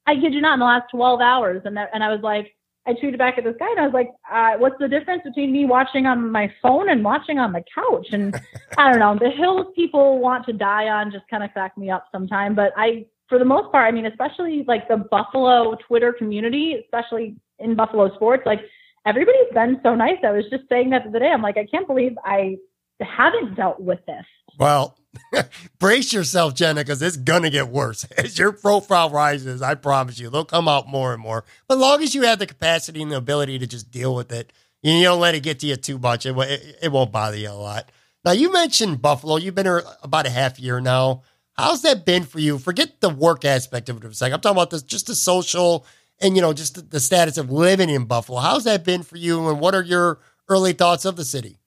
I 0.08 0.16
kid 0.16 0.34
you 0.34 0.42
not, 0.42 0.54
in 0.54 0.60
the 0.60 0.66
last 0.66 0.90
12 0.92 1.22
hours, 1.22 1.62
and 1.66 1.78
that, 1.78 1.90
and 1.94 2.04
I 2.04 2.10
was 2.12 2.22
like, 2.22 2.56
I 2.88 2.94
tweeted 2.94 3.20
back 3.20 3.38
at 3.38 3.44
this 3.44 3.56
guy, 3.60 3.70
and 3.70 3.80
I 3.80 3.86
was 3.86 3.94
like, 3.94 4.10
uh, 4.32 4.58
"What's 4.58 4.80
the 4.80 4.88
difference 4.88 5.22
between 5.24 5.52
me 5.52 5.66
watching 5.66 6.08
on 6.08 6.32
my 6.32 6.52
phone 6.62 6.90
and 6.90 7.04
watching 7.04 7.38
on 7.38 7.52
the 7.52 7.64
couch?" 7.74 8.08
And 8.12 8.34
I 8.78 8.90
don't 8.90 9.00
know. 9.00 9.16
The 9.20 9.30
hills 9.30 9.68
people 9.76 10.20
want 10.20 10.46
to 10.48 10.54
die 10.54 10.88
on 10.88 11.12
just 11.12 11.28
kind 11.30 11.44
of 11.44 11.52
crack 11.52 11.78
me 11.78 11.92
up 11.92 12.08
sometime. 12.12 12.56
But 12.56 12.72
I, 12.78 13.06
for 13.28 13.38
the 13.38 13.46
most 13.46 13.72
part, 13.72 13.88
I 13.88 13.92
mean, 13.92 14.08
especially 14.08 14.64
like 14.68 14.88
the 14.88 14.98
Buffalo 14.98 15.76
Twitter 15.88 16.14
community, 16.14 16.78
especially 16.84 17.36
in 17.60 17.76
Buffalo 17.76 18.14
sports, 18.16 18.44
like 18.46 18.62
everybody's 19.10 19.54
been 19.54 19.80
so 19.84 19.96
nice. 19.96 20.18
I 20.24 20.32
was 20.32 20.46
just 20.50 20.70
saying 20.70 20.92
that 20.92 21.04
the 21.04 21.10
other 21.10 21.20
day. 21.20 21.32
I'm 21.34 21.42
like, 21.42 21.58
I 21.58 21.66
can't 21.66 21.88
believe 21.88 22.14
I 22.24 22.58
haven't 23.02 23.56
dealt 23.56 23.80
with 23.80 24.00
this. 24.06 24.26
Well, 24.58 24.98
brace 25.80 26.14
yourself, 26.14 26.54
Jenna, 26.54 26.82
because 26.82 27.02
it's 27.02 27.18
gonna 27.18 27.50
get 27.50 27.70
worse 27.70 28.04
as 28.18 28.38
your 28.38 28.52
profile 28.52 29.10
rises. 29.10 29.62
I 29.62 29.76
promise 29.76 30.20
you, 30.20 30.30
they'll 30.30 30.46
come 30.46 30.68
out 30.68 30.88
more 30.88 31.14
and 31.14 31.22
more. 31.22 31.46
But 31.68 31.78
long 31.78 32.04
as 32.04 32.14
you 32.14 32.24
have 32.24 32.40
the 32.40 32.48
capacity 32.48 33.02
and 33.02 33.12
the 33.12 33.18
ability 33.18 33.60
to 33.60 33.68
just 33.68 33.92
deal 33.92 34.14
with 34.14 34.32
it, 34.32 34.54
you 34.82 35.02
don't 35.04 35.20
let 35.20 35.36
it 35.36 35.44
get 35.44 35.60
to 35.60 35.68
you 35.68 35.76
too 35.76 35.98
much, 35.98 36.26
it, 36.26 36.38
it, 36.38 36.78
it 36.84 36.92
won't 36.92 37.12
bother 37.12 37.38
you 37.38 37.50
a 37.50 37.52
lot. 37.52 37.92
Now, 38.26 38.32
you 38.32 38.52
mentioned 38.52 39.02
Buffalo. 39.02 39.38
You've 39.38 39.56
been 39.56 39.66
here 39.66 39.84
about 40.04 40.28
a 40.28 40.30
half 40.30 40.60
year 40.60 40.82
now. 40.82 41.24
How's 41.54 41.82
that 41.82 42.06
been 42.06 42.24
for 42.24 42.40
you? 42.40 42.58
Forget 42.58 43.02
the 43.02 43.10
work 43.10 43.44
aspect 43.44 43.90
of 43.90 43.98
it 43.98 44.02
for 44.02 44.08
a 44.08 44.14
second. 44.14 44.36
I'm 44.36 44.42
talking 44.42 44.58
about 44.58 44.70
this, 44.70 44.82
just 44.82 45.08
the 45.08 45.16
social 45.16 45.86
and 46.22 46.36
you 46.36 46.42
know, 46.42 46.54
just 46.54 46.76
the, 46.76 46.82
the 46.82 47.00
status 47.00 47.38
of 47.38 47.52
living 47.52 47.90
in 47.90 48.06
Buffalo. 48.06 48.40
How's 48.40 48.64
that 48.66 48.84
been 48.84 49.04
for 49.04 49.18
you? 49.18 49.50
And 49.50 49.60
what 49.60 49.76
are 49.76 49.84
your 49.84 50.20
early 50.48 50.74
thoughts 50.74 51.06
of 51.06 51.16
the 51.16 51.26
city? 51.26 51.60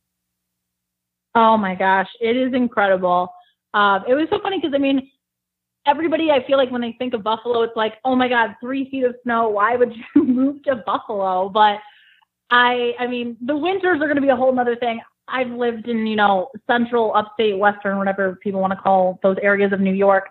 Oh 1.35 1.57
my 1.57 1.75
gosh, 1.75 2.09
it 2.21 2.37
is 2.37 2.53
incredible. 2.53 3.33
Um, 3.75 4.05
it 4.07 4.15
was 4.15 4.29
so 4.31 4.38
funny 4.43 4.59
because 4.59 4.75
I 4.75 4.79
mean, 4.79 5.11
everybody 5.87 6.31
I 6.31 6.47
feel 6.47 6.59
like 6.59 6.71
when 6.71 6.81
they 6.81 6.95
think 6.99 7.15
of 7.15 7.23
Buffalo, 7.23 7.62
it's 7.62 7.77
like, 7.77 7.95
oh 8.05 8.15
my 8.15 8.29
God, 8.29 8.55
three 8.61 8.91
feet 8.91 9.05
of 9.05 9.15
snow. 9.23 9.49
Why 9.49 9.77
would 9.77 9.95
you 10.15 10.25
move 10.25 10.62
to 10.65 10.77
Buffalo? 10.77 11.49
But 11.49 11.79
I, 12.51 12.93
I 12.99 13.07
mean, 13.07 13.37
the 13.41 13.57
winters 13.57 14.01
are 14.01 14.07
going 14.07 14.17
to 14.17 14.23
be 14.23 14.29
a 14.29 14.37
whole 14.37 14.53
nother 14.53 14.77
thing. 14.77 15.01
I've 15.29 15.51
lived 15.51 15.88
in, 15.88 16.07
you 16.07 16.17
know, 16.17 16.51
central, 16.67 17.15
upstate, 17.15 17.57
western, 17.57 17.97
whatever 17.97 18.37
people 18.37 18.61
want 18.61 18.73
to 18.73 18.77
call 18.77 19.19
those 19.23 19.37
areas 19.43 19.73
of 19.73 19.81
New 19.81 19.95
York 19.95 20.29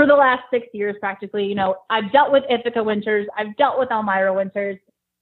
for 0.00 0.06
the 0.06 0.14
last 0.14 0.44
six 0.50 0.66
years 0.72 0.96
practically. 0.98 1.44
You 1.44 1.54
know, 1.54 1.76
I've 1.90 2.10
dealt 2.10 2.32
with 2.32 2.42
Ithaca 2.48 2.82
winters. 2.82 3.26
I've 3.36 3.54
dealt 3.58 3.78
with 3.78 3.90
Elmira 3.90 4.32
winters. 4.32 4.78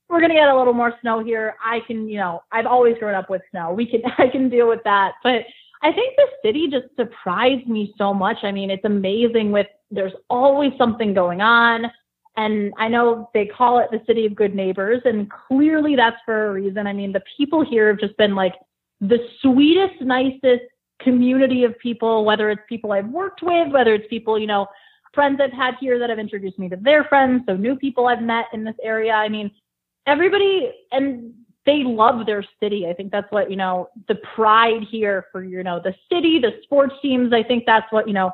We're 0.08 0.20
to 0.20 0.28
get 0.28 0.46
a 0.46 0.56
little 0.56 0.72
more 0.72 0.94
snow 1.00 1.18
here. 1.18 1.56
I 1.60 1.80
can, 1.80 2.08
you 2.08 2.18
know, 2.18 2.44
I've 2.52 2.66
always 2.66 2.96
grown 3.00 3.16
up 3.16 3.28
with 3.28 3.42
snow. 3.50 3.72
We 3.72 3.86
can, 3.86 4.02
I 4.18 4.28
can 4.28 4.48
deal 4.48 4.68
with 4.68 4.78
that. 4.84 5.14
But 5.24 5.42
I 5.82 5.90
think 5.92 6.14
the 6.14 6.28
city 6.44 6.68
just 6.70 6.94
surprised 6.94 7.66
me 7.66 7.92
so 7.98 8.14
much. 8.14 8.36
I 8.44 8.52
mean, 8.52 8.70
it's 8.70 8.84
amazing 8.84 9.50
with, 9.50 9.66
there's 9.90 10.12
always 10.30 10.70
something 10.78 11.12
going 11.12 11.40
on. 11.40 11.86
And 12.36 12.72
I 12.78 12.86
know 12.86 13.30
they 13.34 13.46
call 13.46 13.80
it 13.80 13.88
the 13.90 14.00
city 14.06 14.26
of 14.26 14.36
good 14.36 14.54
neighbors, 14.54 15.02
and 15.04 15.28
clearly 15.28 15.96
that's 15.96 16.18
for 16.24 16.46
a 16.46 16.52
reason. 16.52 16.86
I 16.86 16.92
mean, 16.92 17.10
the 17.10 17.22
people 17.36 17.64
here 17.64 17.88
have 17.88 17.98
just 17.98 18.16
been 18.16 18.36
like 18.36 18.54
the 19.00 19.18
sweetest, 19.42 20.00
nicest 20.02 20.62
community 21.00 21.64
of 21.64 21.78
people, 21.78 22.24
whether 22.24 22.50
it's 22.50 22.62
people 22.68 22.92
I've 22.92 23.08
worked 23.08 23.42
with, 23.42 23.72
whether 23.72 23.94
it's 23.94 24.06
people, 24.08 24.38
you 24.38 24.46
know, 24.46 24.66
friends 25.14 25.40
I've 25.42 25.52
had 25.52 25.74
here 25.80 25.98
that 25.98 26.10
have 26.10 26.18
introduced 26.18 26.58
me 26.58 26.68
to 26.68 26.76
their 26.76 27.04
friends, 27.04 27.42
so 27.46 27.56
new 27.56 27.76
people 27.76 28.06
I've 28.06 28.22
met 28.22 28.46
in 28.52 28.64
this 28.64 28.76
area. 28.82 29.12
I 29.12 29.28
mean, 29.28 29.50
everybody, 30.06 30.72
and 30.92 31.32
they 31.66 31.82
love 31.84 32.24
their 32.26 32.44
city. 32.60 32.86
I 32.88 32.94
think 32.94 33.10
that's 33.12 33.30
what, 33.30 33.50
you 33.50 33.56
know, 33.56 33.88
the 34.08 34.16
pride 34.34 34.82
here 34.90 35.26
for, 35.30 35.44
you 35.44 35.62
know, 35.62 35.80
the 35.82 35.94
city, 36.10 36.38
the 36.40 36.52
sports 36.62 36.94
teams. 37.02 37.32
I 37.32 37.42
think 37.42 37.64
that's 37.66 37.90
what, 37.92 38.06
you 38.06 38.14
know, 38.14 38.32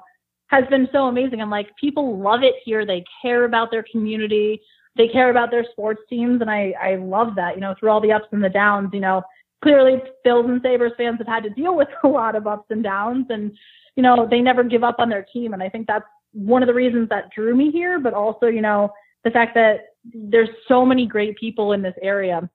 has 0.48 0.64
been 0.70 0.88
so 0.92 1.06
amazing. 1.06 1.40
I'm 1.40 1.50
like, 1.50 1.68
people 1.76 2.18
love 2.18 2.42
it 2.42 2.54
here. 2.64 2.86
They 2.86 3.04
care 3.20 3.44
about 3.44 3.70
their 3.70 3.84
community. 3.90 4.60
They 4.96 5.08
care 5.08 5.30
about 5.30 5.50
their 5.50 5.64
sports 5.72 6.02
teams. 6.08 6.40
And 6.40 6.50
I, 6.50 6.74
I 6.80 6.96
love 6.96 7.34
that, 7.34 7.56
you 7.56 7.60
know, 7.60 7.74
through 7.78 7.90
all 7.90 8.00
the 8.00 8.12
ups 8.12 8.28
and 8.30 8.44
the 8.44 8.48
downs, 8.48 8.90
you 8.92 9.00
know, 9.00 9.22
clearly 9.62 10.02
Bills 10.24 10.46
and 10.48 10.60
Sabres 10.62 10.92
fans 10.96 11.18
have 11.18 11.26
had 11.26 11.42
to 11.44 11.50
deal 11.50 11.76
with 11.76 11.88
a 12.04 12.08
lot 12.08 12.36
of 12.36 12.46
ups 12.46 12.66
and 12.70 12.82
downs 12.82 13.26
and, 13.30 13.52
you 13.96 14.02
know, 14.02 14.26
they 14.28 14.40
never 14.40 14.64
give 14.64 14.84
up 14.84 14.96
on 14.98 15.08
their 15.08 15.26
team. 15.32 15.52
And 15.52 15.62
I 15.62 15.68
think 15.68 15.86
that's 15.86 16.04
one 16.32 16.62
of 16.62 16.66
the 16.66 16.74
reasons 16.74 17.08
that 17.10 17.30
drew 17.34 17.54
me 17.54 17.70
here, 17.70 17.98
but 18.00 18.12
also, 18.12 18.46
you 18.46 18.60
know, 18.60 18.92
the 19.22 19.30
fact 19.30 19.54
that 19.54 19.86
there's 20.04 20.48
so 20.68 20.84
many 20.84 21.06
great 21.06 21.36
people 21.36 21.72
in 21.72 21.82
this 21.82 21.94
area. 22.02 22.48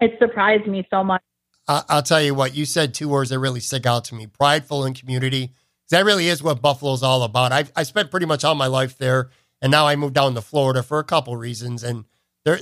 It 0.00 0.12
surprised 0.18 0.66
me 0.66 0.86
so 0.90 1.04
much. 1.04 1.22
I'll 1.68 2.02
tell 2.02 2.20
you 2.20 2.34
what, 2.34 2.54
you 2.54 2.64
said 2.64 2.94
two 2.94 3.08
words 3.08 3.30
that 3.30 3.38
really 3.38 3.60
stick 3.60 3.86
out 3.86 4.04
to 4.06 4.14
me 4.14 4.26
prideful 4.26 4.84
and 4.84 4.98
community. 4.98 5.52
That 5.90 6.04
really 6.04 6.26
is 6.26 6.42
what 6.42 6.60
Buffalo's 6.60 7.02
all 7.02 7.22
about. 7.22 7.52
I 7.52 7.64
I 7.76 7.84
spent 7.84 8.10
pretty 8.10 8.26
much 8.26 8.42
all 8.42 8.54
my 8.56 8.66
life 8.66 8.98
there, 8.98 9.30
and 9.62 9.70
now 9.70 9.86
I 9.86 9.94
moved 9.94 10.14
down 10.14 10.34
to 10.34 10.40
Florida 10.40 10.82
for 10.82 10.98
a 10.98 11.04
couple 11.04 11.36
reasons, 11.36 11.84
and 11.84 12.06
there, 12.44 12.60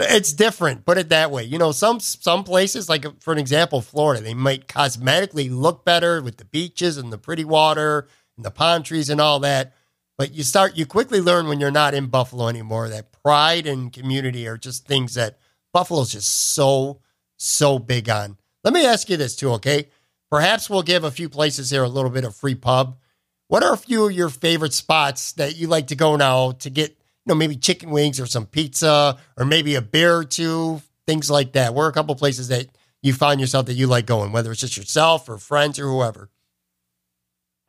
it's 0.01 0.33
different. 0.33 0.85
Put 0.85 0.99
it 0.99 1.09
that 1.09 1.31
way. 1.31 1.45
You 1.45 1.59
know, 1.59 1.73
some 1.73 2.01
some 2.01 2.45
places, 2.45 2.89
like 2.89 3.21
for 3.21 3.33
an 3.33 3.39
example, 3.39 3.81
Florida, 3.81 4.23
they 4.23 4.35
might 4.35 4.69
cosmetically 4.69 5.51
look 5.51 5.85
better 5.85 6.23
with 6.23 6.37
the 6.37 6.45
beaches 6.45 6.97
and 6.97 7.13
the 7.13 7.19
pretty 7.19 7.45
water 7.45 8.07
and 8.37 8.45
the 8.45 8.51
palm 8.51 8.83
trees 8.83 9.11
and 9.11 9.21
all 9.21 9.41
that. 9.41 9.75
But 10.17 10.35
you 10.35 10.43
start, 10.43 10.77
you 10.77 10.85
quickly 10.85 11.21
learn 11.21 11.47
when 11.47 11.61
you're 11.61 11.71
not 11.71 11.95
in 11.95 12.07
Buffalo 12.07 12.49
anymore 12.49 12.89
that 12.89 13.13
pride 13.23 13.67
and 13.67 13.93
community 13.93 14.49
are 14.49 14.59
just 14.59 14.87
things 14.87 15.15
that 15.15 15.39
Buffalo's 15.73 16.13
just 16.13 16.55
so 16.55 17.01
so 17.37 17.79
big 17.79 18.09
on. 18.09 18.37
Let 18.65 18.75
me 18.75 18.85
ask 18.85 19.09
you 19.09 19.17
this 19.17 19.37
too, 19.37 19.53
okay? 19.53 19.89
Perhaps 20.31 20.69
we'll 20.69 20.83
give 20.83 21.05
a 21.05 21.11
few 21.11 21.29
places 21.29 21.71
here 21.71 21.85
a 21.85 21.89
little 21.89 22.11
bit 22.11 22.25
of 22.25 22.35
free 22.35 22.57
pub. 22.57 22.99
What 23.47 23.63
are 23.63 23.73
a 23.73 23.79
few 23.79 24.07
of 24.07 24.13
your 24.13 24.29
favorite 24.29 24.75
spots 24.75 25.33
that 25.33 25.57
you 25.57 25.69
like 25.69 25.87
to 25.87 25.97
go 25.97 26.17
now 26.17 26.53
to 26.53 26.69
get, 26.69 26.98
know, 27.29 27.35
maybe 27.35 27.57
chicken 27.57 27.91
wings 27.91 28.19
or 28.19 28.27
some 28.27 28.47
pizza 28.47 29.19
or 29.37 29.45
maybe 29.45 29.75
a 29.75 29.83
beer 29.83 30.17
or 30.17 30.25
two, 30.25 30.83
things 31.07 31.31
like 31.31 31.53
that? 31.53 31.75
Where 31.75 31.89
a 31.89 31.93
couple 31.93 32.15
places 32.15 32.49
that 32.49 32.67
you 33.03 33.13
find 33.13 33.41
yourself 33.41 33.67
that 33.67 33.75
you 33.75 33.87
like 33.87 34.07
going, 34.07 34.33
whether 34.33 34.51
it's 34.51 34.61
just 34.61 34.77
yourself 34.77 35.29
or 35.29 35.39
friends 35.39 35.79
or 35.79 35.89
whoever? 35.89 36.31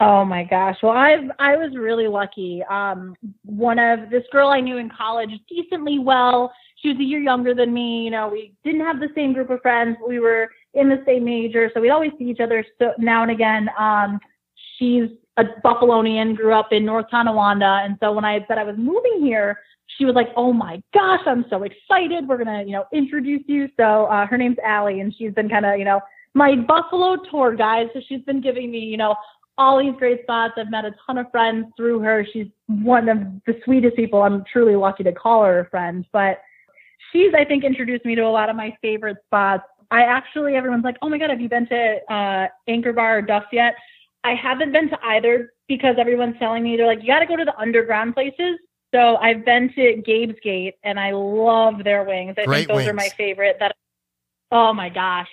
Oh 0.02 0.24
my 0.24 0.46
gosh. 0.46 0.78
Well, 0.82 0.94
I've 0.94 1.30
I 1.40 1.58
was 1.58 1.76
really 1.76 2.08
lucky. 2.08 2.64
Um, 2.70 3.16
one 3.44 3.80
of 3.80 4.10
this 4.10 4.24
girl 4.32 4.48
I 4.48 4.62
knew 4.62 4.78
in 4.78 4.90
college 4.90 5.30
decently 5.50 6.00
well. 6.00 6.54
She 6.78 6.90
was 6.90 6.98
a 7.00 7.04
year 7.04 7.20
younger 7.20 7.54
than 7.54 7.74
me. 7.74 8.04
You 8.04 8.12
know, 8.12 8.30
we 8.30 8.54
didn't 8.64 8.82
have 8.82 9.02
the 9.02 9.10
same 9.14 9.34
group 9.34 9.50
of 9.50 9.62
friends. 9.62 9.98
We 10.08 10.20
were 10.20 10.50
in 10.74 10.88
the 10.88 11.04
same 11.06 11.26
major, 11.26 11.70
so 11.74 11.82
we'd 11.82 11.90
always 11.90 12.12
see 12.18 12.26
each 12.26 12.40
other 12.40 12.66
so 12.78 12.94
now 12.98 13.24
and 13.24 13.32
again. 13.32 13.70
Um, 13.78 14.22
she's 14.78 15.10
a 15.40 15.62
Buffalonian, 15.66 16.36
grew 16.36 16.54
up 16.54 16.70
in 16.72 16.86
North 16.86 17.06
Tonawanda, 17.10 17.82
and 17.84 17.98
so 18.00 18.12
when 18.12 18.26
I 18.26 18.46
said 18.48 18.58
I 18.58 18.64
was 18.64 18.76
moving 18.78 19.22
here, 19.22 19.60
she 19.98 20.06
was 20.06 20.16
like, 20.16 20.30
"Oh 20.36 20.54
my 20.54 20.82
gosh, 20.94 21.22
I'm 21.26 21.46
so 21.50 21.64
excited! 21.64 22.28
We're 22.28 22.38
gonna, 22.38 22.64
you 22.64 22.72
know, 22.72 22.86
introduce 22.94 23.44
you." 23.48 23.68
So 23.78 24.06
uh, 24.06 24.26
her 24.28 24.38
name's 24.38 24.58
Allie, 24.64 25.00
and 25.00 25.14
she's 25.18 25.34
been 25.34 25.50
kind 25.50 25.66
of, 25.66 25.80
you 25.80 25.86
know, 25.86 26.02
my 26.34 26.56
Buffalo 26.56 27.18
tour 27.30 27.56
guide. 27.56 27.88
So 27.94 28.02
she's 28.08 28.22
been 28.22 28.42
giving 28.42 28.72
me, 28.72 28.80
you 28.80 28.98
know, 28.98 29.16
all 29.58 29.80
these 29.80 29.94
great 29.98 30.22
spots. 30.24 30.54
I've 30.58 30.72
met 30.72 30.86
a 30.86 30.92
ton 31.06 31.18
of 31.18 31.30
friends 31.32 31.68
through 31.76 32.00
her. 32.00 32.26
She's 32.32 32.48
one 32.68 33.10
of 33.10 33.18
the 33.46 33.60
sweetest 33.66 33.96
people. 33.96 34.22
I'm 34.22 34.44
truly 34.52 34.76
lucky 34.76 35.04
to 35.04 35.12
call 35.12 35.44
her 35.44 35.60
a 35.60 35.70
friend. 35.70 36.06
But 36.14 36.42
she's, 37.12 37.34
I 37.38 37.44
think, 37.44 37.64
introduced 37.64 38.06
me 38.06 38.16
to 38.16 38.22
a 38.22 38.30
lot 38.32 38.50
of 38.50 38.56
my 38.56 38.76
favorite 38.82 39.18
spots. 39.26 39.64
I 39.92 40.04
actually, 40.04 40.56
everyone's 40.56 40.84
like, 40.84 40.98
oh 41.02 41.10
my 41.10 41.18
God, 41.18 41.30
have 41.30 41.42
you 41.42 41.50
been 41.50 41.68
to 41.68 42.14
uh, 42.14 42.48
Anchor 42.68 42.94
Bar 42.94 43.18
or 43.18 43.22
Duff's 43.22 43.48
yet? 43.52 43.74
I 44.24 44.36
haven't 44.36 44.72
been 44.72 44.90
to 44.90 44.98
either 45.04 45.54
because 45.68 45.96
everyone's 45.98 46.36
telling 46.40 46.64
me 46.64 46.76
they're 46.76 46.88
like, 46.88 47.02
you 47.02 47.08
got 47.08 47.20
to 47.20 47.26
go 47.26 47.36
to 47.36 47.46
the 47.46 47.58
underground 47.58 48.14
places. 48.14 48.60
So 48.94 49.18
I've 49.18 49.46
been 49.46 49.72
to 49.76 50.02
Gabe's 50.06 50.40
Gate 50.44 50.76
and 50.84 51.00
I 51.00 51.12
love 51.12 51.84
their 51.84 52.04
wings. 52.04 52.36
I 52.38 52.46
Great 52.46 52.58
think 52.58 52.68
those 52.70 52.78
wings. 52.78 52.90
are 52.90 52.94
my 52.94 53.10
favorite. 53.18 53.58
That 53.60 53.76
oh 54.52 54.74
my 54.74 54.90
gosh, 54.90 55.30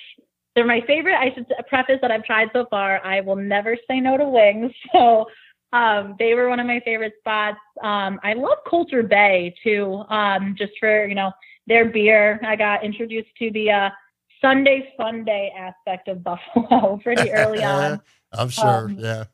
they're 0.54 0.66
my 0.66 0.82
favorite. 0.86 1.14
I 1.14 1.32
should 1.34 1.46
preface 1.68 1.98
that 2.02 2.10
I've 2.10 2.24
tried 2.24 2.48
so 2.52 2.66
far. 2.70 3.04
I 3.04 3.20
will 3.20 3.36
never 3.36 3.76
say 3.88 4.00
no 4.00 4.16
to 4.16 4.28
wings. 4.28 4.72
So 4.92 5.26
um, 5.72 6.14
they 6.18 6.34
were 6.34 6.48
one 6.48 6.60
of 6.60 6.66
my 6.66 6.80
favorite 6.84 7.14
spots. 7.18 7.58
Um, 7.82 8.20
I 8.22 8.34
love 8.34 8.58
Colter 8.66 9.02
Bay 9.02 9.54
too, 9.62 10.04
um, 10.08 10.54
just 10.56 10.72
for 10.78 11.06
you 11.06 11.14
know 11.14 11.32
their 11.66 11.86
beer. 11.86 12.40
I 12.46 12.56
got 12.56 12.84
introduced 12.84 13.28
to 13.38 13.50
the 13.50 13.70
uh, 13.70 13.90
Sunday 14.46 14.92
Fun 14.96 15.24
Day 15.24 15.52
aspect 15.58 16.06
of 16.06 16.22
Buffalo 16.22 17.00
pretty 17.02 17.32
early 17.32 17.64
on. 17.64 18.00
I'm 18.32 18.48
sure. 18.48 18.86
Um, 18.86 18.96
yeah. 18.98 19.24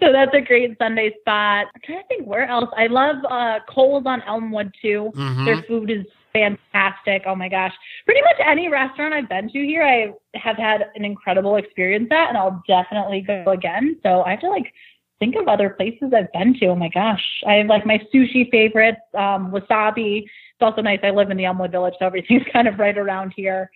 so 0.00 0.12
that's 0.12 0.34
a 0.34 0.42
great 0.42 0.76
Sunday 0.78 1.12
spot. 1.20 1.68
I'm 1.74 1.80
trying 1.82 2.02
to 2.02 2.08
think 2.08 2.26
where 2.26 2.46
else. 2.46 2.68
I 2.76 2.88
love 2.88 3.16
uh 3.30 3.60
Cole's 3.68 4.04
on 4.04 4.20
Elmwood 4.22 4.74
too. 4.82 5.10
Mhm. 5.14 5.44
Their 5.46 5.62
food 5.62 5.90
is 5.90 6.04
fantastic. 6.34 7.22
Oh 7.26 7.34
my 7.34 7.48
gosh. 7.48 7.72
Pretty 8.04 8.20
much 8.20 8.46
any 8.46 8.68
restaurant 8.68 9.14
I've 9.14 9.28
been 9.28 9.48
to 9.48 9.58
here 9.58 9.82
I 9.82 10.12
have 10.38 10.56
had 10.56 10.90
an 10.94 11.04
incredible 11.04 11.56
experience 11.56 12.08
at 12.10 12.28
and 12.28 12.36
I'll 12.36 12.62
definitely 12.68 13.22
go 13.22 13.44
again. 13.46 13.98
So 14.02 14.22
I 14.22 14.32
have 14.32 14.40
to 14.40 14.50
like 14.50 14.72
think 15.18 15.36
of 15.36 15.46
other 15.46 15.70
places 15.70 16.12
I've 16.14 16.32
been 16.32 16.58
to. 16.58 16.66
Oh 16.66 16.74
my 16.74 16.88
gosh. 16.88 17.24
I 17.46 17.54
have 17.54 17.68
like 17.68 17.86
my 17.86 18.00
sushi 18.12 18.50
favorites, 18.50 19.00
um, 19.14 19.52
wasabi. 19.52 20.24
Also 20.62 20.80
nice. 20.82 21.00
I 21.02 21.10
live 21.10 21.30
in 21.30 21.36
the 21.36 21.44
Elmwood 21.44 21.72
Village, 21.72 21.94
so 21.98 22.06
everything's 22.06 22.44
kind 22.52 22.68
of 22.68 22.78
right 22.78 22.96
around 22.96 23.32
here 23.36 23.70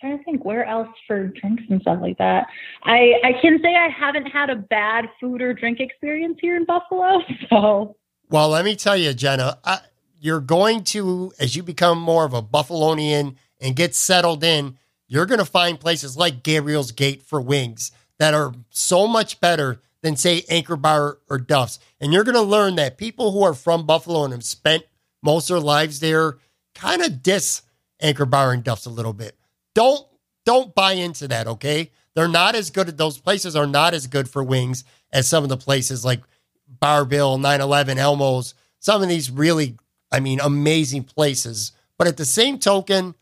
trying 0.00 0.18
to 0.18 0.24
think 0.24 0.44
where 0.44 0.64
else 0.66 0.88
for 1.06 1.28
drinks 1.28 1.62
and 1.70 1.80
stuff 1.80 1.98
like 2.02 2.18
that. 2.18 2.46
I 2.84 3.14
I 3.24 3.32
can 3.40 3.58
say 3.62 3.74
I 3.74 3.88
haven't 3.88 4.26
had 4.26 4.50
a 4.50 4.56
bad 4.56 5.06
food 5.20 5.40
or 5.40 5.54
drink 5.54 5.80
experience 5.80 6.38
here 6.40 6.56
in 6.56 6.64
Buffalo. 6.64 7.20
So 7.48 7.96
Well, 8.28 8.48
let 8.48 8.64
me 8.64 8.76
tell 8.76 8.96
you, 8.96 9.14
Jenna, 9.14 9.58
I, 9.64 9.78
you're 10.20 10.40
going 10.40 10.82
to, 10.84 11.32
as 11.38 11.54
you 11.54 11.62
become 11.62 11.98
more 11.98 12.24
of 12.24 12.34
a 12.34 12.42
Buffalonian 12.42 13.36
and 13.60 13.76
get 13.76 13.94
settled 13.94 14.42
in, 14.42 14.76
you're 15.06 15.26
going 15.26 15.38
to 15.38 15.44
find 15.44 15.78
places 15.78 16.16
like 16.16 16.42
Gabriel's 16.42 16.90
Gate 16.90 17.22
for 17.22 17.40
wings 17.40 17.92
that 18.18 18.34
are 18.34 18.52
so 18.70 19.06
much 19.06 19.40
better 19.40 19.80
than, 20.02 20.16
say, 20.16 20.44
Anchor 20.48 20.76
Bar 20.76 21.18
or 21.30 21.38
Duff's. 21.38 21.78
And 22.00 22.12
you're 22.12 22.24
going 22.24 22.34
to 22.34 22.42
learn 22.42 22.74
that 22.76 22.98
people 22.98 23.32
who 23.32 23.42
are 23.44 23.54
from 23.54 23.86
Buffalo 23.86 24.24
and 24.24 24.32
have 24.32 24.44
spent 24.44 24.84
most 25.26 25.50
of 25.50 25.56
their 25.56 25.60
lives 25.60 26.00
there 26.00 26.38
kind 26.74 27.02
of 27.02 27.22
diss 27.22 27.62
Anchor 28.00 28.24
Bar 28.24 28.52
and 28.52 28.62
Duff's 28.62 28.86
a 28.86 28.90
little 28.90 29.12
bit. 29.12 29.36
Don't 29.74 30.06
don't 30.44 30.74
buy 30.74 30.92
into 30.92 31.26
that, 31.28 31.48
okay? 31.48 31.90
They're 32.14 32.28
not 32.28 32.54
as 32.54 32.70
good 32.70 32.88
at 32.88 32.96
those 32.96 33.18
places 33.18 33.56
are 33.56 33.66
not 33.66 33.92
as 33.92 34.06
good 34.06 34.30
for 34.30 34.42
wings 34.42 34.84
as 35.12 35.28
some 35.28 35.42
of 35.42 35.50
the 35.50 35.56
places 35.56 36.04
like 36.04 36.22
Bar-Bill, 36.68 37.38
911, 37.38 37.98
Elmo's, 37.98 38.54
some 38.78 39.02
of 39.02 39.08
these 39.08 39.30
really, 39.30 39.76
I 40.12 40.20
mean, 40.20 40.40
amazing 40.40 41.04
places. 41.04 41.72
But 41.98 42.06
at 42.06 42.16
the 42.16 42.24
same 42.24 42.58
token, 42.58 43.14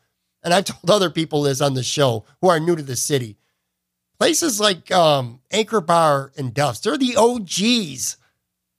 and 0.42 0.52
I've 0.52 0.66
told 0.66 0.90
other 0.90 1.11
people 1.11 1.42
this 1.42 1.62
on 1.62 1.74
the 1.74 1.82
show 1.82 2.24
who 2.40 2.48
are 2.48 2.61
new 2.61 2.76
to 2.76 2.82
the 2.82 2.94
city, 2.94 3.36
places 4.18 4.61
like 4.61 4.92
um, 4.92 5.40
Anchor 5.50 5.80
Bar 5.80 6.30
and 6.36 6.52
Duff's, 6.52 6.80
they're 6.80 6.98
the 6.98 7.16
OGs 7.16 8.18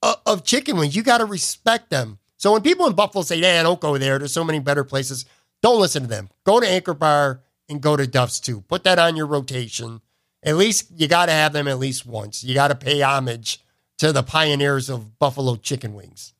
of 0.02 0.44
chicken 0.44 0.76
wings. 0.76 0.94
You 0.94 1.02
got 1.02 1.18
to 1.18 1.24
respect 1.24 1.90
them. 1.90 2.18
So 2.38 2.52
when 2.52 2.62
people 2.62 2.86
in 2.86 2.94
Buffalo 2.94 3.22
say, 3.22 3.36
"Yeah, 3.38 3.62
don't 3.62 3.80
go 3.80 3.96
there," 3.98 4.18
there's 4.18 4.32
so 4.32 4.44
many 4.44 4.58
better 4.58 4.84
places. 4.84 5.24
Don't 5.62 5.80
listen 5.80 6.02
to 6.02 6.08
them. 6.08 6.28
Go 6.44 6.60
to 6.60 6.68
Anchor 6.68 6.94
Bar 6.94 7.40
and 7.68 7.80
go 7.80 7.96
to 7.96 8.06
Duff's 8.06 8.40
too. 8.40 8.60
Put 8.62 8.84
that 8.84 8.98
on 8.98 9.16
your 9.16 9.26
rotation. 9.26 10.00
At 10.42 10.56
least 10.56 10.90
you 10.96 11.08
got 11.08 11.26
to 11.26 11.32
have 11.32 11.52
them 11.52 11.66
at 11.66 11.78
least 11.78 12.06
once. 12.06 12.44
You 12.44 12.54
got 12.54 12.68
to 12.68 12.74
pay 12.74 13.02
homage 13.02 13.60
to 13.98 14.12
the 14.12 14.22
pioneers 14.22 14.88
of 14.90 15.18
Buffalo 15.18 15.56
chicken 15.56 15.94
wings. 15.94 16.34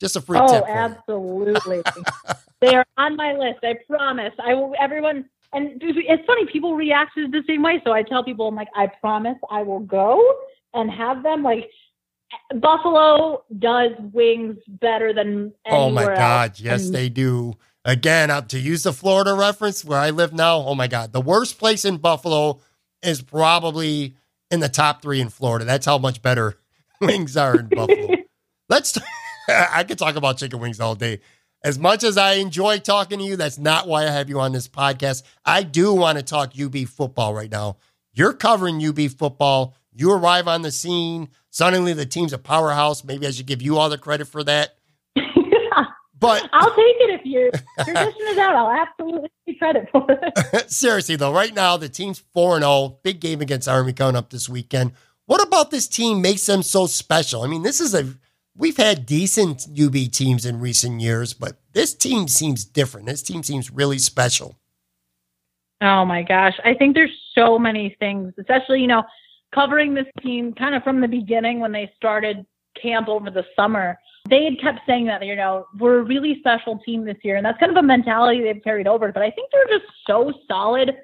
Just 0.00 0.16
a 0.16 0.20
free 0.20 0.38
Oh, 0.40 0.46
tip. 0.46 0.64
you. 0.66 0.74
absolutely. 0.74 1.82
they 2.60 2.74
are 2.74 2.84
on 2.98 3.16
my 3.16 3.32
list. 3.32 3.60
I 3.62 3.76
promise. 3.88 4.32
I 4.44 4.54
will 4.54 4.74
everyone 4.78 5.26
and 5.52 5.80
it's 5.80 6.26
funny, 6.26 6.44
people 6.46 6.74
react 6.74 7.12
to 7.16 7.28
the 7.28 7.42
same 7.46 7.62
way. 7.62 7.80
So 7.84 7.92
I 7.92 8.02
tell 8.02 8.22
people, 8.22 8.48
I'm 8.48 8.54
like, 8.54 8.68
I 8.74 8.88
promise 8.88 9.38
I 9.50 9.62
will 9.62 9.78
go 9.80 10.22
and 10.74 10.90
have 10.90 11.22
them. 11.22 11.42
Like 11.42 11.70
Buffalo 12.60 13.44
does 13.58 13.92
wings 14.12 14.56
better 14.68 15.12
than 15.12 15.52
Oh 15.68 15.90
my 15.90 16.04
God. 16.04 16.50
else. 16.50 16.60
Yes, 16.60 16.86
And 16.86 16.94
they 16.94 17.08
do. 17.08 17.54
Again, 17.84 18.30
uh, 18.30 18.40
to 18.42 18.58
use 18.58 18.82
the 18.82 18.92
Florida 18.92 19.32
reference 19.34 19.84
where 19.84 19.98
I 19.98 20.10
live 20.10 20.32
now, 20.32 20.56
oh 20.58 20.74
my 20.74 20.88
God. 20.88 21.12
The 21.12 21.20
worst 21.20 21.58
place 21.58 21.84
in 21.84 21.98
Buffalo 21.98 22.60
is 23.02 23.22
probably 23.22 24.16
in 24.50 24.60
the 24.60 24.68
top 24.68 25.02
three 25.02 25.20
in 25.20 25.28
Florida. 25.28 25.64
That's 25.64 25.86
how 25.86 25.98
much 25.98 26.20
better 26.22 26.58
wings 27.00 27.36
are 27.36 27.58
in 27.58 27.68
Buffalo. 27.68 28.16
Let's, 28.68 28.98
I 29.48 29.84
could 29.84 29.98
talk 29.98 30.16
about 30.16 30.38
chicken 30.38 30.58
wings 30.58 30.80
all 30.80 30.96
day. 30.96 31.20
As 31.62 31.78
much 31.78 32.04
as 32.04 32.16
I 32.16 32.34
enjoy 32.34 32.78
talking 32.78 33.18
to 33.18 33.24
you, 33.24 33.36
that's 33.36 33.58
not 33.58 33.86
why 33.88 34.04
I 34.04 34.10
have 34.10 34.28
you 34.28 34.40
on 34.40 34.52
this 34.52 34.68
podcast. 34.68 35.22
I 35.44 35.62
do 35.62 35.92
want 35.92 36.18
to 36.18 36.24
talk 36.24 36.52
UB 36.60 36.76
football 36.88 37.34
right 37.34 37.50
now. 37.50 37.76
You're 38.12 38.32
covering 38.32 38.84
UB 38.84 39.10
football. 39.10 39.74
You 39.96 40.12
arrive 40.12 40.46
on 40.46 40.62
the 40.62 40.70
scene. 40.70 41.28
Suddenly 41.50 41.94
the 41.94 42.06
team's 42.06 42.32
a 42.32 42.38
powerhouse. 42.38 43.02
Maybe 43.02 43.26
I 43.26 43.30
should 43.30 43.46
give 43.46 43.62
you 43.62 43.78
all 43.78 43.88
the 43.88 43.98
credit 43.98 44.28
for 44.28 44.44
that. 44.44 44.76
But 46.18 46.48
I'll 46.52 46.70
take 46.70 46.96
it 46.98 47.20
if 47.20 47.26
you 47.26 47.40
your 47.40 47.50
tradition 47.84 48.26
is 48.28 48.38
out. 48.38 48.56
I'll 48.56 48.70
absolutely 48.70 49.30
take 49.46 49.58
credit 49.58 49.88
for 49.92 50.06
it. 50.08 50.70
seriously 50.70 51.16
though, 51.16 51.32
right 51.32 51.54
now 51.54 51.76
the 51.76 51.88
team's 51.88 52.22
4 52.32 52.56
and 52.56 52.64
0. 52.64 52.98
Big 53.02 53.20
game 53.20 53.40
against 53.40 53.68
Army 53.68 53.92
coming 53.92 54.16
up 54.16 54.30
this 54.30 54.48
weekend. 54.48 54.92
What 55.26 55.46
about 55.46 55.70
this 55.70 55.88
team 55.88 56.22
makes 56.22 56.46
them 56.46 56.62
so 56.62 56.86
special? 56.86 57.42
I 57.42 57.48
mean, 57.48 57.62
this 57.62 57.80
is 57.80 57.94
a 57.94 58.14
we've 58.56 58.76
had 58.76 59.04
decent 59.06 59.66
UB 59.78 60.10
teams 60.10 60.46
in 60.46 60.60
recent 60.60 61.00
years, 61.00 61.34
but 61.34 61.58
this 61.72 61.94
team 61.94 62.28
seems 62.28 62.64
different. 62.64 63.06
This 63.06 63.22
team 63.22 63.42
seems 63.42 63.70
really 63.70 63.98
special. 63.98 64.56
Oh 65.82 66.06
my 66.06 66.22
gosh. 66.22 66.54
I 66.64 66.72
think 66.72 66.94
there's 66.94 67.14
so 67.34 67.58
many 67.58 67.94
things, 67.98 68.32
especially, 68.38 68.80
you 68.80 68.86
know, 68.86 69.02
covering 69.54 69.94
this 69.94 70.06
team 70.22 70.52
kind 70.52 70.74
of 70.74 70.82
from 70.82 71.00
the 71.00 71.08
beginning 71.08 71.60
when 71.60 71.72
they 71.72 71.90
started 71.96 72.44
camp 72.80 73.08
over 73.08 73.30
the 73.30 73.44
summer. 73.54 73.98
They 74.28 74.44
had 74.44 74.60
kept 74.60 74.80
saying 74.86 75.06
that, 75.06 75.24
you 75.24 75.36
know, 75.36 75.66
we're 75.78 76.00
a 76.00 76.02
really 76.02 76.36
special 76.40 76.78
team 76.78 77.04
this 77.04 77.16
year. 77.22 77.36
And 77.36 77.46
that's 77.46 77.58
kind 77.58 77.70
of 77.70 77.78
a 77.78 77.86
mentality 77.86 78.42
they've 78.42 78.62
carried 78.62 78.86
over. 78.86 79.12
But 79.12 79.22
I 79.22 79.30
think 79.30 79.50
they're 79.52 79.78
just 79.78 79.90
so 80.06 80.32
solid 80.48 80.96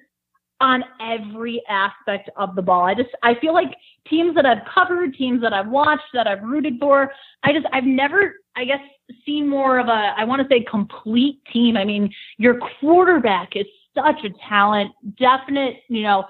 on 0.61 0.84
every 1.01 1.62
aspect 1.68 2.30
of 2.36 2.55
the 2.55 2.62
ball. 2.62 2.84
I 2.84 2.95
just, 2.95 3.11
I 3.22 3.34
feel 3.40 3.53
like 3.53 3.74
teams 4.09 4.34
that 4.36 4.47
I've 4.47 4.64
covered, 4.72 5.14
teams 5.14 5.40
that 5.43 5.53
I've 5.53 5.68
watched, 5.68 6.05
that 6.14 6.26
I've 6.26 6.43
rooted 6.43 6.74
for, 6.78 7.12
I 7.43 7.53
just, 7.53 7.66
I've 7.72 7.84
never, 7.84 8.34
I 8.55 8.64
guess, 8.64 8.80
seen 9.26 9.49
more 9.49 9.78
of 9.78 9.88
a, 9.88 10.14
I 10.16 10.24
want 10.24 10.40
to 10.40 10.49
say 10.49 10.64
complete 10.68 11.40
team. 11.53 11.76
I 11.76 11.84
mean, 11.84 12.12
your 12.38 12.59
quarterback 12.80 13.57
is 13.57 13.66
such 13.95 14.24
a 14.24 14.30
talent, 14.49 14.93
definite, 15.18 15.78
you 15.88 16.03
know, 16.03 16.24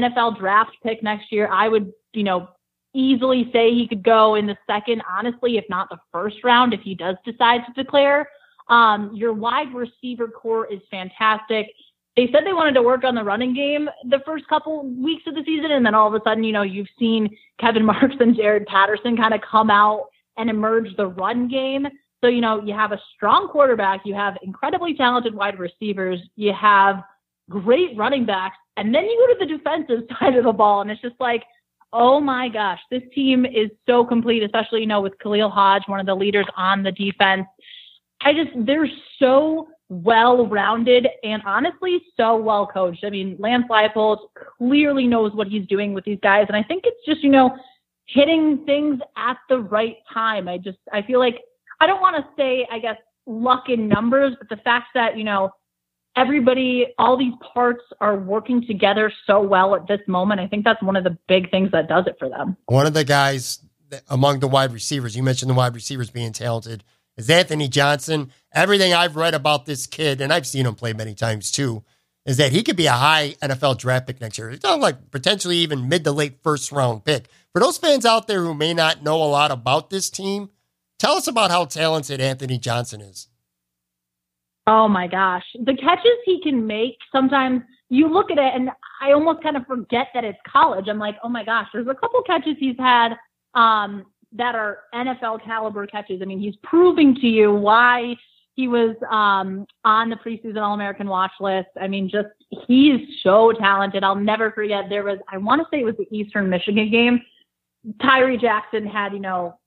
NFL 0.00 0.38
draft 0.38 0.72
pick 0.82 1.02
next 1.02 1.32
year. 1.32 1.48
I 1.50 1.68
would, 1.68 1.92
you 2.12 2.24
know, 2.24 2.48
easily 2.94 3.48
say 3.52 3.72
he 3.72 3.88
could 3.88 4.02
go 4.02 4.34
in 4.34 4.46
the 4.46 4.56
second, 4.66 5.02
honestly, 5.10 5.56
if 5.56 5.64
not 5.68 5.88
the 5.88 5.98
first 6.12 6.36
round, 6.44 6.74
if 6.74 6.80
he 6.80 6.94
does 6.94 7.16
decide 7.24 7.62
to 7.66 7.82
declare. 7.82 8.28
Um, 8.68 9.10
your 9.14 9.32
wide 9.32 9.74
receiver 9.74 10.28
corps 10.28 10.66
is 10.66 10.80
fantastic. 10.90 11.68
They 12.16 12.28
said 12.30 12.42
they 12.44 12.52
wanted 12.52 12.74
to 12.74 12.82
work 12.82 13.04
on 13.04 13.14
the 13.14 13.24
running 13.24 13.54
game 13.54 13.88
the 14.10 14.20
first 14.26 14.46
couple 14.46 14.86
weeks 14.86 15.22
of 15.26 15.34
the 15.34 15.42
season, 15.44 15.70
and 15.70 15.84
then 15.84 15.94
all 15.94 16.08
of 16.08 16.14
a 16.14 16.20
sudden, 16.24 16.44
you 16.44 16.52
know, 16.52 16.62
you've 16.62 16.88
seen 16.98 17.34
Kevin 17.58 17.84
Marks 17.86 18.16
and 18.20 18.36
Jaret 18.36 18.66
Patterson 18.66 19.16
kind 19.16 19.34
of 19.34 19.40
come 19.40 19.70
out 19.70 20.08
and 20.36 20.50
emerge 20.50 20.94
the 20.96 21.06
run 21.06 21.48
game. 21.48 21.86
So, 22.22 22.28
you 22.28 22.40
know, 22.40 22.62
you 22.62 22.74
have 22.74 22.92
a 22.92 23.00
strong 23.14 23.48
quarterback, 23.48 24.02
you 24.04 24.14
have 24.14 24.36
incredibly 24.42 24.94
talented 24.94 25.34
wide 25.34 25.58
receivers, 25.58 26.20
you 26.36 26.52
have 26.52 27.02
great 27.50 27.96
running 27.96 28.24
backs, 28.24 28.56
and 28.76 28.94
then 28.94 29.04
you 29.04 29.26
go 29.26 29.34
to 29.34 29.46
the 29.46 29.58
defensive 29.58 30.08
side 30.18 30.36
of 30.36 30.44
the 30.44 30.52
ball, 30.52 30.80
and 30.80 30.90
it's 30.90 31.02
just 31.02 31.20
like, 31.20 31.44
oh 31.92 32.20
my 32.20 32.48
gosh, 32.48 32.80
this 32.90 33.02
team 33.14 33.44
is 33.44 33.70
so 33.86 34.04
complete, 34.04 34.42
especially, 34.42 34.80
you 34.80 34.86
know, 34.86 35.00
with 35.00 35.18
Khalil 35.18 35.50
Hodge, 35.50 35.82
one 35.86 36.00
of 36.00 36.06
the 36.06 36.14
leaders 36.14 36.46
on 36.56 36.82
the 36.82 36.92
defense. 36.92 37.46
I 38.22 38.32
just, 38.32 38.50
they're 38.66 38.88
so 39.18 39.68
well 39.88 40.46
rounded 40.46 41.06
and 41.22 41.42
honestly 41.44 42.00
so 42.16 42.36
well 42.36 42.66
coached. 42.66 43.04
I 43.04 43.10
mean, 43.10 43.36
Lance 43.38 43.66
Leipold 43.68 44.18
clearly 44.58 45.06
knows 45.06 45.34
what 45.34 45.48
he's 45.48 45.66
doing 45.66 45.92
with 45.92 46.04
these 46.04 46.18
guys. 46.22 46.46
And 46.48 46.56
I 46.56 46.62
think 46.62 46.84
it's 46.86 47.04
just, 47.04 47.22
you 47.22 47.28
know, 47.28 47.54
hitting 48.06 48.64
things 48.64 49.00
at 49.16 49.36
the 49.50 49.58
right 49.58 49.96
time. 50.12 50.48
I 50.48 50.56
just, 50.56 50.78
I 50.92 51.02
feel 51.02 51.18
like, 51.18 51.40
I 51.80 51.86
don't 51.86 52.00
want 52.00 52.16
to 52.16 52.24
say, 52.38 52.66
I 52.70 52.78
guess, 52.78 52.96
luck 53.26 53.68
in 53.68 53.86
numbers, 53.86 54.34
but 54.38 54.48
the 54.48 54.62
fact 54.62 54.88
that, 54.94 55.18
you 55.18 55.24
know, 55.24 55.50
everybody, 56.16 56.86
all 56.98 57.16
these 57.16 57.34
parts 57.54 57.82
are 58.00 58.16
working 58.16 58.64
together 58.66 59.12
so 59.26 59.40
well 59.40 59.74
at 59.74 59.86
this 59.86 60.00
moment. 60.06 60.40
I 60.40 60.46
think 60.46 60.64
that's 60.64 60.82
one 60.82 60.96
of 60.96 61.04
the 61.04 61.16
big 61.28 61.50
things 61.50 61.70
that 61.72 61.88
does 61.88 62.06
it 62.06 62.16
for 62.18 62.28
them. 62.28 62.56
One 62.66 62.86
of 62.86 62.94
the 62.94 63.04
guys 63.04 63.60
among 64.08 64.40
the 64.40 64.48
wide 64.48 64.72
receivers, 64.72 65.16
you 65.16 65.22
mentioned 65.22 65.50
the 65.50 65.54
wide 65.54 65.74
receivers 65.74 66.10
being 66.10 66.32
talented, 66.32 66.84
is 67.16 67.28
Anthony 67.28 67.68
Johnson. 67.68 68.32
Everything 68.52 68.94
I've 68.94 69.16
read 69.16 69.34
about 69.34 69.66
this 69.66 69.86
kid, 69.86 70.20
and 70.20 70.32
I've 70.32 70.46
seen 70.46 70.66
him 70.66 70.74
play 70.74 70.92
many 70.92 71.14
times 71.14 71.50
too, 71.50 71.82
is 72.24 72.36
that 72.36 72.52
he 72.52 72.62
could 72.62 72.76
be 72.76 72.86
a 72.86 72.92
high 72.92 73.34
NFL 73.42 73.78
draft 73.78 74.06
pick 74.06 74.20
next 74.20 74.38
year. 74.38 74.50
It's 74.50 74.62
not 74.62 74.80
like 74.80 75.10
potentially 75.10 75.58
even 75.58 75.88
mid 75.88 76.04
to 76.04 76.12
late 76.12 76.38
first 76.42 76.72
round 76.72 77.04
pick. 77.04 77.28
For 77.52 77.60
those 77.60 77.78
fans 77.78 78.06
out 78.06 78.28
there 78.28 78.42
who 78.42 78.54
may 78.54 78.72
not 78.72 79.02
know 79.02 79.16
a 79.16 79.24
lot 79.24 79.50
about 79.50 79.90
this 79.90 80.08
team, 80.08 80.50
tell 80.98 81.14
us 81.14 81.26
about 81.26 81.50
how 81.50 81.64
talented 81.64 82.20
Anthony 82.20 82.58
Johnson 82.58 83.00
is. 83.00 83.28
Oh 84.66 84.88
my 84.88 85.06
gosh. 85.06 85.44
The 85.64 85.74
catches 85.74 86.18
he 86.24 86.40
can 86.40 86.66
make, 86.66 86.96
sometimes 87.10 87.62
you 87.88 88.08
look 88.08 88.30
at 88.30 88.38
it 88.38 88.54
and 88.54 88.70
I 89.00 89.12
almost 89.12 89.42
kind 89.42 89.56
of 89.56 89.66
forget 89.66 90.08
that 90.14 90.24
it's 90.24 90.38
college. 90.46 90.86
I'm 90.88 90.98
like, 90.98 91.16
oh 91.22 91.28
my 91.28 91.44
gosh, 91.44 91.68
there's 91.72 91.88
a 91.88 91.94
couple 91.94 92.22
catches 92.22 92.56
he's 92.58 92.78
had 92.78 93.14
um, 93.54 94.06
that 94.32 94.54
are 94.54 94.78
NFL 94.94 95.44
caliber 95.44 95.86
catches. 95.86 96.22
I 96.22 96.24
mean, 96.24 96.40
he's 96.40 96.56
proving 96.62 97.14
to 97.16 97.26
you 97.26 97.52
why 97.52 98.14
he 98.54 98.68
was 98.68 98.94
um, 99.10 99.66
on 99.84 100.10
the 100.10 100.16
preseason 100.16 100.62
All 100.62 100.74
American 100.74 101.08
watch 101.08 101.32
list. 101.40 101.68
I 101.80 101.88
mean, 101.88 102.08
just 102.08 102.28
he's 102.66 103.00
so 103.22 103.52
talented. 103.52 104.04
I'll 104.04 104.14
never 104.14 104.52
forget. 104.52 104.84
There 104.88 105.04
was, 105.04 105.18
I 105.30 105.38
want 105.38 105.60
to 105.60 105.66
say 105.70 105.80
it 105.80 105.84
was 105.84 105.96
the 105.96 106.06
Eastern 106.16 106.48
Michigan 106.48 106.90
game. 106.90 107.20
Tyree 108.00 108.38
Jackson 108.38 108.86
had, 108.86 109.12
you 109.12 109.20
know, 109.20 109.58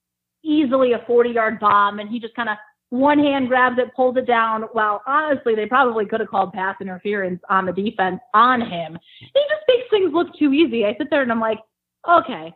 easily 0.44 0.94
a 0.94 1.04
40 1.06 1.32
yard 1.32 1.60
bomb, 1.60 2.00
and 2.00 2.10
he 2.10 2.20
just 2.20 2.36
kind 2.36 2.50
of 2.50 2.58
one 2.90 3.20
hand 3.20 3.48
grabs 3.48 3.78
it, 3.80 3.94
pulls 3.96 4.18
it 4.18 4.28
down. 4.28 4.66
Well, 4.74 5.02
honestly, 5.08 5.56
they 5.56 5.66
probably 5.66 6.06
could 6.06 6.20
have 6.20 6.30
called 6.30 6.54
pass 6.54 6.76
interference 6.80 7.42
on 7.50 7.66
the 7.66 7.74
defense 7.74 8.20
on 8.34 8.62
him. 8.62 8.98
He 9.20 9.42
just 9.50 9.64
makes 9.68 9.90
things 9.90 10.14
look 10.14 10.28
too 10.38 10.54
easy. 10.54 10.86
I 10.86 10.96
sit 10.98 11.10
there 11.10 11.22
and 11.22 11.32
I'm 11.32 11.40
like, 11.40 11.60
okay. 12.10 12.54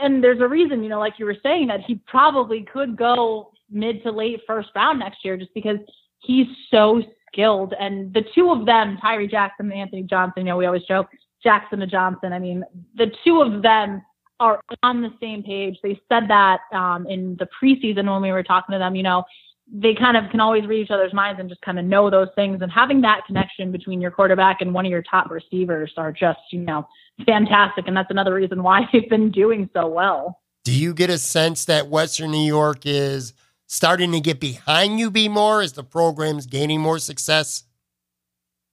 And 0.00 0.22
there's 0.22 0.40
a 0.40 0.48
reason, 0.48 0.82
you 0.82 0.88
know, 0.88 1.00
like 1.00 1.14
you 1.18 1.26
were 1.26 1.36
saying, 1.42 1.66
that 1.66 1.80
he 1.80 1.96
probably 2.06 2.64
could 2.72 2.96
go 2.96 3.50
mid 3.70 4.02
to 4.04 4.12
late 4.12 4.40
first 4.46 4.68
round 4.74 5.00
next 5.00 5.24
year 5.24 5.36
just 5.36 5.52
because 5.54 5.78
he's 6.20 6.46
so 6.70 7.02
skilled. 7.32 7.74
And 7.78 8.12
the 8.14 8.24
two 8.34 8.50
of 8.50 8.64
them, 8.64 8.98
Tyree 9.00 9.26
Jackson 9.26 9.70
and 9.70 9.80
Anthony 9.80 10.02
Johnson, 10.04 10.42
you 10.42 10.52
know, 10.52 10.56
we 10.56 10.66
always 10.66 10.84
joke 10.84 11.08
Jackson 11.42 11.80
to 11.80 11.86
Johnson. 11.86 12.32
I 12.32 12.38
mean, 12.38 12.62
the 12.94 13.10
two 13.24 13.40
of 13.40 13.62
them 13.62 14.02
are 14.38 14.60
on 14.82 15.02
the 15.02 15.10
same 15.20 15.42
page. 15.42 15.78
They 15.82 16.00
said 16.08 16.28
that 16.28 16.60
um, 16.72 17.06
in 17.08 17.36
the 17.38 17.48
preseason 17.60 18.10
when 18.12 18.22
we 18.22 18.32
were 18.32 18.42
talking 18.42 18.72
to 18.72 18.78
them, 18.78 18.94
you 18.94 19.02
know, 19.02 19.24
they 19.70 19.94
kind 19.94 20.16
of 20.16 20.30
can 20.30 20.40
always 20.40 20.66
read 20.66 20.84
each 20.84 20.90
other's 20.90 21.12
minds 21.12 21.40
and 21.40 21.48
just 21.48 21.62
kind 21.62 21.78
of 21.78 21.84
know 21.84 22.10
those 22.10 22.28
things. 22.34 22.60
And 22.62 22.70
having 22.70 23.00
that 23.02 23.24
connection 23.26 23.72
between 23.72 24.00
your 24.00 24.10
quarterback 24.10 24.60
and 24.60 24.74
one 24.74 24.84
of 24.84 24.90
your 24.90 25.02
top 25.02 25.30
receivers 25.30 25.92
are 25.96 26.12
just, 26.12 26.40
you 26.50 26.60
know, 26.60 26.86
fantastic. 27.24 27.86
And 27.86 27.96
that's 27.96 28.10
another 28.10 28.34
reason 28.34 28.62
why 28.62 28.82
they've 28.92 29.08
been 29.08 29.30
doing 29.30 29.70
so 29.72 29.86
well. 29.86 30.38
Do 30.64 30.72
you 30.72 30.94
get 30.94 31.10
a 31.10 31.18
sense 31.18 31.64
that 31.66 31.88
Western 31.88 32.30
New 32.30 32.46
York 32.46 32.84
is 32.84 33.34
starting 33.66 34.12
to 34.12 34.20
get 34.20 34.38
behind 34.38 35.00
UB 35.00 35.30
more 35.30 35.62
as 35.62 35.72
the 35.72 35.82
program's 35.82 36.46
gaining 36.46 36.80
more 36.80 36.98
success? 36.98 37.64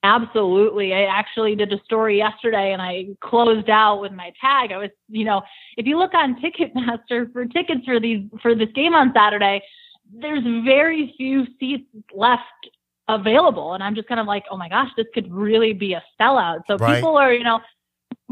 Absolutely. 0.04 0.94
I 0.94 1.04
actually 1.04 1.56
did 1.56 1.74
a 1.74 1.84
story 1.84 2.18
yesterday 2.18 2.72
and 2.72 2.82
I 2.82 3.08
closed 3.22 3.70
out 3.70 4.00
with 4.00 4.14
my 4.14 4.32
tag. 4.40 4.72
I 4.72 4.78
was, 4.78 4.92
you 5.10 5.26
know, 5.26 5.42
if 5.76 5.86
you 5.86 5.98
look 5.98 6.14
on 6.14 6.42
Ticketmaster 6.42 7.32
for 7.34 7.46
tickets 7.46 7.82
for 7.86 8.00
these 8.00 8.26
for 8.42 8.56
this 8.56 8.70
game 8.74 8.94
on 8.94 9.12
Saturday, 9.14 9.62
there's 10.12 10.44
very 10.66 11.14
few 11.18 11.46
seats 11.60 11.88
left 12.14 12.44
available. 13.08 13.74
And 13.74 13.84
I'm 13.84 13.96
just 13.96 14.08
kind 14.08 14.20
of 14.20 14.28
like, 14.28 14.46
oh 14.52 14.58
my 14.58 14.70
gosh, 14.70 14.90
this 14.96 15.08
could 15.14 15.32
really 15.32 15.74
be 15.74 15.94
a 15.94 16.04
sellout. 16.20 16.62
So 16.68 16.78
right. 16.78 16.96
people 16.96 17.18
are, 17.18 17.34
you 17.34 17.44
know, 17.44 17.60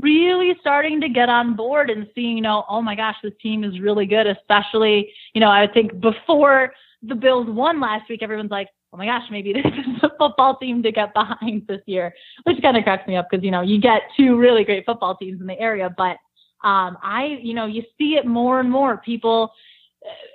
really 0.02 0.56
starting 0.60 1.02
to 1.02 1.10
get 1.10 1.30
on 1.30 1.56
board 1.56 1.90
and 1.90 2.08
seeing, 2.14 2.38
you 2.38 2.44
know, 2.44 2.64
oh 2.70 2.82
my 2.82 2.96
gosh, 2.96 3.16
this 3.24 3.34
team 3.42 3.64
is 3.64 3.80
really 3.80 4.06
good, 4.06 4.28
especially, 4.28 5.12
you 5.34 5.42
know, 5.42 5.50
I 5.50 5.68
think 5.68 6.00
before 6.00 6.74
the 7.02 7.16
Bills 7.16 7.48
won 7.50 7.80
last 7.80 8.10
week, 8.10 8.22
everyone's 8.22 8.52
like, 8.52 8.70
oh 8.94 8.98
my 8.98 9.06
gosh, 9.06 9.24
maybe 9.32 9.54
this 9.54 9.66
is 9.66 10.04
a 10.04 10.10
football 10.18 10.58
team 10.58 10.84
to 10.84 10.92
get 10.92 11.14
behind 11.14 11.66
this 11.68 11.82
year, 11.88 12.14
which 12.44 12.62
kind 12.62 12.78
of 12.78 12.84
cracks 12.84 13.08
me 13.08 13.16
up 13.16 13.28
because, 13.30 13.44
you 13.44 13.52
know, 13.52 13.62
you 13.62 13.80
get 13.80 14.04
two 14.16 14.38
really 14.38 14.64
great 14.64 14.86
football 14.86 15.16
teams 15.16 15.42
in 15.42 15.48
the 15.48 15.60
area. 15.60 15.94
But 15.96 16.18
um, 16.64 16.98
I, 17.02 17.40
you 17.42 17.54
know, 17.54 17.66
you 17.66 17.84
see 17.98 18.16
it 18.16 18.26
more 18.26 18.60
and 18.60 18.70
more. 18.70 18.98
People, 18.98 19.52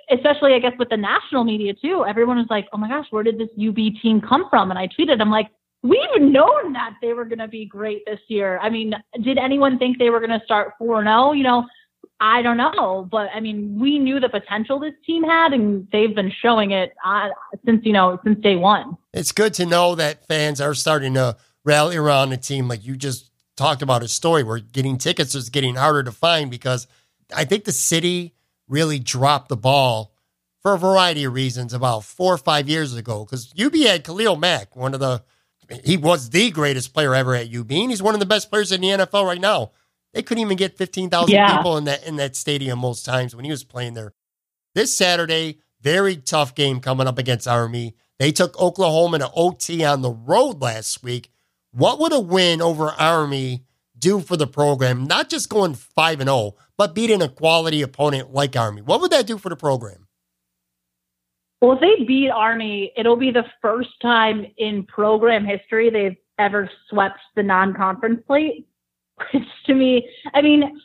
especially 0.09 0.53
I 0.53 0.59
guess 0.59 0.73
with 0.77 0.89
the 0.89 0.97
national 0.97 1.43
media 1.43 1.73
too, 1.73 2.05
everyone 2.05 2.37
was 2.37 2.47
like, 2.49 2.67
"Oh 2.73 2.77
my 2.77 2.89
gosh, 2.89 3.07
where 3.11 3.23
did 3.23 3.37
this 3.37 3.49
UB 3.59 3.75
team 4.01 4.21
come 4.21 4.49
from?" 4.49 4.69
And 4.69 4.79
I 4.79 4.87
tweeted, 4.87 5.21
"I'm 5.21 5.31
like, 5.31 5.49
we've 5.83 6.21
known 6.21 6.73
that 6.73 6.95
they 7.01 7.13
were 7.13 7.25
going 7.25 7.39
to 7.39 7.47
be 7.47 7.65
great 7.65 8.05
this 8.05 8.19
year. 8.27 8.57
I 8.59 8.69
mean, 8.69 8.95
did 9.21 9.37
anyone 9.37 9.77
think 9.77 9.99
they 9.99 10.09
were 10.09 10.19
going 10.19 10.37
to 10.37 10.43
start 10.45 10.73
four 10.77 10.99
and 10.99 11.07
zero? 11.07 11.29
Oh? 11.29 11.31
You 11.33 11.43
know, 11.43 11.67
I 12.19 12.41
don't 12.41 12.57
know, 12.57 13.07
but 13.11 13.29
I 13.35 13.39
mean, 13.39 13.77
we 13.79 13.99
knew 13.99 14.19
the 14.19 14.29
potential 14.29 14.79
this 14.79 14.93
team 15.05 15.23
had, 15.23 15.51
and 15.51 15.87
they've 15.91 16.15
been 16.15 16.31
showing 16.41 16.71
it 16.71 16.93
uh, 17.05 17.29
since 17.65 17.85
you 17.85 17.93
know 17.93 18.19
since 18.23 18.39
day 18.39 18.55
one. 18.55 18.97
It's 19.13 19.31
good 19.31 19.53
to 19.55 19.65
know 19.65 19.95
that 19.95 20.25
fans 20.27 20.61
are 20.61 20.73
starting 20.73 21.15
to 21.15 21.37
rally 21.65 21.97
around 21.97 22.29
the 22.29 22.37
team, 22.37 22.67
like 22.67 22.85
you 22.85 22.95
just 22.95 23.29
talked 23.55 23.81
about 23.81 24.03
a 24.03 24.07
story 24.07 24.43
where 24.43 24.59
getting 24.59 24.97
tickets 24.97 25.35
is 25.35 25.49
getting 25.49 25.75
harder 25.75 26.03
to 26.03 26.11
find 26.11 26.49
because 26.49 26.87
I 27.35 27.45
think 27.45 27.65
the 27.65 27.71
city 27.71 28.33
really 28.67 28.99
dropped 28.99 29.49
the 29.49 29.57
ball 29.57 30.13
for 30.61 30.73
a 30.73 30.79
variety 30.79 31.25
of 31.25 31.33
reasons 31.33 31.73
about 31.73 32.03
four 32.03 32.33
or 32.33 32.37
five 32.37 32.69
years 32.69 32.95
ago. 32.95 33.25
Because 33.25 33.53
UB 33.59 33.75
had 33.75 34.03
Khalil 34.03 34.37
Mack, 34.37 34.75
one 34.75 34.93
of 34.93 34.99
the, 34.99 35.23
he 35.83 35.97
was 35.97 36.29
the 36.29 36.49
greatest 36.51 36.93
player 36.93 37.13
ever 37.13 37.35
at 37.35 37.53
UB, 37.53 37.71
and 37.71 37.91
he's 37.91 38.01
one 38.01 38.13
of 38.13 38.19
the 38.19 38.25
best 38.25 38.49
players 38.49 38.71
in 38.71 38.81
the 38.81 38.87
NFL 38.87 39.25
right 39.25 39.41
now. 39.41 39.71
They 40.13 40.21
couldn't 40.21 40.43
even 40.43 40.57
get 40.57 40.77
fifteen 40.77 41.09
thousand 41.09 41.33
yeah. 41.33 41.57
people 41.57 41.77
in 41.77 41.85
that 41.85 42.05
in 42.05 42.17
that 42.17 42.35
stadium 42.35 42.79
most 42.79 43.03
times 43.03 43.35
when 43.35 43.45
he 43.45 43.51
was 43.51 43.63
playing 43.63 43.95
there. 43.95 44.13
This 44.75 44.95
Saturday, 44.95 45.59
very 45.81 46.17
tough 46.17 46.53
game 46.53 46.79
coming 46.79 47.07
up 47.07 47.17
against 47.17 47.47
Army. 47.47 47.95
They 48.19 48.31
took 48.31 48.59
Oklahoma 48.59 49.19
to 49.19 49.31
OT 49.33 49.83
on 49.83 50.01
the 50.01 50.11
road 50.11 50.61
last 50.61 51.03
week. 51.03 51.31
What 51.71 51.99
would 51.99 52.13
a 52.13 52.19
win 52.19 52.61
over 52.61 52.89
Army 52.89 53.63
do 54.03 54.19
for 54.19 54.37
the 54.37 54.45
program? 54.45 55.05
Not 55.05 55.29
just 55.29 55.49
going 55.49 55.73
five 55.73 56.19
and 56.19 56.27
zero, 56.27 56.37
oh, 56.37 56.55
but 56.77 56.93
beating 56.93 57.21
a 57.21 57.29
quality 57.29 57.81
opponent 57.81 58.33
like 58.33 58.55
Army. 58.55 58.81
What 58.81 59.01
would 59.01 59.11
that 59.11 59.25
do 59.25 59.37
for 59.37 59.49
the 59.49 59.55
program? 59.55 60.07
Well, 61.61 61.73
if 61.73 61.79
they 61.79 62.03
beat 62.03 62.29
Army, 62.29 62.91
it'll 62.97 63.15
be 63.15 63.31
the 63.31 63.45
first 63.61 63.91
time 64.01 64.45
in 64.57 64.83
program 64.83 65.45
history 65.45 65.89
they've 65.89 66.17
ever 66.37 66.69
swept 66.89 67.19
the 67.35 67.43
non-conference 67.43 68.21
slate. 68.27 68.67
Which 69.31 69.43
to 69.67 69.73
me, 69.73 70.09
I 70.33 70.41
mean, 70.41 70.79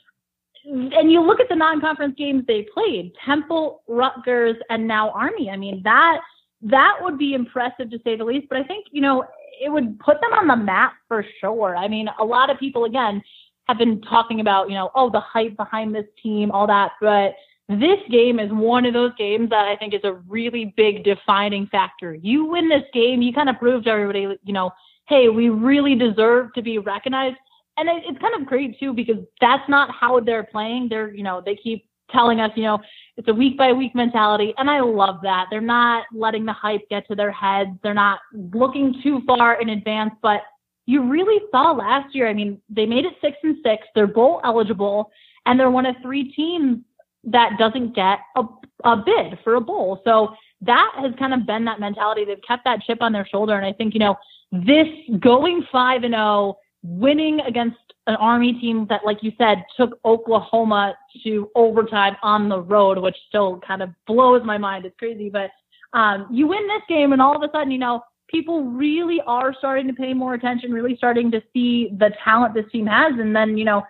and 0.65 1.11
you 1.11 1.21
look 1.21 1.41
at 1.41 1.49
the 1.49 1.57
non-conference 1.57 2.15
games 2.17 2.45
they 2.47 2.67
played: 2.73 3.13
Temple, 3.27 3.83
Rutgers, 3.89 4.57
and 4.71 4.87
now 4.87 5.11
Army. 5.11 5.51
I 5.51 5.57
mean, 5.57 5.81
that 5.83 6.21
that 6.63 6.99
would 7.01 7.19
be 7.19 7.35
impressive 7.35 7.91
to 7.91 7.99
say 8.05 8.17
the 8.17 8.25
least. 8.25 8.49
But 8.49 8.59
I 8.59 8.65
think 8.65 8.87
you 8.93 9.01
know 9.01 9.25
it 9.61 9.71
would 9.71 9.99
put 10.01 10.21
them 10.21 10.33
on 10.33 10.47
the 10.47 10.57
map 10.57 10.95
for 11.09 11.25
sure. 11.41 11.77
I 11.77 11.89
mean, 11.89 12.09
a 12.19 12.25
lot 12.25 12.51
of 12.51 12.59
people 12.59 12.85
again 12.85 13.23
have 13.69 13.79
been 13.79 14.01
talking 14.03 14.41
about, 14.41 14.69
you 14.69 14.75
know, 14.75 14.91
oh, 14.95 15.11
the 15.11 15.21
hype 15.21 15.57
behind 15.57 15.95
this 15.95 16.07
team, 16.23 16.51
all 16.51 16.67
that. 16.67 16.93
But 17.01 17.35
this 17.69 17.99
game 18.11 18.41
is 18.41 18.51
one 18.51 18.87
of 18.87 18.95
those 18.95 19.13
games 19.19 19.51
that 19.51 19.67
I 19.67 19.77
think 19.77 19.93
is 19.93 20.05
a 20.05 20.15
really 20.27 20.73
big 20.77 21.05
defining 21.05 21.67
factor. 21.67 22.15
You 22.15 22.47
win 22.47 22.69
this 22.69 22.85
game, 22.95 23.21
you 23.21 23.33
kind 23.33 23.51
of 23.51 23.59
prove 23.59 23.85
to 23.85 23.91
everybody, 23.91 24.39
you 24.43 24.53
know, 24.53 24.71
hey, 25.07 25.29
we 25.29 25.49
really 25.49 25.95
deserve 25.95 26.53
to 26.55 26.63
be 26.63 26.79
recognized. 26.79 27.37
And 27.77 27.89
it's 27.89 28.19
kind 28.21 28.35
of 28.35 28.47
great 28.47 28.79
too 28.81 28.93
because 28.93 29.19
that's 29.41 29.69
not 29.69 29.95
how 29.95 30.19
they're 30.21 30.45
playing. 30.45 30.89
They're, 30.89 31.15
you 31.15 31.23
know, 31.23 31.43
they 31.45 31.55
keep 31.57 31.88
telling 32.11 32.41
us, 32.41 32.51
you 32.57 32.63
know, 32.63 32.79
it's 33.17 33.29
a 33.29 33.35
week 33.35 33.59
by 33.59 33.73
week 33.73 33.95
mentality. 33.95 34.55
And 34.59 34.71
I 34.71 34.81
love 34.81 35.17
that. 35.23 35.47
They're 35.51 35.61
not 35.61 36.07
letting 36.13 36.45
the 36.45 36.53
hype 36.53 36.89
get 36.89 37.07
to 37.09 37.15
their 37.15 37.33
heads. 37.33 37.71
They're 37.83 37.95
not 37.95 38.21
looking 38.33 39.01
too 39.03 39.23
far 39.27 39.61
in 39.61 39.71
advance, 39.71 40.13
but 40.23 40.43
you 40.87 41.09
really 41.09 41.43
saw 41.51 41.73
last 41.73 42.15
year. 42.15 42.29
I 42.29 42.35
mean, 42.35 42.61
they 42.71 42.87
made 42.87 43.05
it 43.05 43.15
six 43.21 43.37
and 43.43 43.57
six. 43.63 43.87
They're 43.95 44.07
bowl 44.07 44.41
eligible, 44.45 45.11
and 45.45 45.61
they're 45.61 45.71
one 45.71 45.85
of 45.85 45.97
three 46.01 46.33
teams 46.33 46.79
that 47.25 47.59
doesn't 47.59 47.95
get 47.95 48.21
a, 48.37 48.45
a 48.85 48.97
bid 48.97 49.39
for 49.45 49.57
a 49.57 49.61
bowl. 49.61 50.01
So 50.05 50.35
that 50.63 50.93
has 50.97 51.13
kind 51.19 51.35
of 51.35 51.47
been 51.47 51.65
that 51.67 51.79
mentality. 51.79 52.25
They've 52.25 52.39
kept 52.47 52.65
that 52.65 52.81
chip 52.83 53.03
on 53.03 53.13
their 53.13 53.27
shoulder, 53.27 53.57
and 53.57 53.67
I 53.67 53.73
think 53.73 53.93
you 53.93 54.01
know 54.01 54.17
this 54.51 54.87
going 55.21 55.67
five 55.71 56.05
and 56.05 56.15
oh, 56.15 56.57
winning 56.83 57.41
against 57.41 57.77
an 58.07 58.17
Army 58.17 58.55
team 58.55 58.87
that, 58.89 59.05
like 59.05 59.23
you 59.23 59.33
said, 59.37 59.65
took 59.77 59.99
Oklahoma 60.05 60.95
to 61.25 61.51
overtime 61.55 62.17
on 62.23 62.49
the 62.49 62.61
road, 62.61 62.99
which 62.99 63.17
still 63.29 63.61
kind 63.67 63.83
of 63.83 63.91
blows 64.07 64.43
my 64.45 64.57
mind. 64.59 64.87
It's 64.87 64.97
crazy, 64.99 65.29
but 65.29 65.51
um, 65.93 66.27
you 66.31 66.47
win 66.47 66.67
this 66.67 66.83
game, 66.89 67.13
and 67.13 67.21
all 67.21 67.37
of 67.37 67.43
a 67.43 67.51
sudden, 67.53 67.71
you 67.71 67.79
know, 67.79 68.03
people 68.29 68.65
really 68.65 69.21
are 69.27 69.55
starting 69.59 69.87
to 69.87 69.93
pay 69.93 70.15
more 70.15 70.35
attention, 70.35 70.73
really 70.73 70.97
starting 70.97 71.31
to 71.31 71.43
see 71.53 71.91
the 71.99 72.11
talent 72.23 72.55
this 72.55 72.71
team 72.71 72.87
has. 72.87 73.13
And 73.19 73.35
then, 73.35 73.57
you 73.57 73.65
know, 73.65 73.83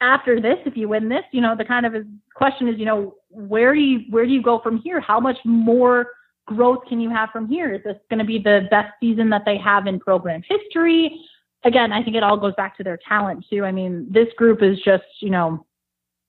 after 0.00 0.40
this, 0.40 0.58
if 0.66 0.76
you 0.76 0.88
win 0.88 1.08
this, 1.08 1.24
you 1.32 1.40
know, 1.40 1.54
the 1.56 1.64
kind 1.64 1.86
of 1.86 1.94
question 2.34 2.68
is, 2.68 2.78
you 2.78 2.86
know, 2.86 3.14
where 3.28 3.74
do 3.74 3.80
you 3.80 4.00
where 4.10 4.26
do 4.26 4.32
you 4.32 4.42
go 4.42 4.58
from 4.60 4.78
here? 4.78 5.00
How 5.00 5.20
much 5.20 5.38
more 5.44 6.08
growth 6.46 6.80
can 6.88 7.00
you 7.00 7.10
have 7.10 7.30
from 7.30 7.48
here? 7.48 7.72
Is 7.74 7.82
this 7.84 7.96
going 8.08 8.18
to 8.18 8.24
be 8.24 8.38
the 8.38 8.66
best 8.70 8.92
season 9.00 9.30
that 9.30 9.42
they 9.44 9.56
have 9.58 9.86
in 9.86 10.00
program 10.00 10.42
history? 10.48 11.20
Again, 11.64 11.92
I 11.92 12.02
think 12.02 12.16
it 12.16 12.22
all 12.22 12.36
goes 12.36 12.54
back 12.56 12.76
to 12.78 12.84
their 12.84 12.98
talent 13.06 13.44
too. 13.50 13.64
I 13.64 13.72
mean, 13.72 14.06
this 14.10 14.28
group 14.36 14.62
is 14.62 14.78
just, 14.82 15.04
you 15.20 15.30
know, 15.30 15.66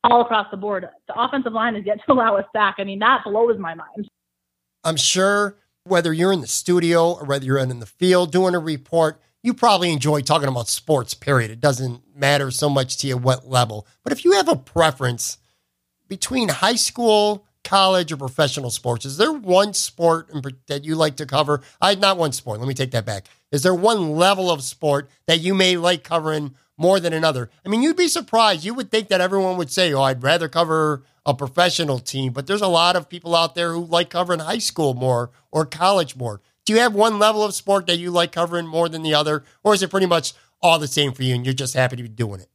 all 0.03 0.21
across 0.21 0.47
the 0.51 0.57
board. 0.57 0.87
The 1.07 1.19
offensive 1.19 1.53
line 1.53 1.75
is 1.75 1.85
yet 1.85 1.99
to 2.05 2.11
allow 2.13 2.35
us 2.35 2.45
back. 2.53 2.75
I 2.79 2.83
mean, 2.83 2.99
that 2.99 3.23
blows 3.23 3.57
my 3.57 3.73
mind. 3.73 4.07
I'm 4.83 4.97
sure 4.97 5.57
whether 5.83 6.11
you're 6.13 6.33
in 6.33 6.41
the 6.41 6.47
studio 6.47 7.13
or 7.13 7.25
whether 7.25 7.45
you're 7.45 7.57
in 7.57 7.79
the 7.79 7.85
field 7.85 8.31
doing 8.31 8.55
a 8.55 8.59
report, 8.59 9.21
you 9.43 9.53
probably 9.53 9.91
enjoy 9.91 10.21
talking 10.21 10.47
about 10.47 10.67
sports, 10.67 11.13
period. 11.13 11.49
It 11.49 11.59
doesn't 11.59 12.01
matter 12.15 12.51
so 12.51 12.69
much 12.69 12.97
to 12.97 13.07
you 13.07 13.17
what 13.17 13.47
level. 13.47 13.87
But 14.03 14.13
if 14.13 14.23
you 14.23 14.33
have 14.33 14.47
a 14.47 14.55
preference 14.55 15.37
between 16.07 16.49
high 16.49 16.75
school, 16.75 17.45
college, 17.71 18.11
or 18.11 18.17
professional 18.17 18.69
sports, 18.69 19.05
is 19.05 19.15
there 19.15 19.31
one 19.31 19.73
sport 19.73 20.29
that 20.67 20.83
you 20.83 20.93
like 20.93 21.15
to 21.15 21.25
cover? 21.25 21.61
I 21.79 21.95
not 21.95 22.17
one 22.17 22.33
sport. 22.33 22.59
Let 22.59 22.67
me 22.67 22.73
take 22.73 22.91
that 22.91 23.05
back. 23.05 23.27
Is 23.49 23.63
there 23.63 23.73
one 23.73 24.11
level 24.17 24.51
of 24.51 24.61
sport 24.61 25.09
that 25.25 25.39
you 25.39 25.53
may 25.53 25.77
like 25.77 26.03
covering 26.03 26.53
more 26.77 26.99
than 26.99 27.13
another? 27.13 27.49
I 27.65 27.69
mean, 27.69 27.81
you'd 27.81 27.95
be 27.95 28.09
surprised. 28.09 28.65
You 28.65 28.73
would 28.73 28.91
think 28.91 29.07
that 29.07 29.21
everyone 29.21 29.55
would 29.55 29.71
say, 29.71 29.93
"Oh, 29.93 30.01
I'd 30.01 30.21
rather 30.21 30.49
cover 30.49 31.03
a 31.25 31.33
professional 31.33 31.99
team," 31.99 32.33
but 32.33 32.45
there's 32.45 32.61
a 32.61 32.67
lot 32.67 32.97
of 32.97 33.07
people 33.07 33.37
out 33.37 33.55
there 33.55 33.71
who 33.71 33.85
like 33.85 34.09
covering 34.09 34.41
high 34.41 34.57
school 34.57 34.93
more 34.93 35.31
or 35.49 35.65
college 35.65 36.17
more. 36.17 36.41
Do 36.65 36.73
you 36.73 36.79
have 36.79 36.93
one 36.93 37.19
level 37.19 37.41
of 37.41 37.55
sport 37.55 37.87
that 37.87 37.99
you 37.99 38.11
like 38.11 38.33
covering 38.33 38.67
more 38.67 38.89
than 38.89 39.01
the 39.01 39.13
other, 39.13 39.45
or 39.63 39.73
is 39.73 39.81
it 39.81 39.89
pretty 39.89 40.07
much 40.07 40.33
all 40.61 40.77
the 40.77 40.89
same 40.89 41.13
for 41.13 41.23
you 41.23 41.35
and 41.35 41.45
you're 41.45 41.53
just 41.53 41.73
happy 41.73 41.95
to 41.95 42.03
be 42.03 42.09
doing 42.09 42.41
it? 42.41 42.49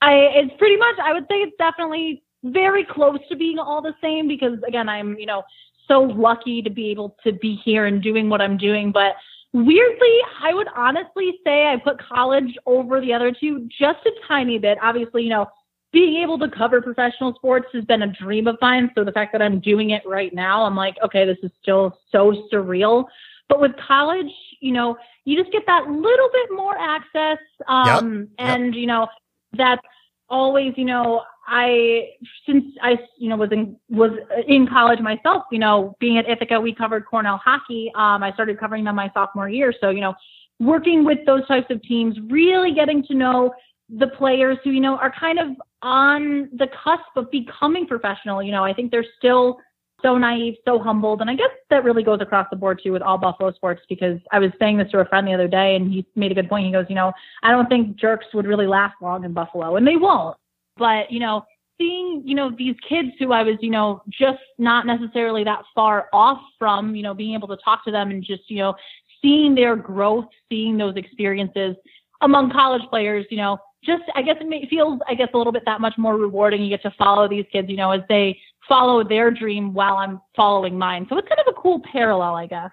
I 0.00 0.12
it's 0.40 0.56
pretty 0.56 0.78
much 0.78 0.96
I 1.04 1.12
would 1.12 1.24
say 1.24 1.36
it's 1.44 1.56
definitely 1.58 2.22
very 2.44 2.84
close 2.84 3.18
to 3.28 3.36
being 3.36 3.58
all 3.58 3.82
the 3.82 3.94
same 4.02 4.26
because 4.26 4.58
again 4.66 4.88
I'm 4.88 5.18
you 5.18 5.26
know 5.26 5.42
so 5.86 6.02
lucky 6.02 6.62
to 6.62 6.70
be 6.70 6.90
able 6.90 7.16
to 7.24 7.32
be 7.32 7.56
here 7.64 7.86
and 7.86 8.02
doing 8.02 8.30
what 8.30 8.40
I'm 8.40 8.56
doing 8.56 8.92
but 8.92 9.16
weirdly 9.52 10.18
I 10.42 10.54
would 10.54 10.68
honestly 10.74 11.32
say 11.44 11.66
I 11.66 11.76
put 11.76 12.00
college 12.00 12.56
over 12.66 13.00
the 13.00 13.12
other 13.12 13.32
two 13.32 13.68
just 13.78 13.98
a 14.06 14.10
tiny 14.26 14.58
bit 14.58 14.78
obviously 14.82 15.24
you 15.24 15.30
know 15.30 15.46
being 15.92 16.22
able 16.22 16.38
to 16.38 16.48
cover 16.48 16.80
professional 16.80 17.34
sports 17.34 17.66
has 17.72 17.84
been 17.84 18.02
a 18.02 18.12
dream 18.12 18.46
of 18.46 18.56
mine 18.60 18.90
so 18.94 19.04
the 19.04 19.12
fact 19.12 19.32
that 19.32 19.42
I'm 19.42 19.60
doing 19.60 19.90
it 19.90 20.02
right 20.06 20.32
now 20.32 20.64
I'm 20.64 20.76
like 20.76 20.96
okay 21.04 21.26
this 21.26 21.38
is 21.42 21.50
still 21.60 21.98
so 22.10 22.48
surreal 22.52 23.04
but 23.48 23.60
with 23.60 23.72
college 23.86 24.32
you 24.60 24.72
know 24.72 24.96
you 25.26 25.36
just 25.38 25.52
get 25.52 25.64
that 25.66 25.88
little 25.88 26.30
bit 26.32 26.48
more 26.52 26.78
access 26.78 27.38
um 27.68 28.20
yep. 28.20 28.28
and 28.38 28.66
yep. 28.66 28.80
you 28.80 28.86
know 28.86 29.08
that's 29.52 29.82
always 30.30 30.72
you 30.76 30.84
know 30.84 31.22
I 31.52 32.10
since 32.46 32.64
I 32.80 32.96
you 33.18 33.28
know 33.28 33.36
was 33.36 33.50
in 33.50 33.76
was 33.88 34.12
in 34.46 34.68
college 34.68 35.00
myself, 35.00 35.42
you 35.50 35.58
know, 35.58 35.96
being 35.98 36.16
at 36.16 36.28
Ithaca, 36.28 36.60
we 36.60 36.72
covered 36.72 37.04
Cornell 37.04 37.40
hockey. 37.44 37.90
Um, 37.96 38.22
I 38.22 38.32
started 38.32 38.58
covering 38.58 38.84
them 38.84 38.94
my 38.94 39.10
sophomore 39.12 39.48
year, 39.48 39.74
so 39.80 39.90
you 39.90 40.00
know, 40.00 40.14
working 40.60 41.04
with 41.04 41.18
those 41.26 41.44
types 41.48 41.66
of 41.70 41.82
teams, 41.82 42.16
really 42.28 42.72
getting 42.72 43.02
to 43.06 43.14
know 43.14 43.52
the 43.88 44.06
players 44.06 44.58
who 44.62 44.70
you 44.70 44.80
know 44.80 44.96
are 44.96 45.12
kind 45.18 45.40
of 45.40 45.48
on 45.82 46.48
the 46.52 46.68
cusp 46.84 47.16
of 47.16 47.28
becoming 47.32 47.84
professional. 47.84 48.40
You 48.44 48.52
know, 48.52 48.64
I 48.64 48.72
think 48.72 48.92
they're 48.92 49.04
still 49.18 49.58
so 50.02 50.16
naive, 50.16 50.54
so 50.64 50.78
humbled, 50.78 51.20
and 51.20 51.28
I 51.28 51.34
guess 51.34 51.50
that 51.70 51.82
really 51.82 52.04
goes 52.04 52.20
across 52.20 52.46
the 52.50 52.56
board 52.56 52.80
too 52.80 52.92
with 52.92 53.02
all 53.02 53.18
Buffalo 53.18 53.52
sports. 53.54 53.82
Because 53.88 54.20
I 54.30 54.38
was 54.38 54.52
saying 54.60 54.78
this 54.78 54.90
to 54.92 55.00
a 55.00 55.04
friend 55.04 55.26
the 55.26 55.34
other 55.34 55.48
day, 55.48 55.74
and 55.74 55.90
he 55.90 56.06
made 56.14 56.30
a 56.30 56.34
good 56.36 56.48
point. 56.48 56.66
He 56.66 56.72
goes, 56.72 56.86
you 56.88 56.94
know, 56.94 57.12
I 57.42 57.50
don't 57.50 57.68
think 57.68 57.96
jerks 57.96 58.26
would 58.34 58.46
really 58.46 58.68
last 58.68 58.94
long 59.02 59.24
in 59.24 59.32
Buffalo, 59.32 59.74
and 59.74 59.84
they 59.84 59.96
won't 59.96 60.36
but 60.80 61.12
you 61.12 61.20
know 61.20 61.44
seeing 61.78 62.22
you 62.24 62.34
know 62.34 62.50
these 62.58 62.74
kids 62.88 63.08
who 63.18 63.32
i 63.32 63.42
was 63.42 63.56
you 63.60 63.70
know 63.70 64.02
just 64.08 64.40
not 64.58 64.86
necessarily 64.86 65.44
that 65.44 65.62
far 65.74 66.08
off 66.12 66.40
from 66.58 66.96
you 66.96 67.02
know 67.02 67.14
being 67.14 67.34
able 67.34 67.46
to 67.46 67.56
talk 67.64 67.84
to 67.84 67.92
them 67.92 68.10
and 68.10 68.24
just 68.24 68.42
you 68.48 68.58
know 68.58 68.74
seeing 69.22 69.54
their 69.54 69.76
growth 69.76 70.26
seeing 70.48 70.76
those 70.76 70.96
experiences 70.96 71.76
among 72.22 72.50
college 72.50 72.82
players 72.90 73.24
you 73.30 73.36
know 73.36 73.56
just 73.84 74.02
i 74.14 74.22
guess 74.22 74.36
it 74.40 74.68
feels 74.68 75.00
i 75.08 75.14
guess 75.14 75.28
a 75.32 75.38
little 75.38 75.52
bit 75.52 75.62
that 75.64 75.80
much 75.80 75.94
more 75.96 76.16
rewarding. 76.16 76.62
You 76.62 76.70
get 76.70 76.82
to 76.82 76.94
follow 76.98 77.28
these 77.28 77.46
kids 77.52 77.68
you 77.70 77.76
know 77.76 77.92
as 77.92 78.02
they 78.08 78.38
follow 78.68 79.02
their 79.02 79.30
dream 79.30 79.72
while 79.72 79.96
i'm 79.96 80.20
following 80.34 80.76
mine. 80.76 81.06
So 81.08 81.16
it's 81.18 81.28
kind 81.28 81.40
of 81.40 81.54
a 81.56 81.60
cool 81.60 81.80
parallel 81.92 82.34
i 82.34 82.46
guess. 82.46 82.70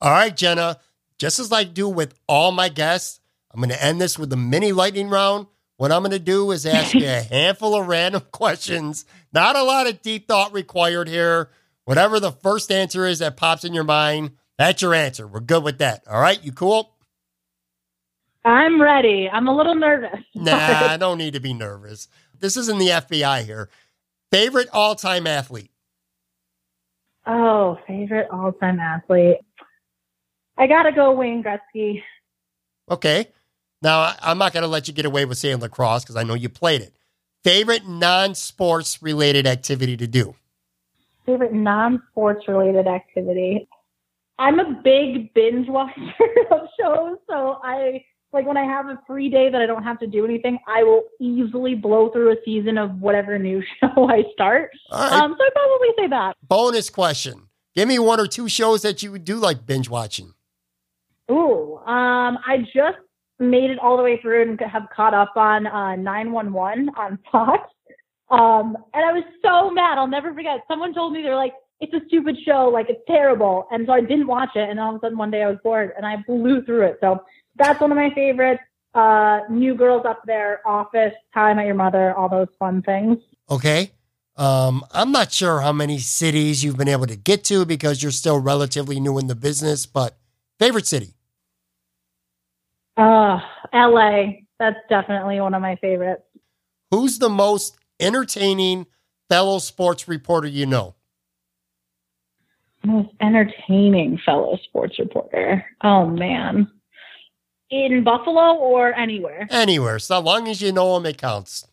All 0.00 0.10
right 0.10 0.36
jenna 0.36 0.78
just 1.18 1.38
as 1.38 1.50
i 1.52 1.64
do 1.64 1.88
with 1.88 2.14
all 2.28 2.52
my 2.52 2.68
guests 2.68 3.20
i'm 3.52 3.60
going 3.60 3.70
to 3.70 3.82
end 3.82 4.00
this 4.00 4.18
with 4.18 4.32
a 4.32 4.36
mini 4.36 4.70
lightning 4.70 5.08
round 5.08 5.46
what 5.76 5.92
I'm 5.92 6.02
going 6.02 6.12
to 6.12 6.18
do 6.18 6.50
is 6.52 6.64
ask 6.64 6.94
you 6.94 7.06
a 7.06 7.22
handful 7.30 7.74
of 7.74 7.86
random 7.86 8.22
questions. 8.32 9.04
Not 9.32 9.56
a 9.56 9.62
lot 9.62 9.86
of 9.86 10.02
deep 10.02 10.26
thought 10.28 10.52
required 10.52 11.08
here. 11.08 11.50
Whatever 11.84 12.18
the 12.18 12.32
first 12.32 12.72
answer 12.72 13.06
is 13.06 13.18
that 13.20 13.36
pops 13.36 13.64
in 13.64 13.74
your 13.74 13.84
mind, 13.84 14.32
that's 14.58 14.82
your 14.82 14.94
answer. 14.94 15.26
We're 15.26 15.40
good 15.40 15.62
with 15.62 15.78
that. 15.78 16.02
All 16.08 16.20
right, 16.20 16.42
you 16.42 16.52
cool? 16.52 16.92
I'm 18.44 18.80
ready. 18.80 19.28
I'm 19.30 19.48
a 19.48 19.56
little 19.56 19.74
nervous. 19.74 20.20
nah, 20.34 20.56
I 20.56 20.96
don't 20.96 21.18
need 21.18 21.34
to 21.34 21.40
be 21.40 21.52
nervous. 21.52 22.08
This 22.38 22.56
isn't 22.56 22.78
the 22.78 22.88
FBI 22.88 23.44
here. 23.44 23.68
Favorite 24.30 24.68
all 24.72 24.94
time 24.94 25.26
athlete? 25.26 25.70
Oh, 27.26 27.78
favorite 27.86 28.28
all 28.30 28.52
time 28.52 28.78
athlete. 28.78 29.38
I 30.56 30.66
got 30.66 30.84
to 30.84 30.92
go 30.92 31.12
Wayne 31.12 31.42
Gretzky. 31.42 32.02
Okay. 32.90 33.28
Now, 33.82 34.14
I'm 34.22 34.38
not 34.38 34.52
going 34.52 34.62
to 34.62 34.68
let 34.68 34.88
you 34.88 34.94
get 34.94 35.06
away 35.06 35.24
with 35.24 35.38
saying 35.38 35.60
lacrosse 35.60 36.02
because 36.02 36.16
I 36.16 36.22
know 36.22 36.34
you 36.34 36.48
played 36.48 36.82
it. 36.82 36.96
Favorite 37.44 37.86
non 37.86 38.34
sports 38.34 39.02
related 39.02 39.46
activity 39.46 39.96
to 39.96 40.06
do? 40.06 40.34
Favorite 41.26 41.52
non 41.52 42.02
sports 42.10 42.48
related 42.48 42.86
activity? 42.86 43.68
I'm 44.38 44.58
a 44.58 44.80
big 44.82 45.32
binge 45.34 45.68
watcher 45.68 46.00
of 46.50 46.68
shows. 46.78 47.18
So 47.28 47.58
I, 47.62 48.04
like, 48.32 48.46
when 48.46 48.56
I 48.56 48.64
have 48.64 48.86
a 48.86 49.00
free 49.06 49.30
day 49.30 49.48
that 49.50 49.60
I 49.60 49.66
don't 49.66 49.82
have 49.82 49.98
to 50.00 50.06
do 50.06 50.24
anything, 50.24 50.58
I 50.66 50.82
will 50.82 51.04
easily 51.20 51.74
blow 51.74 52.10
through 52.10 52.32
a 52.32 52.36
season 52.44 52.78
of 52.78 53.00
whatever 53.00 53.38
new 53.38 53.62
show 53.80 54.10
I 54.10 54.24
start. 54.32 54.70
Right. 54.90 55.12
Um, 55.12 55.36
so 55.38 55.44
I'd 55.44 55.52
probably 55.54 55.88
say 55.98 56.08
that. 56.08 56.36
Bonus 56.42 56.90
question 56.90 57.48
Give 57.76 57.86
me 57.86 57.98
one 57.98 58.18
or 58.18 58.26
two 58.26 58.48
shows 58.48 58.80
that 58.82 59.02
you 59.02 59.18
do 59.18 59.36
like 59.36 59.66
binge 59.66 59.90
watching. 59.90 60.32
Ooh, 61.30 61.76
um, 61.84 62.38
I 62.46 62.64
just 62.74 62.96
made 63.38 63.70
it 63.70 63.78
all 63.78 63.96
the 63.96 64.02
way 64.02 64.18
through 64.20 64.42
and 64.42 64.60
have 64.60 64.88
caught 64.94 65.14
up 65.14 65.32
on 65.36 65.66
uh, 65.66 65.96
911 65.96 66.90
on 66.96 67.18
Fox. 67.30 67.70
Um, 68.30 68.76
and 68.92 69.04
I 69.04 69.12
was 69.12 69.24
so 69.42 69.70
mad. 69.70 69.98
I'll 69.98 70.06
never 70.06 70.34
forget. 70.34 70.60
Someone 70.68 70.94
told 70.94 71.12
me 71.12 71.22
they're 71.22 71.36
like, 71.36 71.54
it's 71.80 71.92
a 71.92 72.00
stupid 72.08 72.36
show, 72.44 72.70
like 72.72 72.86
it's 72.88 73.02
terrible. 73.06 73.66
And 73.70 73.86
so 73.86 73.92
I 73.92 74.00
didn't 74.00 74.26
watch 74.26 74.50
it. 74.54 74.68
And 74.68 74.80
all 74.80 74.94
of 74.94 74.96
a 74.96 75.00
sudden 75.00 75.18
one 75.18 75.30
day 75.30 75.42
I 75.42 75.48
was 75.48 75.58
bored 75.62 75.92
and 75.96 76.06
I 76.06 76.16
blew 76.26 76.64
through 76.64 76.86
it. 76.86 76.98
So 77.00 77.22
that's 77.56 77.80
one 77.80 77.92
of 77.92 77.96
my 77.96 78.10
favorites. 78.14 78.62
Uh, 78.94 79.40
New 79.50 79.74
Girls 79.74 80.06
Up 80.06 80.22
There, 80.26 80.66
Office, 80.66 81.12
Time 81.34 81.58
at 81.58 81.66
Your 81.66 81.74
Mother, 81.74 82.14
all 82.14 82.30
those 82.30 82.48
fun 82.58 82.80
things. 82.82 83.18
Okay. 83.50 83.92
Um, 84.36 84.84
I'm 84.90 85.12
not 85.12 85.32
sure 85.32 85.60
how 85.60 85.72
many 85.72 85.98
cities 85.98 86.64
you've 86.64 86.78
been 86.78 86.88
able 86.88 87.06
to 87.06 87.16
get 87.16 87.44
to 87.44 87.66
because 87.66 88.02
you're 88.02 88.12
still 88.12 88.38
relatively 88.38 88.98
new 88.98 89.18
in 89.18 89.26
the 89.26 89.34
business, 89.34 89.84
but 89.84 90.16
favorite 90.58 90.86
city? 90.86 91.15
Uh, 92.96 93.40
LA. 93.72 94.24
That's 94.58 94.78
definitely 94.88 95.40
one 95.40 95.54
of 95.54 95.60
my 95.60 95.76
favorites. 95.76 96.22
Who's 96.90 97.18
the 97.18 97.28
most 97.28 97.76
entertaining 98.00 98.86
fellow 99.28 99.58
sports 99.58 100.08
reporter 100.08 100.48
you 100.48 100.66
know? 100.66 100.94
Most 102.84 103.10
entertaining 103.20 104.18
fellow 104.24 104.58
sports 104.64 104.98
reporter. 104.98 105.64
Oh 105.82 106.06
man. 106.06 106.70
In 107.68 108.04
Buffalo 108.04 108.54
or 108.54 108.94
anywhere? 108.94 109.48
Anywhere. 109.50 109.98
So 109.98 110.20
long 110.20 110.46
as 110.48 110.62
you 110.62 110.70
know 110.70 110.96
him, 110.96 111.04
it 111.04 111.18
counts. 111.18 111.66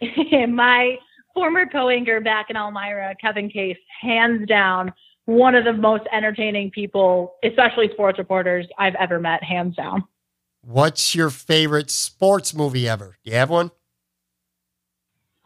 my 0.48 0.96
former 1.34 1.66
co-anchor 1.66 2.20
back 2.20 2.46
in 2.50 2.56
Elmira, 2.56 3.14
Kevin 3.20 3.48
Case, 3.48 3.76
hands 4.00 4.46
down, 4.48 4.92
one 5.26 5.54
of 5.54 5.64
the 5.64 5.72
most 5.72 6.04
entertaining 6.12 6.70
people, 6.70 7.34
especially 7.44 7.90
sports 7.92 8.18
reporters 8.18 8.66
I've 8.78 8.94
ever 8.94 9.20
met, 9.20 9.42
hands 9.42 9.76
down. 9.76 10.04
What's 10.62 11.14
your 11.14 11.30
favorite 11.30 11.90
sports 11.90 12.54
movie 12.54 12.88
ever? 12.88 13.16
Do 13.24 13.30
you 13.30 13.36
have 13.36 13.50
one? 13.50 13.70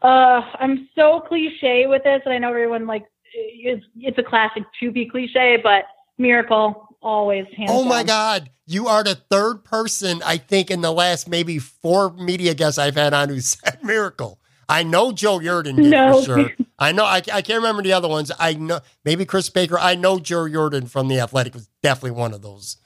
Uh, 0.01 0.41
I'm 0.59 0.89
so 0.95 1.19
cliche 1.19 1.85
with 1.85 2.03
this, 2.03 2.21
and 2.25 2.33
I 2.33 2.39
know 2.39 2.49
everyone 2.49 2.87
like 2.87 3.05
it's 3.33 3.85
it's 3.97 4.17
a 4.17 4.23
classic 4.23 4.63
to 4.79 4.91
be 4.91 5.07
cliche, 5.07 5.59
but 5.61 5.85
Miracle 6.17 6.87
always 7.01 7.45
hands. 7.55 7.69
Oh 7.71 7.81
down. 7.81 7.87
my 7.89 8.03
God, 8.03 8.49
you 8.65 8.87
are 8.87 9.03
the 9.03 9.15
third 9.15 9.63
person 9.63 10.21
I 10.25 10.37
think 10.37 10.71
in 10.71 10.81
the 10.81 10.91
last 10.91 11.27
maybe 11.27 11.59
four 11.59 12.11
media 12.13 12.55
guests 12.55 12.79
I've 12.79 12.95
had 12.95 13.13
on 13.13 13.29
who 13.29 13.39
said 13.41 13.79
Miracle. 13.83 14.39
I 14.67 14.83
know 14.83 15.11
Joe 15.11 15.39
Yerdon 15.39 15.75
did 15.75 15.85
no. 15.85 16.19
for 16.19 16.25
sure. 16.25 16.51
I 16.81 16.91
know 16.91 17.05
I, 17.05 17.17
I 17.31 17.43
can't 17.43 17.59
remember 17.59 17.83
the 17.83 17.93
other 17.93 18.07
ones. 18.07 18.31
I 18.39 18.55
know 18.55 18.79
maybe 19.05 19.23
Chris 19.23 19.51
Baker. 19.51 19.77
I 19.77 19.93
know 19.93 20.17
Joe 20.17 20.45
Yerdon 20.45 20.89
from 20.89 21.07
the 21.09 21.19
Athletic 21.19 21.53
was 21.53 21.69
definitely 21.83 22.19
one 22.19 22.33
of 22.33 22.41
those. 22.41 22.77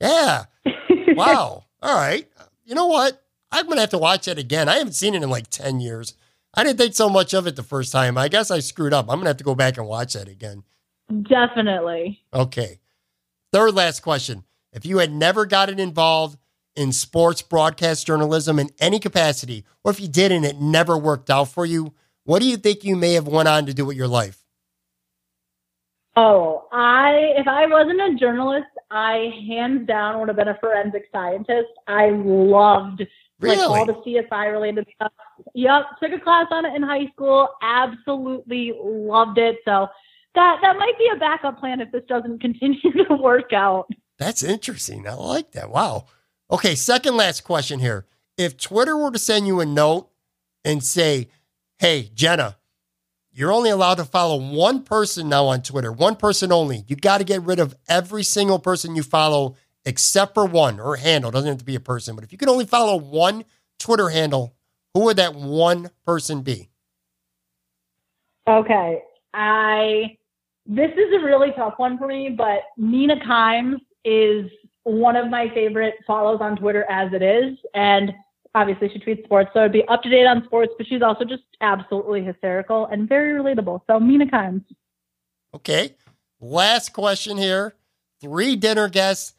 Yeah. 0.00 0.44
wow. 1.08 1.64
All 1.82 1.96
right. 1.96 2.28
You 2.64 2.76
know 2.76 2.86
what? 2.86 3.20
I'm 3.50 3.66
gonna 3.66 3.80
have 3.80 3.90
to 3.90 3.98
watch 3.98 4.28
it 4.28 4.38
again. 4.38 4.68
I 4.68 4.76
haven't 4.76 4.92
seen 4.92 5.16
it 5.16 5.24
in 5.24 5.30
like 5.30 5.50
ten 5.50 5.80
years. 5.80 6.14
I 6.54 6.62
didn't 6.62 6.78
think 6.78 6.94
so 6.94 7.08
much 7.08 7.34
of 7.34 7.48
it 7.48 7.56
the 7.56 7.64
first 7.64 7.90
time. 7.90 8.16
I 8.16 8.28
guess 8.28 8.52
I 8.52 8.60
screwed 8.60 8.94
up. 8.94 9.06
I'm 9.08 9.18
gonna 9.18 9.30
have 9.30 9.36
to 9.38 9.44
go 9.44 9.56
back 9.56 9.76
and 9.78 9.88
watch 9.88 10.12
that 10.12 10.28
again. 10.28 10.62
Definitely. 11.22 12.20
Okay. 12.32 12.78
Third 13.52 13.74
last 13.74 14.00
question. 14.00 14.44
If 14.72 14.86
you 14.86 14.98
had 14.98 15.10
never 15.12 15.44
gotten 15.44 15.80
involved 15.80 16.38
in 16.76 16.92
sports 16.92 17.42
broadcast 17.42 18.06
journalism 18.06 18.60
in 18.60 18.70
any 18.78 19.00
capacity, 19.00 19.64
or 19.82 19.90
if 19.90 19.98
you 19.98 20.06
did 20.06 20.30
and 20.30 20.44
it 20.44 20.60
never 20.60 20.96
worked 20.96 21.30
out 21.30 21.48
for 21.48 21.66
you, 21.66 21.94
what 22.30 22.40
do 22.40 22.48
you 22.48 22.56
think 22.56 22.84
you 22.84 22.94
may 22.94 23.14
have 23.14 23.26
went 23.26 23.48
on 23.48 23.66
to 23.66 23.74
do 23.74 23.84
with 23.84 23.96
your 23.96 24.06
life? 24.06 24.44
Oh, 26.14 26.68
I 26.70 27.32
if 27.36 27.48
I 27.48 27.66
wasn't 27.66 28.00
a 28.00 28.14
journalist, 28.16 28.68
I 28.88 29.32
hands 29.48 29.84
down 29.88 30.20
would 30.20 30.28
have 30.28 30.36
been 30.36 30.46
a 30.46 30.56
forensic 30.60 31.08
scientist. 31.10 31.70
I 31.88 32.10
loved 32.10 33.02
Really? 33.40 33.56
like 33.56 33.68
all 33.68 33.84
the 33.84 33.94
CSI 33.94 34.52
related 34.52 34.86
stuff. 34.94 35.10
Yep, 35.54 35.82
took 36.00 36.12
a 36.12 36.20
class 36.20 36.46
on 36.52 36.66
it 36.66 36.76
in 36.76 36.84
high 36.84 37.08
school. 37.12 37.48
Absolutely 37.62 38.74
loved 38.80 39.38
it. 39.38 39.56
So 39.64 39.88
that 40.36 40.58
that 40.62 40.76
might 40.76 40.96
be 40.98 41.10
a 41.12 41.18
backup 41.18 41.58
plan 41.58 41.80
if 41.80 41.90
this 41.90 42.04
doesn't 42.08 42.40
continue 42.40 42.92
to 43.08 43.14
work 43.16 43.52
out. 43.52 43.88
That's 44.20 44.44
interesting. 44.44 45.08
I 45.08 45.14
like 45.14 45.50
that. 45.52 45.68
Wow. 45.68 46.06
Okay, 46.48 46.76
second 46.76 47.16
last 47.16 47.42
question 47.42 47.80
here. 47.80 48.06
If 48.36 48.56
Twitter 48.56 48.96
were 48.96 49.10
to 49.10 49.18
send 49.18 49.48
you 49.48 49.58
a 49.58 49.66
note 49.66 50.10
and 50.64 50.84
say, 50.84 51.28
hey, 51.80 52.10
Jenna, 52.14 52.58
you're 53.32 53.52
only 53.52 53.70
allowed 53.70 53.94
to 53.94 54.04
follow 54.04 54.36
one 54.36 54.82
person 54.82 55.30
now 55.30 55.46
on 55.46 55.62
Twitter, 55.62 55.90
one 55.90 56.14
person 56.14 56.52
only. 56.52 56.84
You 56.86 56.94
got 56.94 57.18
to 57.18 57.24
get 57.24 57.42
rid 57.42 57.58
of 57.58 57.74
every 57.88 58.22
single 58.22 58.58
person 58.58 58.94
you 58.94 59.02
follow 59.02 59.56
except 59.86 60.34
for 60.34 60.44
one 60.44 60.78
or 60.78 60.96
handle. 60.96 61.30
Doesn't 61.30 61.48
have 61.48 61.58
to 61.58 61.64
be 61.64 61.74
a 61.74 61.80
person, 61.80 62.14
but 62.14 62.22
if 62.22 62.32
you 62.32 62.38
could 62.38 62.50
only 62.50 62.66
follow 62.66 62.96
one 62.96 63.46
Twitter 63.78 64.10
handle, 64.10 64.54
who 64.92 65.04
would 65.04 65.16
that 65.16 65.34
one 65.34 65.90
person 66.04 66.42
be? 66.42 66.68
Okay. 68.46 69.02
I 69.32 70.18
this 70.66 70.90
is 70.92 71.14
a 71.14 71.24
really 71.24 71.52
tough 71.56 71.74
one 71.78 71.96
for 71.96 72.06
me, 72.06 72.28
but 72.28 72.60
Mina 72.76 73.16
Kimes 73.26 73.80
is 74.04 74.50
one 74.82 75.16
of 75.16 75.30
my 75.30 75.48
favorite 75.54 75.94
follows 76.06 76.40
on 76.42 76.56
Twitter 76.56 76.84
as 76.90 77.12
it 77.14 77.22
is. 77.22 77.56
And 77.74 78.12
obviously 78.54 78.88
she 78.92 78.98
tweets 78.98 79.24
sports, 79.24 79.50
so 79.52 79.60
it'd 79.60 79.72
be 79.72 79.84
up 79.88 80.02
to 80.02 80.10
date 80.10 80.26
on 80.26 80.44
sports, 80.44 80.72
but 80.76 80.86
she's 80.86 81.02
also 81.02 81.24
just 81.24 81.42
absolutely 81.60 82.22
hysterical 82.24 82.86
and 82.86 83.08
very 83.08 83.32
relatable. 83.32 83.80
So 83.86 84.00
Mina 84.00 84.26
Kimes. 84.26 84.64
Okay. 85.54 85.94
Last 86.40 86.92
question 86.92 87.36
here. 87.36 87.74
Three 88.20 88.56
dinner 88.56 88.88
guests, 88.88 89.34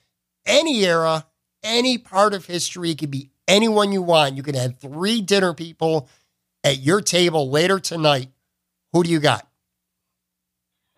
any 0.45 0.85
era, 0.85 1.25
any 1.63 1.97
part 1.97 2.33
of 2.33 2.45
history. 2.45 2.91
It 2.91 2.97
could 2.97 3.11
be 3.11 3.31
anyone 3.47 3.91
you 3.91 4.01
want. 4.01 4.35
You 4.35 4.43
can 4.43 4.55
have 4.55 4.79
three 4.79 5.21
dinner 5.21 5.53
people 5.53 6.09
at 6.63 6.79
your 6.79 7.01
table 7.01 7.49
later 7.49 7.79
tonight. 7.79 8.29
Who 8.93 9.03
do 9.03 9.09
you 9.09 9.19
got? 9.19 9.47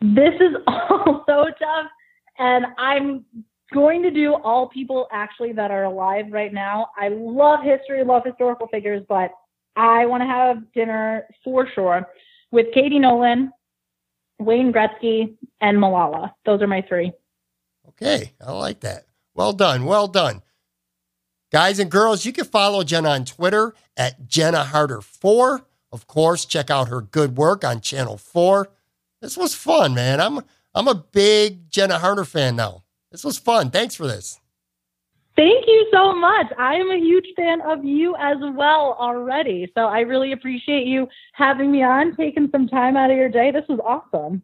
This 0.02 0.34
is 0.40 0.56
all 0.68 1.24
so 1.26 1.46
tough. 1.46 1.92
And 2.38 2.66
I'm 2.78 3.26
going 3.74 4.04
to 4.04 4.12
do 4.12 4.36
all 4.36 4.68
people 4.68 5.08
actually 5.12 5.52
that 5.54 5.72
are 5.72 5.86
alive 5.86 6.26
right 6.32 6.54
now. 6.54 6.88
I 6.98 7.10
love 7.10 7.60
history, 7.64 8.04
love 8.04 8.24
historical 8.26 8.68
figures, 8.68 9.04
but 9.10 9.32
I 9.76 10.06
want 10.06 10.22
to 10.22 10.28
have 10.28 10.72
dinner 10.74 11.26
for 11.44 11.68
sure 11.74 12.08
with 12.52 12.68
Katie 12.74 13.00
Nolan, 13.00 13.52
Wayne 14.40 14.72
Gretzky, 14.72 15.36
and 15.62 15.78
Malala. 15.78 16.32
Those 16.46 16.62
are 16.62 16.68
my 16.68 16.82
three. 16.82 17.12
Okay. 17.90 18.34
I 18.40 18.52
like 18.52 18.82
that. 18.82 19.06
Well 19.34 19.54
done. 19.54 19.86
Well 19.86 20.08
done. 20.08 20.42
Guys 21.52 21.80
and 21.80 21.92
girls, 21.92 22.26
you 22.26 22.34
can 22.34 22.46
follow 22.46 22.84
Jenna 22.84 23.10
on 23.10 23.26
Twitter 23.26 23.74
at 23.98 24.28
Jenna 24.28 24.64
Harner4. 24.72 25.64
Of 25.92 26.08
course, 26.08 26.46
check 26.46 26.72
out 26.72 26.88
her 26.88 27.02
good 27.02 27.38
work 27.38 27.64
on 27.64 27.82
Channel 27.82 28.18
4. 28.18 28.70
This 29.22 29.38
was 29.38 29.54
fun, 29.54 29.94
man. 29.94 30.20
I'm 30.20 30.42
I'm 30.76 30.88
a 30.88 30.96
big 30.96 31.70
Jenna 31.70 32.00
Harner 32.00 32.26
fan 32.26 32.56
now. 32.56 32.83
This 33.14 33.24
was 33.24 33.38
fun. 33.38 33.70
Thanks 33.70 33.94
for 33.94 34.08
this. 34.08 34.40
Thank 35.36 35.68
you 35.68 35.88
so 35.94 36.16
much. 36.16 36.48
I 36.58 36.76
am 36.76 36.90
a 36.90 36.98
huge 36.98 37.28
fan 37.36 37.62
of 37.62 37.86
you 37.86 38.16
as 38.20 38.38
well 38.40 38.98
already. 39.00 39.72
So 39.76 39.86
I 39.86 40.00
really 40.00 40.32
appreciate 40.32 40.88
you 40.88 41.08
having 41.34 41.72
me 41.72 41.84
on, 41.84 42.16
taking 42.16 42.50
some 42.52 42.68
time 42.68 42.98
out 42.98 43.12
of 43.12 43.18
your 43.18 43.30
day. 43.30 43.52
This 43.52 43.66
was 43.70 43.80
awesome. 43.86 44.42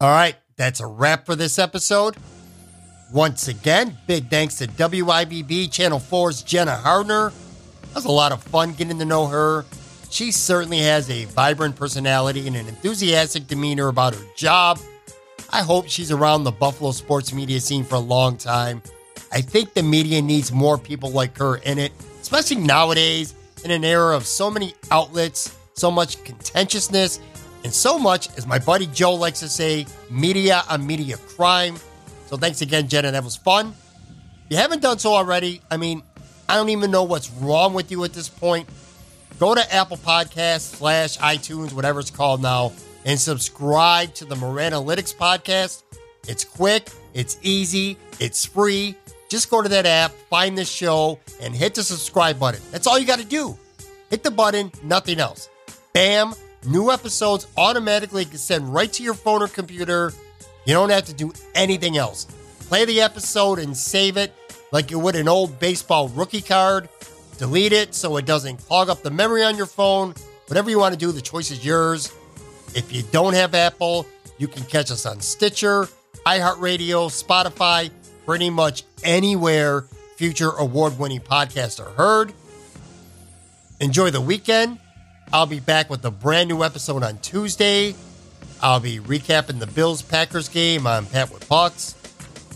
All 0.00 0.08
right, 0.08 0.36
that's 0.56 0.78
a 0.78 0.86
wrap 0.86 1.26
for 1.26 1.34
this 1.34 1.58
episode. 1.58 2.16
Once 3.12 3.48
again, 3.48 3.98
big 4.06 4.30
thanks 4.30 4.54
to 4.58 4.68
WIVB 4.68 5.72
Channel 5.72 5.98
4's 5.98 6.42
Jenna 6.44 6.80
Harner. 6.84 7.32
That 7.80 7.94
was 7.96 8.04
a 8.04 8.12
lot 8.12 8.30
of 8.30 8.44
fun 8.44 8.74
getting 8.74 9.00
to 9.00 9.04
know 9.04 9.26
her. 9.26 9.64
She 10.10 10.32
certainly 10.32 10.78
has 10.78 11.10
a 11.10 11.26
vibrant 11.26 11.76
personality 11.76 12.46
and 12.46 12.56
an 12.56 12.66
enthusiastic 12.66 13.46
demeanor 13.46 13.88
about 13.88 14.14
her 14.14 14.24
job. 14.36 14.78
I 15.50 15.62
hope 15.62 15.88
she's 15.88 16.10
around 16.10 16.44
the 16.44 16.50
Buffalo 16.50 16.92
sports 16.92 17.32
media 17.32 17.60
scene 17.60 17.84
for 17.84 17.96
a 17.96 18.00
long 18.00 18.36
time. 18.36 18.82
I 19.32 19.40
think 19.40 19.74
the 19.74 19.82
media 19.82 20.22
needs 20.22 20.52
more 20.52 20.78
people 20.78 21.10
like 21.10 21.36
her 21.38 21.56
in 21.56 21.78
it, 21.78 21.92
especially 22.20 22.56
nowadays 22.56 23.34
in 23.64 23.70
an 23.70 23.84
era 23.84 24.16
of 24.16 24.26
so 24.26 24.50
many 24.50 24.74
outlets, 24.90 25.56
so 25.74 25.90
much 25.90 26.22
contentiousness, 26.24 27.20
and 27.64 27.72
so 27.72 27.98
much, 27.98 28.28
as 28.38 28.46
my 28.46 28.58
buddy 28.58 28.86
Joe 28.86 29.14
likes 29.14 29.40
to 29.40 29.48
say, 29.48 29.86
media 30.10 30.62
on 30.70 30.86
media 30.86 31.16
crime. 31.16 31.76
So 32.26 32.36
thanks 32.36 32.62
again, 32.62 32.88
Jenna. 32.88 33.10
That 33.10 33.24
was 33.24 33.36
fun. 33.36 33.74
If 34.46 34.50
you 34.50 34.56
haven't 34.56 34.80
done 34.80 34.98
so 34.98 35.12
already, 35.12 35.60
I 35.70 35.76
mean, 35.76 36.02
I 36.48 36.56
don't 36.56 36.70
even 36.70 36.90
know 36.90 37.04
what's 37.04 37.30
wrong 37.30 37.74
with 37.74 37.90
you 37.90 38.04
at 38.04 38.12
this 38.12 38.28
point. 38.28 38.68
Go 39.38 39.54
to 39.54 39.74
Apple 39.74 39.96
Podcasts 39.96 40.76
slash 40.76 41.16
iTunes, 41.18 41.72
whatever 41.72 42.00
it's 42.00 42.10
called 42.10 42.42
now, 42.42 42.72
and 43.04 43.18
subscribe 43.20 44.12
to 44.14 44.24
the 44.24 44.34
Moranalytics 44.34 45.14
podcast. 45.14 45.84
It's 46.26 46.42
quick, 46.44 46.90
it's 47.14 47.38
easy, 47.42 47.96
it's 48.18 48.44
free. 48.44 48.96
Just 49.28 49.48
go 49.48 49.62
to 49.62 49.68
that 49.68 49.86
app, 49.86 50.10
find 50.28 50.58
the 50.58 50.64
show, 50.64 51.20
and 51.40 51.54
hit 51.54 51.74
the 51.76 51.84
subscribe 51.84 52.40
button. 52.40 52.60
That's 52.72 52.88
all 52.88 52.98
you 52.98 53.06
got 53.06 53.20
to 53.20 53.24
do. 53.24 53.56
Hit 54.10 54.24
the 54.24 54.30
button, 54.30 54.72
nothing 54.82 55.20
else. 55.20 55.48
Bam, 55.92 56.34
new 56.66 56.90
episodes 56.90 57.46
automatically 57.56 58.24
get 58.24 58.40
sent 58.40 58.64
right 58.64 58.92
to 58.94 59.04
your 59.04 59.14
phone 59.14 59.42
or 59.42 59.48
computer. 59.48 60.12
You 60.64 60.74
don't 60.74 60.90
have 60.90 61.04
to 61.04 61.14
do 61.14 61.32
anything 61.54 61.96
else. 61.96 62.24
Play 62.68 62.86
the 62.86 63.00
episode 63.02 63.60
and 63.60 63.76
save 63.76 64.16
it 64.16 64.34
like 64.72 64.90
you 64.90 64.98
would 64.98 65.14
an 65.14 65.28
old 65.28 65.60
baseball 65.60 66.08
rookie 66.08 66.42
card. 66.42 66.88
Delete 67.38 67.72
it 67.72 67.94
so 67.94 68.16
it 68.16 68.26
doesn't 68.26 68.56
clog 68.58 68.88
up 68.90 69.02
the 69.02 69.10
memory 69.10 69.44
on 69.44 69.56
your 69.56 69.66
phone. 69.66 70.14
Whatever 70.46 70.70
you 70.70 70.78
want 70.78 70.92
to 70.92 70.98
do, 70.98 71.12
the 71.12 71.20
choice 71.20 71.50
is 71.50 71.64
yours. 71.64 72.12
If 72.74 72.92
you 72.92 73.02
don't 73.10 73.34
have 73.34 73.54
Apple, 73.54 74.06
you 74.38 74.48
can 74.48 74.64
catch 74.64 74.90
us 74.90 75.06
on 75.06 75.20
Stitcher, 75.20 75.88
iHeartRadio, 76.26 77.08
Spotify, 77.08 77.90
pretty 78.26 78.50
much 78.50 78.82
anywhere 79.04 79.86
future 80.16 80.50
award 80.50 80.98
winning 80.98 81.20
podcasts 81.20 81.78
are 81.78 81.90
heard. 81.90 82.32
Enjoy 83.80 84.10
the 84.10 84.20
weekend. 84.20 84.78
I'll 85.32 85.46
be 85.46 85.60
back 85.60 85.88
with 85.88 86.04
a 86.04 86.10
brand 86.10 86.48
new 86.48 86.64
episode 86.64 87.04
on 87.04 87.18
Tuesday. 87.18 87.94
I'll 88.60 88.80
be 88.80 88.98
recapping 88.98 89.60
the 89.60 89.68
Bills 89.68 90.02
Packers 90.02 90.48
game 90.48 90.86
on 90.86 91.06
Pat 91.06 91.32
with 91.32 91.48
Pucks. 91.48 91.94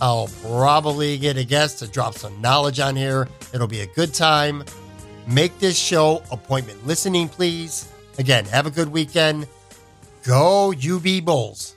I'll 0.03 0.29
probably 0.43 1.17
get 1.17 1.37
a 1.37 1.45
guest 1.45 1.79
to 1.79 1.87
drop 1.87 2.15
some 2.15 2.41
knowledge 2.41 2.81
on 2.81 2.97
here. 2.97 3.29
It'll 3.55 3.69
be 3.69 3.83
a 3.83 3.87
good 3.87 4.13
time. 4.13 4.65
Make 5.29 5.57
this 5.61 5.79
show 5.79 6.25
appointment 6.33 6.85
listening, 6.85 7.29
please. 7.29 7.89
Again, 8.19 8.45
have 8.47 8.67
a 8.67 8.71
good 8.71 8.89
weekend. 8.89 9.47
Go 10.25 10.73
UB 10.73 11.25
Bulls. 11.25 11.77